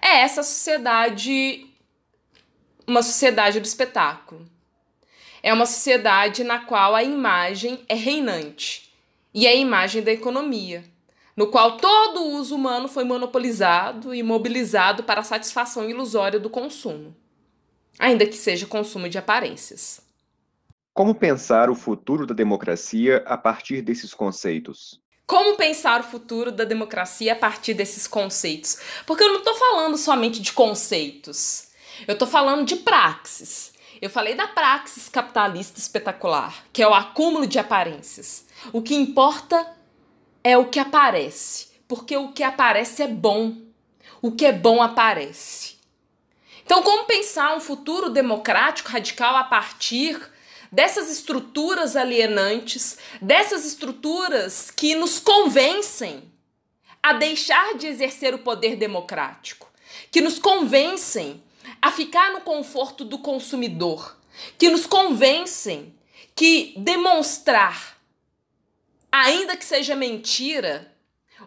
É 0.00 0.20
essa 0.20 0.42
sociedade, 0.42 1.66
uma 2.86 3.02
sociedade 3.02 3.60
do 3.60 3.66
espetáculo. 3.66 4.51
É 5.42 5.52
uma 5.52 5.66
sociedade 5.66 6.44
na 6.44 6.60
qual 6.60 6.94
a 6.94 7.02
imagem 7.02 7.84
é 7.88 7.94
reinante 7.94 8.92
e 9.34 9.46
é 9.46 9.50
a 9.50 9.56
imagem 9.56 10.02
da 10.02 10.12
economia, 10.12 10.84
no 11.36 11.48
qual 11.48 11.78
todo 11.78 12.22
o 12.22 12.36
uso 12.36 12.54
humano 12.54 12.86
foi 12.86 13.02
monopolizado 13.02 14.14
e 14.14 14.22
mobilizado 14.22 15.02
para 15.02 15.20
a 15.20 15.24
satisfação 15.24 15.90
ilusória 15.90 16.38
do 16.38 16.48
consumo, 16.48 17.16
ainda 17.98 18.24
que 18.24 18.36
seja 18.36 18.66
consumo 18.66 19.08
de 19.08 19.18
aparências. 19.18 20.00
Como 20.94 21.14
pensar 21.14 21.70
o 21.70 21.74
futuro 21.74 22.26
da 22.26 22.34
democracia 22.34 23.24
a 23.26 23.36
partir 23.36 23.80
desses 23.80 24.14
conceitos? 24.14 25.00
Como 25.26 25.56
pensar 25.56 26.00
o 26.00 26.04
futuro 26.04 26.52
da 26.52 26.64
democracia 26.64 27.32
a 27.32 27.36
partir 27.36 27.72
desses 27.72 28.06
conceitos? 28.06 28.78
Porque 29.06 29.24
eu 29.24 29.28
não 29.28 29.38
estou 29.38 29.54
falando 29.54 29.96
somente 29.96 30.40
de 30.40 30.52
conceitos, 30.52 31.68
eu 32.06 32.12
estou 32.12 32.28
falando 32.28 32.66
de 32.66 32.76
praxis. 32.76 33.72
Eu 34.02 34.10
falei 34.10 34.34
da 34.34 34.48
praxis 34.48 35.08
capitalista 35.08 35.78
espetacular, 35.78 36.64
que 36.72 36.82
é 36.82 36.88
o 36.88 36.92
acúmulo 36.92 37.46
de 37.46 37.60
aparências. 37.60 38.44
O 38.72 38.82
que 38.82 38.96
importa 38.96 39.64
é 40.42 40.58
o 40.58 40.68
que 40.68 40.80
aparece, 40.80 41.68
porque 41.86 42.16
o 42.16 42.32
que 42.32 42.42
aparece 42.42 43.04
é 43.04 43.06
bom. 43.06 43.56
O 44.20 44.32
que 44.32 44.44
é 44.44 44.50
bom 44.50 44.82
aparece. 44.82 45.76
Então, 46.64 46.82
como 46.82 47.04
pensar 47.04 47.56
um 47.56 47.60
futuro 47.60 48.10
democrático 48.10 48.90
radical 48.90 49.36
a 49.36 49.44
partir 49.44 50.20
dessas 50.72 51.08
estruturas 51.08 51.94
alienantes, 51.94 52.98
dessas 53.20 53.64
estruturas 53.64 54.68
que 54.68 54.96
nos 54.96 55.20
convencem 55.20 56.24
a 57.00 57.12
deixar 57.12 57.74
de 57.74 57.86
exercer 57.86 58.34
o 58.34 58.38
poder 58.38 58.74
democrático, 58.74 59.70
que 60.10 60.20
nos 60.20 60.40
convencem 60.40 61.40
a 61.82 61.90
ficar 61.90 62.32
no 62.32 62.40
conforto 62.40 63.04
do 63.04 63.18
consumidor, 63.18 64.16
que 64.56 64.70
nos 64.70 64.86
convencem 64.86 65.92
que 66.34 66.72
demonstrar, 66.78 67.98
ainda 69.10 69.56
que 69.56 69.64
seja 69.64 69.94
mentira, 69.94 70.90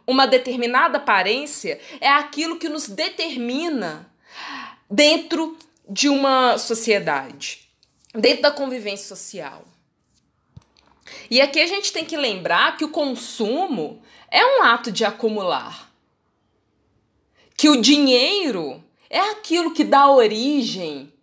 uma 0.05 0.27
determinada 0.27 0.97
aparência 0.97 1.79
é 1.99 2.09
aquilo 2.09 2.59
que 2.59 2.69
nos 2.69 2.87
determina 2.87 4.11
dentro 4.89 5.57
de 5.89 6.09
uma 6.09 6.57
sociedade 6.57 7.65
dentro 8.15 8.43
da 8.43 8.51
convivência 8.51 9.07
social. 9.07 9.65
E 11.29 11.41
aqui 11.41 11.59
a 11.59 11.67
gente 11.67 11.91
tem 11.91 12.05
que 12.05 12.17
lembrar 12.17 12.77
que 12.77 12.85
o 12.85 12.89
consumo 12.89 14.01
é 14.31 14.43
um 14.45 14.63
ato 14.63 14.91
de 14.91 15.03
acumular. 15.05 15.91
Que 17.57 17.69
o 17.69 17.81
dinheiro 17.81 18.83
é 19.15 19.31
aquilo 19.31 19.71
que 19.71 19.85
dá 19.85 20.09
origem 20.09 21.13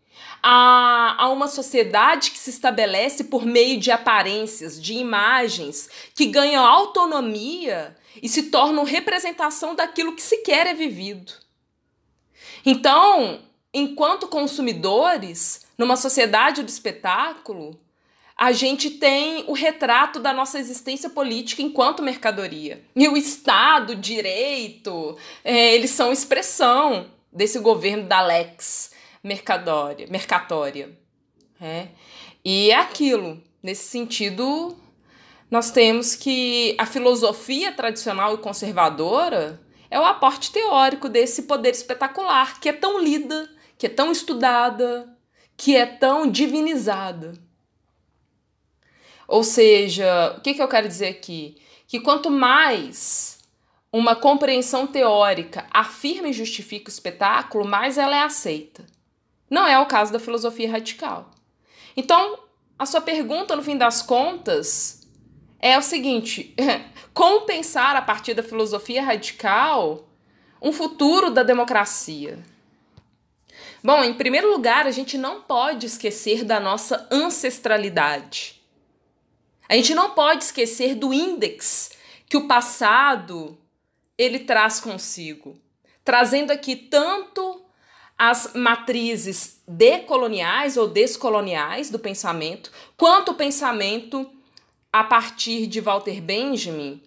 a, 0.43 1.15
a 1.25 1.29
uma 1.29 1.47
sociedade 1.47 2.31
que 2.31 2.39
se 2.39 2.49
estabelece 2.49 3.25
por 3.25 3.45
meio 3.45 3.79
de 3.79 3.91
aparências, 3.91 4.81
de 4.81 4.95
imagens, 4.95 5.91
que 6.15 6.25
ganham 6.25 6.65
autonomia 6.65 7.95
e 8.23 8.31
se 8.31 8.45
tornam 8.45 8.83
representação 8.83 9.75
daquilo 9.75 10.17
que 10.17 10.23
sequer 10.23 10.67
é 10.67 10.73
vivido. 10.73 11.35
Então, 12.65 13.41
enquanto 13.75 14.27
consumidores, 14.27 15.67
numa 15.77 15.97
sociedade 15.97 16.63
do 16.63 16.71
espetáculo, 16.71 17.79
a 18.35 18.53
gente 18.53 18.89
tem 18.89 19.45
o 19.47 19.53
retrato 19.53 20.19
da 20.19 20.33
nossa 20.33 20.59
existência 20.59 21.11
política 21.11 21.61
enquanto 21.61 22.03
mercadoria. 22.03 22.83
E 22.97 23.07
o 23.07 23.19
Estado, 23.19 23.91
o 23.91 23.97
direito, 23.97 25.15
é, 25.45 25.75
eles 25.75 25.91
são 25.91 26.11
expressão 26.11 27.11
desse 27.33 27.59
governo 27.59 28.05
da 28.05 28.21
Lex 28.21 28.93
mercadória, 29.23 30.07
mercatória. 30.11 30.99
É. 31.61 31.89
E 32.45 32.71
é 32.71 32.77
aquilo. 32.77 33.43
Nesse 33.63 33.85
sentido, 33.85 34.77
nós 35.51 35.71
temos 35.71 36.17
que 36.17 36.75
a 36.79 36.85
filosofia 36.85 37.73
tradicional 37.73 38.35
e 38.35 38.39
conservadora 38.39 39.61
é 39.89 40.01
o 40.01 40.05
aporte 40.05 40.51
teórico 40.51 41.09
desse 41.09 41.43
poder 41.43 41.71
espetacular, 41.71 42.59
que 42.59 42.69
é 42.69 42.73
tão 42.73 42.99
lida, 42.99 43.49
que 43.79 43.87
é 43.87 43.91
tão 43.91 44.11
estudada, 44.11 45.17
que 45.57 45.77
é 45.77 45.87
tão 45.87 46.29
divinizada. 46.29 47.35
Ou 49.29 49.45
seja, 49.45 50.35
o 50.37 50.41
que, 50.41 50.55
que 50.55 50.63
eu 50.63 50.69
quero 50.69 50.89
dizer 50.89 51.09
aqui? 51.09 51.57
Que 51.87 52.01
quanto 52.01 52.31
mais 52.31 53.39
uma 53.93 54.17
compreensão 54.17 54.87
teórica 54.87 55.67
afirma 55.71 56.29
e 56.29 56.33
justifica 56.33 56.89
o 56.89 56.93
espetáculo, 56.93 57.67
mais 57.67 57.99
ela 57.99 58.17
é 58.17 58.23
aceita. 58.23 58.87
Não 59.51 59.67
é 59.67 59.79
o 59.79 59.87
caso 59.87 60.11
da 60.11 60.19
filosofia 60.19 60.71
radical. 60.71 61.31
Então, 61.95 62.39
a 62.79 62.87
sua 62.87 63.03
pergunta, 63.03 63.55
no 63.55 63.63
fim 63.63 63.77
das 63.77 64.01
contas, 64.01 65.07
é 65.61 65.77
o 65.77 65.83
seguinte: 65.83 66.55
como 67.13 67.43
pensar 67.43 67.95
a 67.95 68.01
partir 68.01 68.33
da 68.33 68.43
filosofia 68.43 69.03
radical 69.03 70.09
um 70.61 70.73
futuro 70.73 71.31
da 71.31 71.43
democracia? 71.43 72.39
Bom, 73.85 74.03
em 74.03 74.15
primeiro 74.15 74.51
lugar, 74.51 74.87
a 74.87 74.91
gente 74.91 75.19
não 75.19 75.43
pode 75.43 75.87
esquecer 75.87 76.45
da 76.45 76.59
nossa 76.59 77.07
ancestralidade. 77.11 78.63
A 79.69 79.75
gente 79.75 79.95
não 79.95 80.11
pode 80.11 80.45
esquecer 80.45 80.95
do 80.95 81.13
índex 81.13 81.91
que 82.29 82.37
o 82.37 82.47
passado 82.47 83.59
ele 84.23 84.41
traz 84.41 84.81
consigo, 84.81 85.59
trazendo 86.05 86.51
aqui 86.51 86.77
tanto 86.77 87.63
as 88.19 88.53
matrizes 88.55 89.61
decoloniais 89.67 90.77
ou 90.77 90.87
descoloniais 90.87 91.91
do 91.91 91.99
pensamento, 91.99 92.71
quanto 92.97 93.33
o 93.33 93.35
pensamento 93.35 94.31
a 94.93 95.03
partir 95.03 95.67
de 95.67 95.81
Walter 95.81 96.21
Benjamin, 96.21 97.03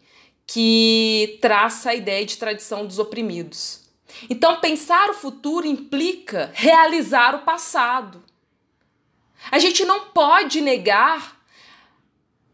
que 0.45 1.37
traça 1.41 1.91
a 1.91 1.95
ideia 1.95 2.25
de 2.25 2.37
tradição 2.37 2.85
dos 2.85 2.99
oprimidos. 2.99 3.81
Então, 4.29 4.59
pensar 4.59 5.09
o 5.09 5.13
futuro 5.13 5.65
implica 5.65 6.51
realizar 6.53 7.35
o 7.35 7.39
passado. 7.39 8.23
A 9.51 9.59
gente 9.59 9.85
não 9.85 10.07
pode 10.07 10.61
negar, 10.61 11.39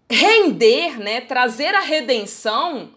render, 0.10 1.00
né, 1.00 1.22
trazer 1.22 1.74
a 1.74 1.82
redenção 1.82 2.94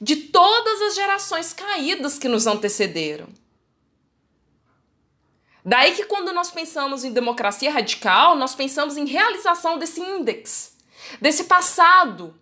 de 0.00 0.16
todas 0.16 0.82
as 0.82 0.94
gerações 0.94 1.52
caídas 1.52 2.18
que 2.18 2.28
nos 2.28 2.46
antecederam. 2.46 3.28
Daí 5.64 5.94
que 5.94 6.04
quando 6.04 6.32
nós 6.32 6.50
pensamos 6.50 7.04
em 7.04 7.12
democracia 7.12 7.70
radical, 7.70 8.36
nós 8.36 8.54
pensamos 8.54 8.96
em 8.96 9.04
realização 9.04 9.78
desse 9.78 10.00
índex, 10.00 10.76
desse 11.20 11.44
passado 11.44 12.38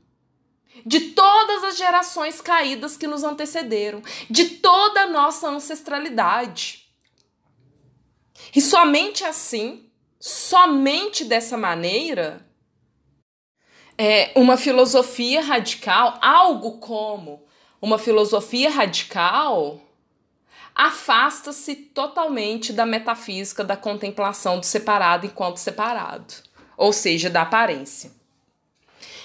de 0.84 1.12
todas 1.12 1.64
as 1.64 1.76
gerações 1.78 2.40
caídas 2.40 2.96
que 2.96 3.06
nos 3.06 3.24
antecederam, 3.24 4.02
de 4.28 4.44
toda 4.44 5.02
a 5.02 5.06
nossa 5.06 5.48
ancestralidade. 5.48 6.86
E 8.54 8.60
somente 8.60 9.24
assim, 9.24 9.90
somente 10.20 11.24
dessa 11.24 11.56
maneira, 11.56 12.46
é 13.96 14.32
uma 14.36 14.56
filosofia 14.56 15.40
radical, 15.40 16.18
algo 16.20 16.78
como 16.78 17.45
uma 17.80 17.98
filosofia 17.98 18.70
radical, 18.70 19.80
afasta-se 20.74 21.74
totalmente 21.74 22.72
da 22.72 22.84
metafísica 22.84 23.64
da 23.64 23.76
contemplação 23.76 24.60
do 24.60 24.66
separado 24.66 25.26
enquanto 25.26 25.56
separado, 25.56 26.34
ou 26.76 26.92
seja, 26.92 27.30
da 27.30 27.42
aparência. 27.42 28.10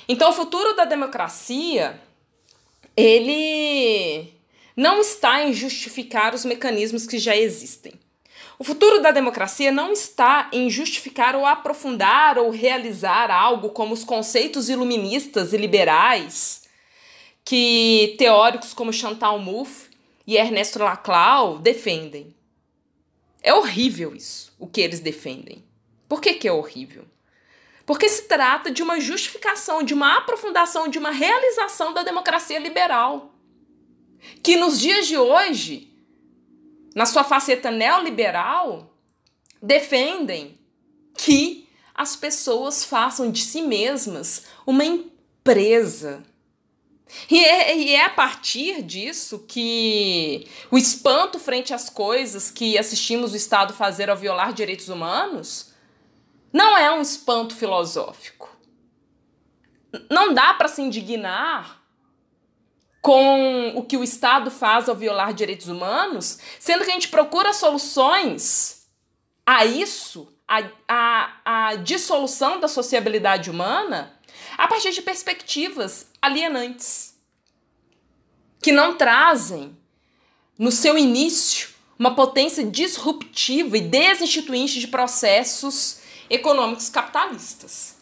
Então, 0.08 0.30
o 0.30 0.34
futuro 0.34 0.76
da 0.76 0.86
democracia 0.86 2.00
ele 2.96 4.34
não 4.76 5.00
está 5.00 5.44
em 5.44 5.54
justificar 5.54 6.34
os 6.34 6.46
mecanismos 6.46 7.06
que 7.06 7.18
já 7.18 7.36
existem. 7.36 7.94
O 8.58 8.64
futuro 8.64 9.02
da 9.02 9.12
democracia 9.12 9.72
não 9.72 9.92
está 9.92 10.50
em 10.54 10.70
justificar 10.70 11.36
ou 11.36 11.46
aprofundar 11.46 12.38
ou 12.38 12.50
realizar 12.52 13.32
algo 13.32 13.70
como 13.70 13.94
os 13.94 14.04
conceitos 14.04 14.70
iluministas 14.70 15.52
e 15.52 15.58
liberais 15.58 16.61
que 17.44 18.16
teóricos 18.18 18.74
como 18.74 18.94
Chantal 18.94 19.40
Mouffe 19.40 19.90
e 20.26 20.38
Ernesto 20.38 20.80
Laclau 20.80 21.60
defendem. 21.60 22.36
É 23.42 23.54
horrível 23.54 24.16
isso, 24.16 24.54
o 24.60 24.68
que 24.68 24.82
eles 24.82 25.00
defendem. 25.00 25.64
Por 26.08 26.22
que, 26.22 26.34
que 26.34 26.48
é 26.48 26.52
horrível? 26.52 27.06
Porque 27.86 28.08
se 28.08 28.24
trata 28.24 28.72
de 28.72 28.84
uma 28.84 29.00
justificação, 29.00 29.84
de 29.84 29.94
uma 29.94 30.18
aprofundação, 30.18 30.88
de 30.88 31.00
uma 31.00 31.12
realização 31.12 31.94
da 31.94 32.04
democracia 32.04 32.60
liberal. 32.60 33.34
Que 34.44 34.56
nos 34.56 34.80
dias 34.80 35.08
de 35.08 35.18
hoje, 35.18 35.92
na 36.96 37.06
sua 37.06 37.24
faceta 37.24 37.72
neoliberal, 37.72 38.96
defendem 39.62 40.60
que 41.16 41.68
as 41.94 42.16
pessoas 42.16 42.86
façam 42.86 43.32
de 43.32 43.42
si 43.42 43.62
mesmas 43.62 44.46
uma 44.66 44.86
empresa. 44.86 46.24
E 47.30 47.44
é, 47.44 47.78
e 47.78 47.94
é, 47.94 48.06
a 48.06 48.10
partir 48.10 48.82
disso 48.82 49.46
que 49.48 50.48
o 50.70 50.78
espanto 50.78 51.40
frente 51.40 51.74
às 51.74 51.90
coisas 51.90 52.50
que 52.50 52.78
assistimos 52.78 53.34
o 53.34 53.36
Estado 53.36 53.74
fazer 53.74 54.10
ao 54.10 54.18
violar 54.18 54.54
direitos 54.54 54.90
humanos 54.90 55.72
não 56.52 56.78
é 56.78 56.92
um 56.92 57.02
espanto 57.02 57.56
filosófico. 57.56 58.50
Não 60.10 60.34
dá 60.34 60.54
para 60.54 60.68
se 60.68 60.82
indignar 60.82 61.82
com 63.02 63.74
o 63.76 63.84
que 63.84 63.98
o 63.98 64.04
Estado 64.04 64.52
faz 64.52 64.88
ao 64.88 64.96
violar 64.96 65.34
direitos 65.34 65.68
humanos, 65.68 66.38
sendo 66.60 66.84
que 66.84 66.92
a 66.92 66.94
gente 66.94 67.08
procura 67.10 67.52
soluções 67.52 68.88
a 69.46 69.66
isso, 69.66 70.32
a, 70.48 70.64
a, 70.88 71.34
a 71.46 71.76
dissolução 71.76 72.60
da 72.60 72.68
sociabilidade 72.68 73.50
humana, 73.50 74.14
a 74.58 74.68
partir 74.68 74.92
de 74.92 75.02
perspectivas 75.02 76.11
alienantes, 76.22 77.16
que 78.62 78.72
não 78.72 78.96
trazem 78.96 79.76
no 80.58 80.72
seu 80.72 80.98
início 80.98 81.70
uma 81.98 82.14
potência 82.14 82.64
disruptiva 82.66 83.78
e 83.78 83.82
desinstituinte 83.82 84.80
de 84.80 84.88
processos 84.88 86.02
econômicos 86.30 86.90
capitalistas. 86.90 87.98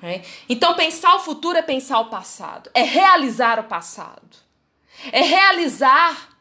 Né? 0.00 0.22
Então, 0.48 0.74
pensar 0.74 1.14
o 1.16 1.20
futuro 1.20 1.56
é 1.56 1.62
pensar 1.62 2.00
o 2.00 2.10
passado, 2.10 2.70
é 2.74 2.82
realizar 2.82 3.58
o 3.58 3.64
passado, 3.64 4.36
é 5.10 5.22
realizar 5.22 6.36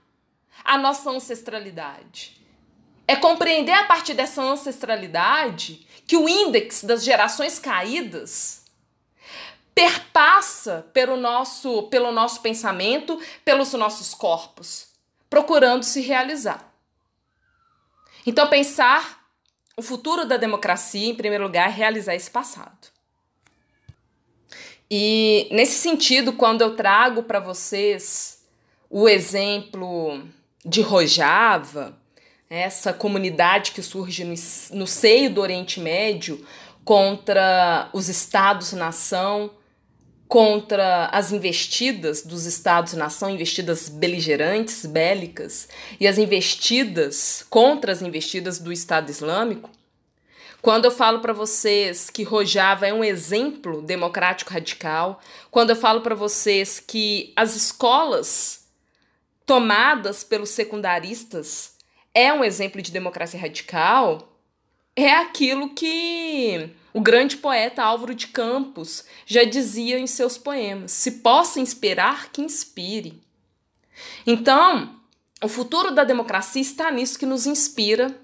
a 0.63 0.77
nossa 0.77 1.09
ancestralidade. 1.09 2.35
É 3.07 3.15
compreender 3.15 3.73
a 3.73 3.85
partir 3.85 4.15
dessa 4.15 4.41
ancestralidade 4.41 5.85
que 6.07 6.17
o 6.17 6.27
índice 6.27 6.85
das 6.85 7.03
gerações 7.03 7.59
caídas 7.59 8.64
perpassa 9.75 10.87
pelo 10.93 11.17
nosso, 11.17 11.83
pelo 11.83 12.11
nosso 12.11 12.39
pensamento, 12.39 13.19
pelos 13.43 13.73
nossos 13.73 14.13
corpos, 14.13 14.87
procurando 15.29 15.83
se 15.83 15.99
realizar. 15.99 16.73
Então, 18.25 18.49
pensar 18.49 19.25
o 19.77 19.81
futuro 19.81 20.25
da 20.25 20.37
democracia, 20.37 21.09
em 21.09 21.15
primeiro 21.15 21.43
lugar, 21.43 21.67
é 21.67 21.71
realizar 21.71 22.15
esse 22.15 22.31
passado. 22.31 22.87
E 24.89 25.49
nesse 25.51 25.77
sentido, 25.77 26.33
quando 26.33 26.61
eu 26.61 26.75
trago 26.75 27.23
para 27.23 27.39
vocês 27.39 28.43
o 28.89 29.09
exemplo 29.09 30.23
de 30.63 30.81
Rojava, 30.81 31.97
essa 32.49 32.93
comunidade 32.93 33.71
que 33.71 33.81
surge 33.81 34.23
no, 34.23 34.35
no 34.77 34.87
seio 34.87 35.29
do 35.29 35.41
Oriente 35.41 35.79
Médio 35.81 36.45
contra 36.85 37.89
os 37.91 38.07
estados-nação, 38.07 39.51
contra 40.35 41.05
as 41.13 41.31
investidas 41.31 42.21
dos 42.21 42.45
estados-nação, 42.45 43.29
investidas 43.29 43.87
beligerantes, 43.87 44.85
bélicas, 44.85 45.69
e 45.97 46.05
as 46.05 46.17
investidas 46.17 47.45
contra 47.49 47.89
as 47.89 48.01
investidas 48.01 48.59
do 48.59 48.69
Estado 48.69 49.09
Islâmico, 49.09 49.69
quando 50.61 50.83
eu 50.83 50.91
falo 50.91 51.21
para 51.21 51.31
vocês 51.31 52.09
que 52.09 52.23
Rojava 52.23 52.85
é 52.85 52.93
um 52.93 53.01
exemplo 53.01 53.81
democrático 53.81 54.51
radical, 54.51 55.21
quando 55.49 55.69
eu 55.69 55.75
falo 55.77 56.01
para 56.01 56.15
vocês 56.15 56.81
que 56.81 57.31
as 57.33 57.55
escolas 57.55 58.67
tomadas 59.45 60.21
pelos 60.21 60.49
secundaristas 60.49 61.75
é 62.13 62.33
um 62.33 62.43
exemplo 62.43 62.81
de 62.81 62.91
democracia 62.91 63.39
radical, 63.39 64.34
é 64.95 65.11
aquilo 65.13 65.69
que 65.69 66.69
o 66.93 67.01
grande 67.01 67.35
poeta 67.35 67.83
Álvaro 67.83 68.15
de 68.15 68.27
Campos 68.27 69.03
já 69.25 69.43
dizia 69.43 69.99
em 69.99 70.07
seus 70.07 70.37
poemas: 70.37 70.91
se 70.91 71.11
possa 71.11 71.59
inspirar, 71.59 72.31
que 72.31 72.41
inspire. 72.41 73.21
Então, 74.25 74.95
o 75.43 75.49
futuro 75.49 75.91
da 75.91 76.03
democracia 76.03 76.61
está 76.61 76.89
nisso 76.91 77.19
que 77.19 77.25
nos 77.25 77.45
inspira 77.45 78.17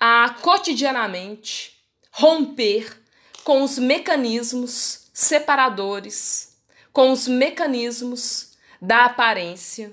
a 0.00 0.30
cotidianamente 0.40 1.78
romper 2.10 3.00
com 3.44 3.62
os 3.62 3.78
mecanismos 3.78 5.10
separadores, 5.12 6.56
com 6.92 7.12
os 7.12 7.28
mecanismos 7.28 8.52
da 8.80 9.04
aparência, 9.04 9.92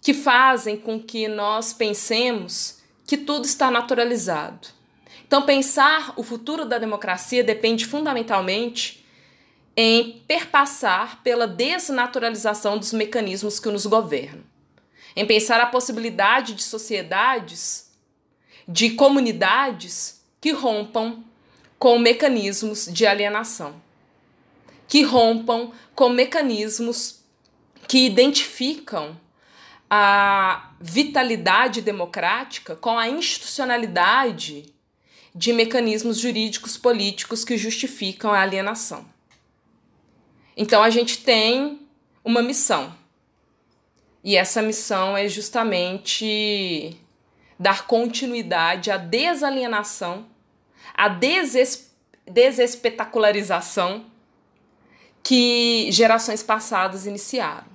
que 0.00 0.12
fazem 0.12 0.76
com 0.76 1.00
que 1.00 1.28
nós 1.28 1.72
pensemos 1.72 2.78
que 3.06 3.16
tudo 3.16 3.44
está 3.44 3.70
naturalizado 3.70 4.75
então, 5.26 5.42
pensar 5.42 6.12
o 6.16 6.22
futuro 6.22 6.64
da 6.64 6.78
democracia 6.78 7.42
depende 7.42 7.84
fundamentalmente 7.84 9.04
em 9.76 10.22
perpassar 10.26 11.20
pela 11.22 11.48
desnaturalização 11.48 12.78
dos 12.78 12.92
mecanismos 12.92 13.58
que 13.58 13.68
nos 13.68 13.84
governam, 13.86 14.44
em 15.16 15.26
pensar 15.26 15.60
a 15.60 15.66
possibilidade 15.66 16.54
de 16.54 16.62
sociedades, 16.62 17.90
de 18.68 18.90
comunidades 18.90 20.24
que 20.40 20.52
rompam 20.52 21.24
com 21.76 21.98
mecanismos 21.98 22.86
de 22.86 23.04
alienação, 23.04 23.82
que 24.86 25.02
rompam 25.02 25.72
com 25.94 26.08
mecanismos 26.08 27.20
que 27.88 28.06
identificam 28.06 29.20
a 29.90 30.70
vitalidade 30.80 31.80
democrática 31.80 32.76
com 32.76 32.96
a 32.98 33.08
institucionalidade 33.08 34.75
de 35.36 35.52
mecanismos 35.52 36.16
jurídicos 36.16 36.78
políticos 36.78 37.44
que 37.44 37.58
justificam 37.58 38.32
a 38.32 38.40
alienação. 38.40 39.04
Então 40.56 40.82
a 40.82 40.88
gente 40.88 41.18
tem 41.18 41.86
uma 42.24 42.40
missão. 42.40 42.94
E 44.24 44.34
essa 44.34 44.62
missão 44.62 45.14
é 45.14 45.28
justamente 45.28 46.98
dar 47.60 47.86
continuidade 47.86 48.90
à 48.90 48.96
desalienação, 48.96 50.26
à 50.94 51.08
deses 51.08 51.94
desespetacularização 52.26 54.06
que 55.22 55.92
gerações 55.92 56.42
passadas 56.42 57.06
iniciaram. 57.06 57.68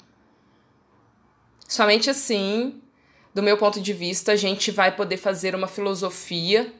Somente 1.67 2.09
assim, 2.09 2.81
do 3.33 3.43
meu 3.43 3.55
ponto 3.55 3.79
de 3.79 3.93
vista, 3.93 4.31
a 4.33 4.35
gente 4.35 4.71
vai 4.71 4.93
poder 4.93 5.15
fazer 5.15 5.55
uma 5.55 5.67
filosofia 5.67 6.73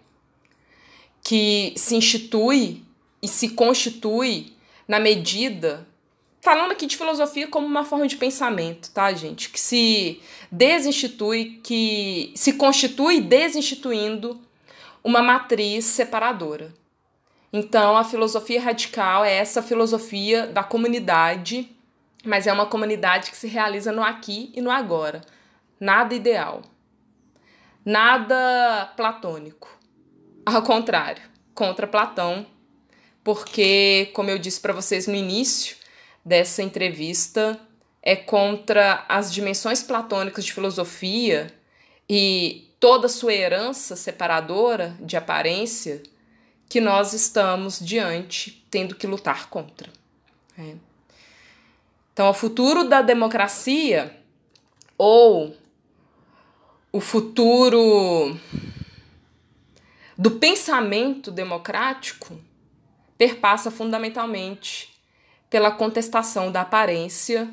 que 1.24 1.74
se 1.76 1.96
institui 1.96 2.84
e 3.22 3.28
se 3.28 3.50
constitui 3.50 4.54
na 4.88 5.00
medida. 5.00 5.88
Falando 6.42 6.72
aqui 6.72 6.88
de 6.88 6.98
filosofia 6.98 7.48
como 7.48 7.68
uma 7.68 7.86
forma 7.86 8.08
de 8.08 8.16
pensamento, 8.16 8.90
tá, 8.92 9.14
gente? 9.14 9.50
Que 9.50 9.60
se 9.60 10.22
desinstitui, 10.52 11.60
que 11.64 12.34
se 12.36 12.54
constitui 12.54 13.22
desinstituindo 13.22 14.42
uma 15.04 15.22
matriz 15.22 15.86
separadora. 15.86 16.74
Então, 17.54 17.98
a 17.98 18.04
filosofia 18.04 18.62
radical 18.62 19.26
é 19.26 19.36
essa 19.36 19.62
filosofia 19.62 20.48
da 20.48 20.64
comunidade, 20.64 21.70
mas 22.24 22.48
é 22.48 22.54
uma 22.54 22.66
comunidade 22.66 23.30
que 23.30 23.38
se 23.38 23.48
realiza 23.48 23.92
no 23.92 24.04
aqui 24.04 24.52
e 24.56 24.62
no 24.62 24.72
agora. 24.72 25.22
Nada 25.80 26.16
ideal. 26.16 26.62
Nada 27.84 28.94
platônico. 28.96 29.81
Ao 30.46 30.62
contrário, 30.64 31.22
contra 31.54 31.88
Platão, 31.88 32.46
porque, 33.24 34.10
como 34.14 34.30
eu 34.30 34.40
disse 34.40 34.60
para 34.60 34.74
vocês 34.74 35.08
no 35.08 35.16
início 35.16 35.76
dessa 36.26 36.64
entrevista, 36.64 37.60
é 38.02 38.16
contra 38.16 39.06
as 39.08 39.32
dimensões 39.32 39.84
platônicas 39.84 40.46
de 40.46 40.54
filosofia 40.54 41.54
e 42.10 42.68
toda 42.80 43.08
sua 43.08 43.34
herança 43.34 43.96
separadora 43.96 44.98
de 45.00 45.16
aparência 45.16 46.02
que 46.68 46.82
nós 46.82 47.14
estamos 47.14 47.80
diante, 47.80 48.66
tendo 48.72 48.96
que 48.96 49.06
lutar 49.06 49.50
contra. 49.50 49.90
É. 50.58 50.76
Então, 52.14 52.30
o 52.30 52.34
futuro 52.34 52.84
da 52.84 53.02
democracia 53.02 54.18
ou 54.98 55.56
o 56.92 57.00
futuro 57.00 58.38
do 60.22 60.30
pensamento 60.30 61.32
democrático 61.32 62.40
perpassa 63.18 63.72
fundamentalmente 63.72 64.94
pela 65.50 65.72
contestação 65.72 66.52
da 66.52 66.62
aparência 66.62 67.52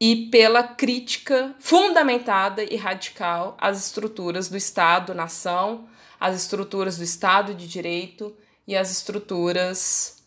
e 0.00 0.30
pela 0.30 0.62
crítica 0.62 1.54
fundamentada 1.58 2.64
e 2.64 2.76
radical 2.76 3.58
às 3.60 3.84
estruturas 3.84 4.48
do 4.48 4.56
Estado-nação, 4.56 5.86
às 6.18 6.34
estruturas 6.34 6.96
do 6.96 7.04
Estado 7.04 7.52
de 7.52 7.68
Direito 7.68 8.34
e 8.66 8.74
às 8.74 8.90
estruturas 8.90 10.24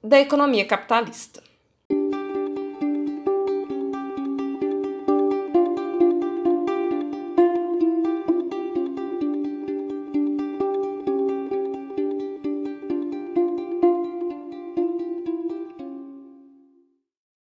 da 0.00 0.20
economia 0.20 0.64
capitalista. 0.64 1.42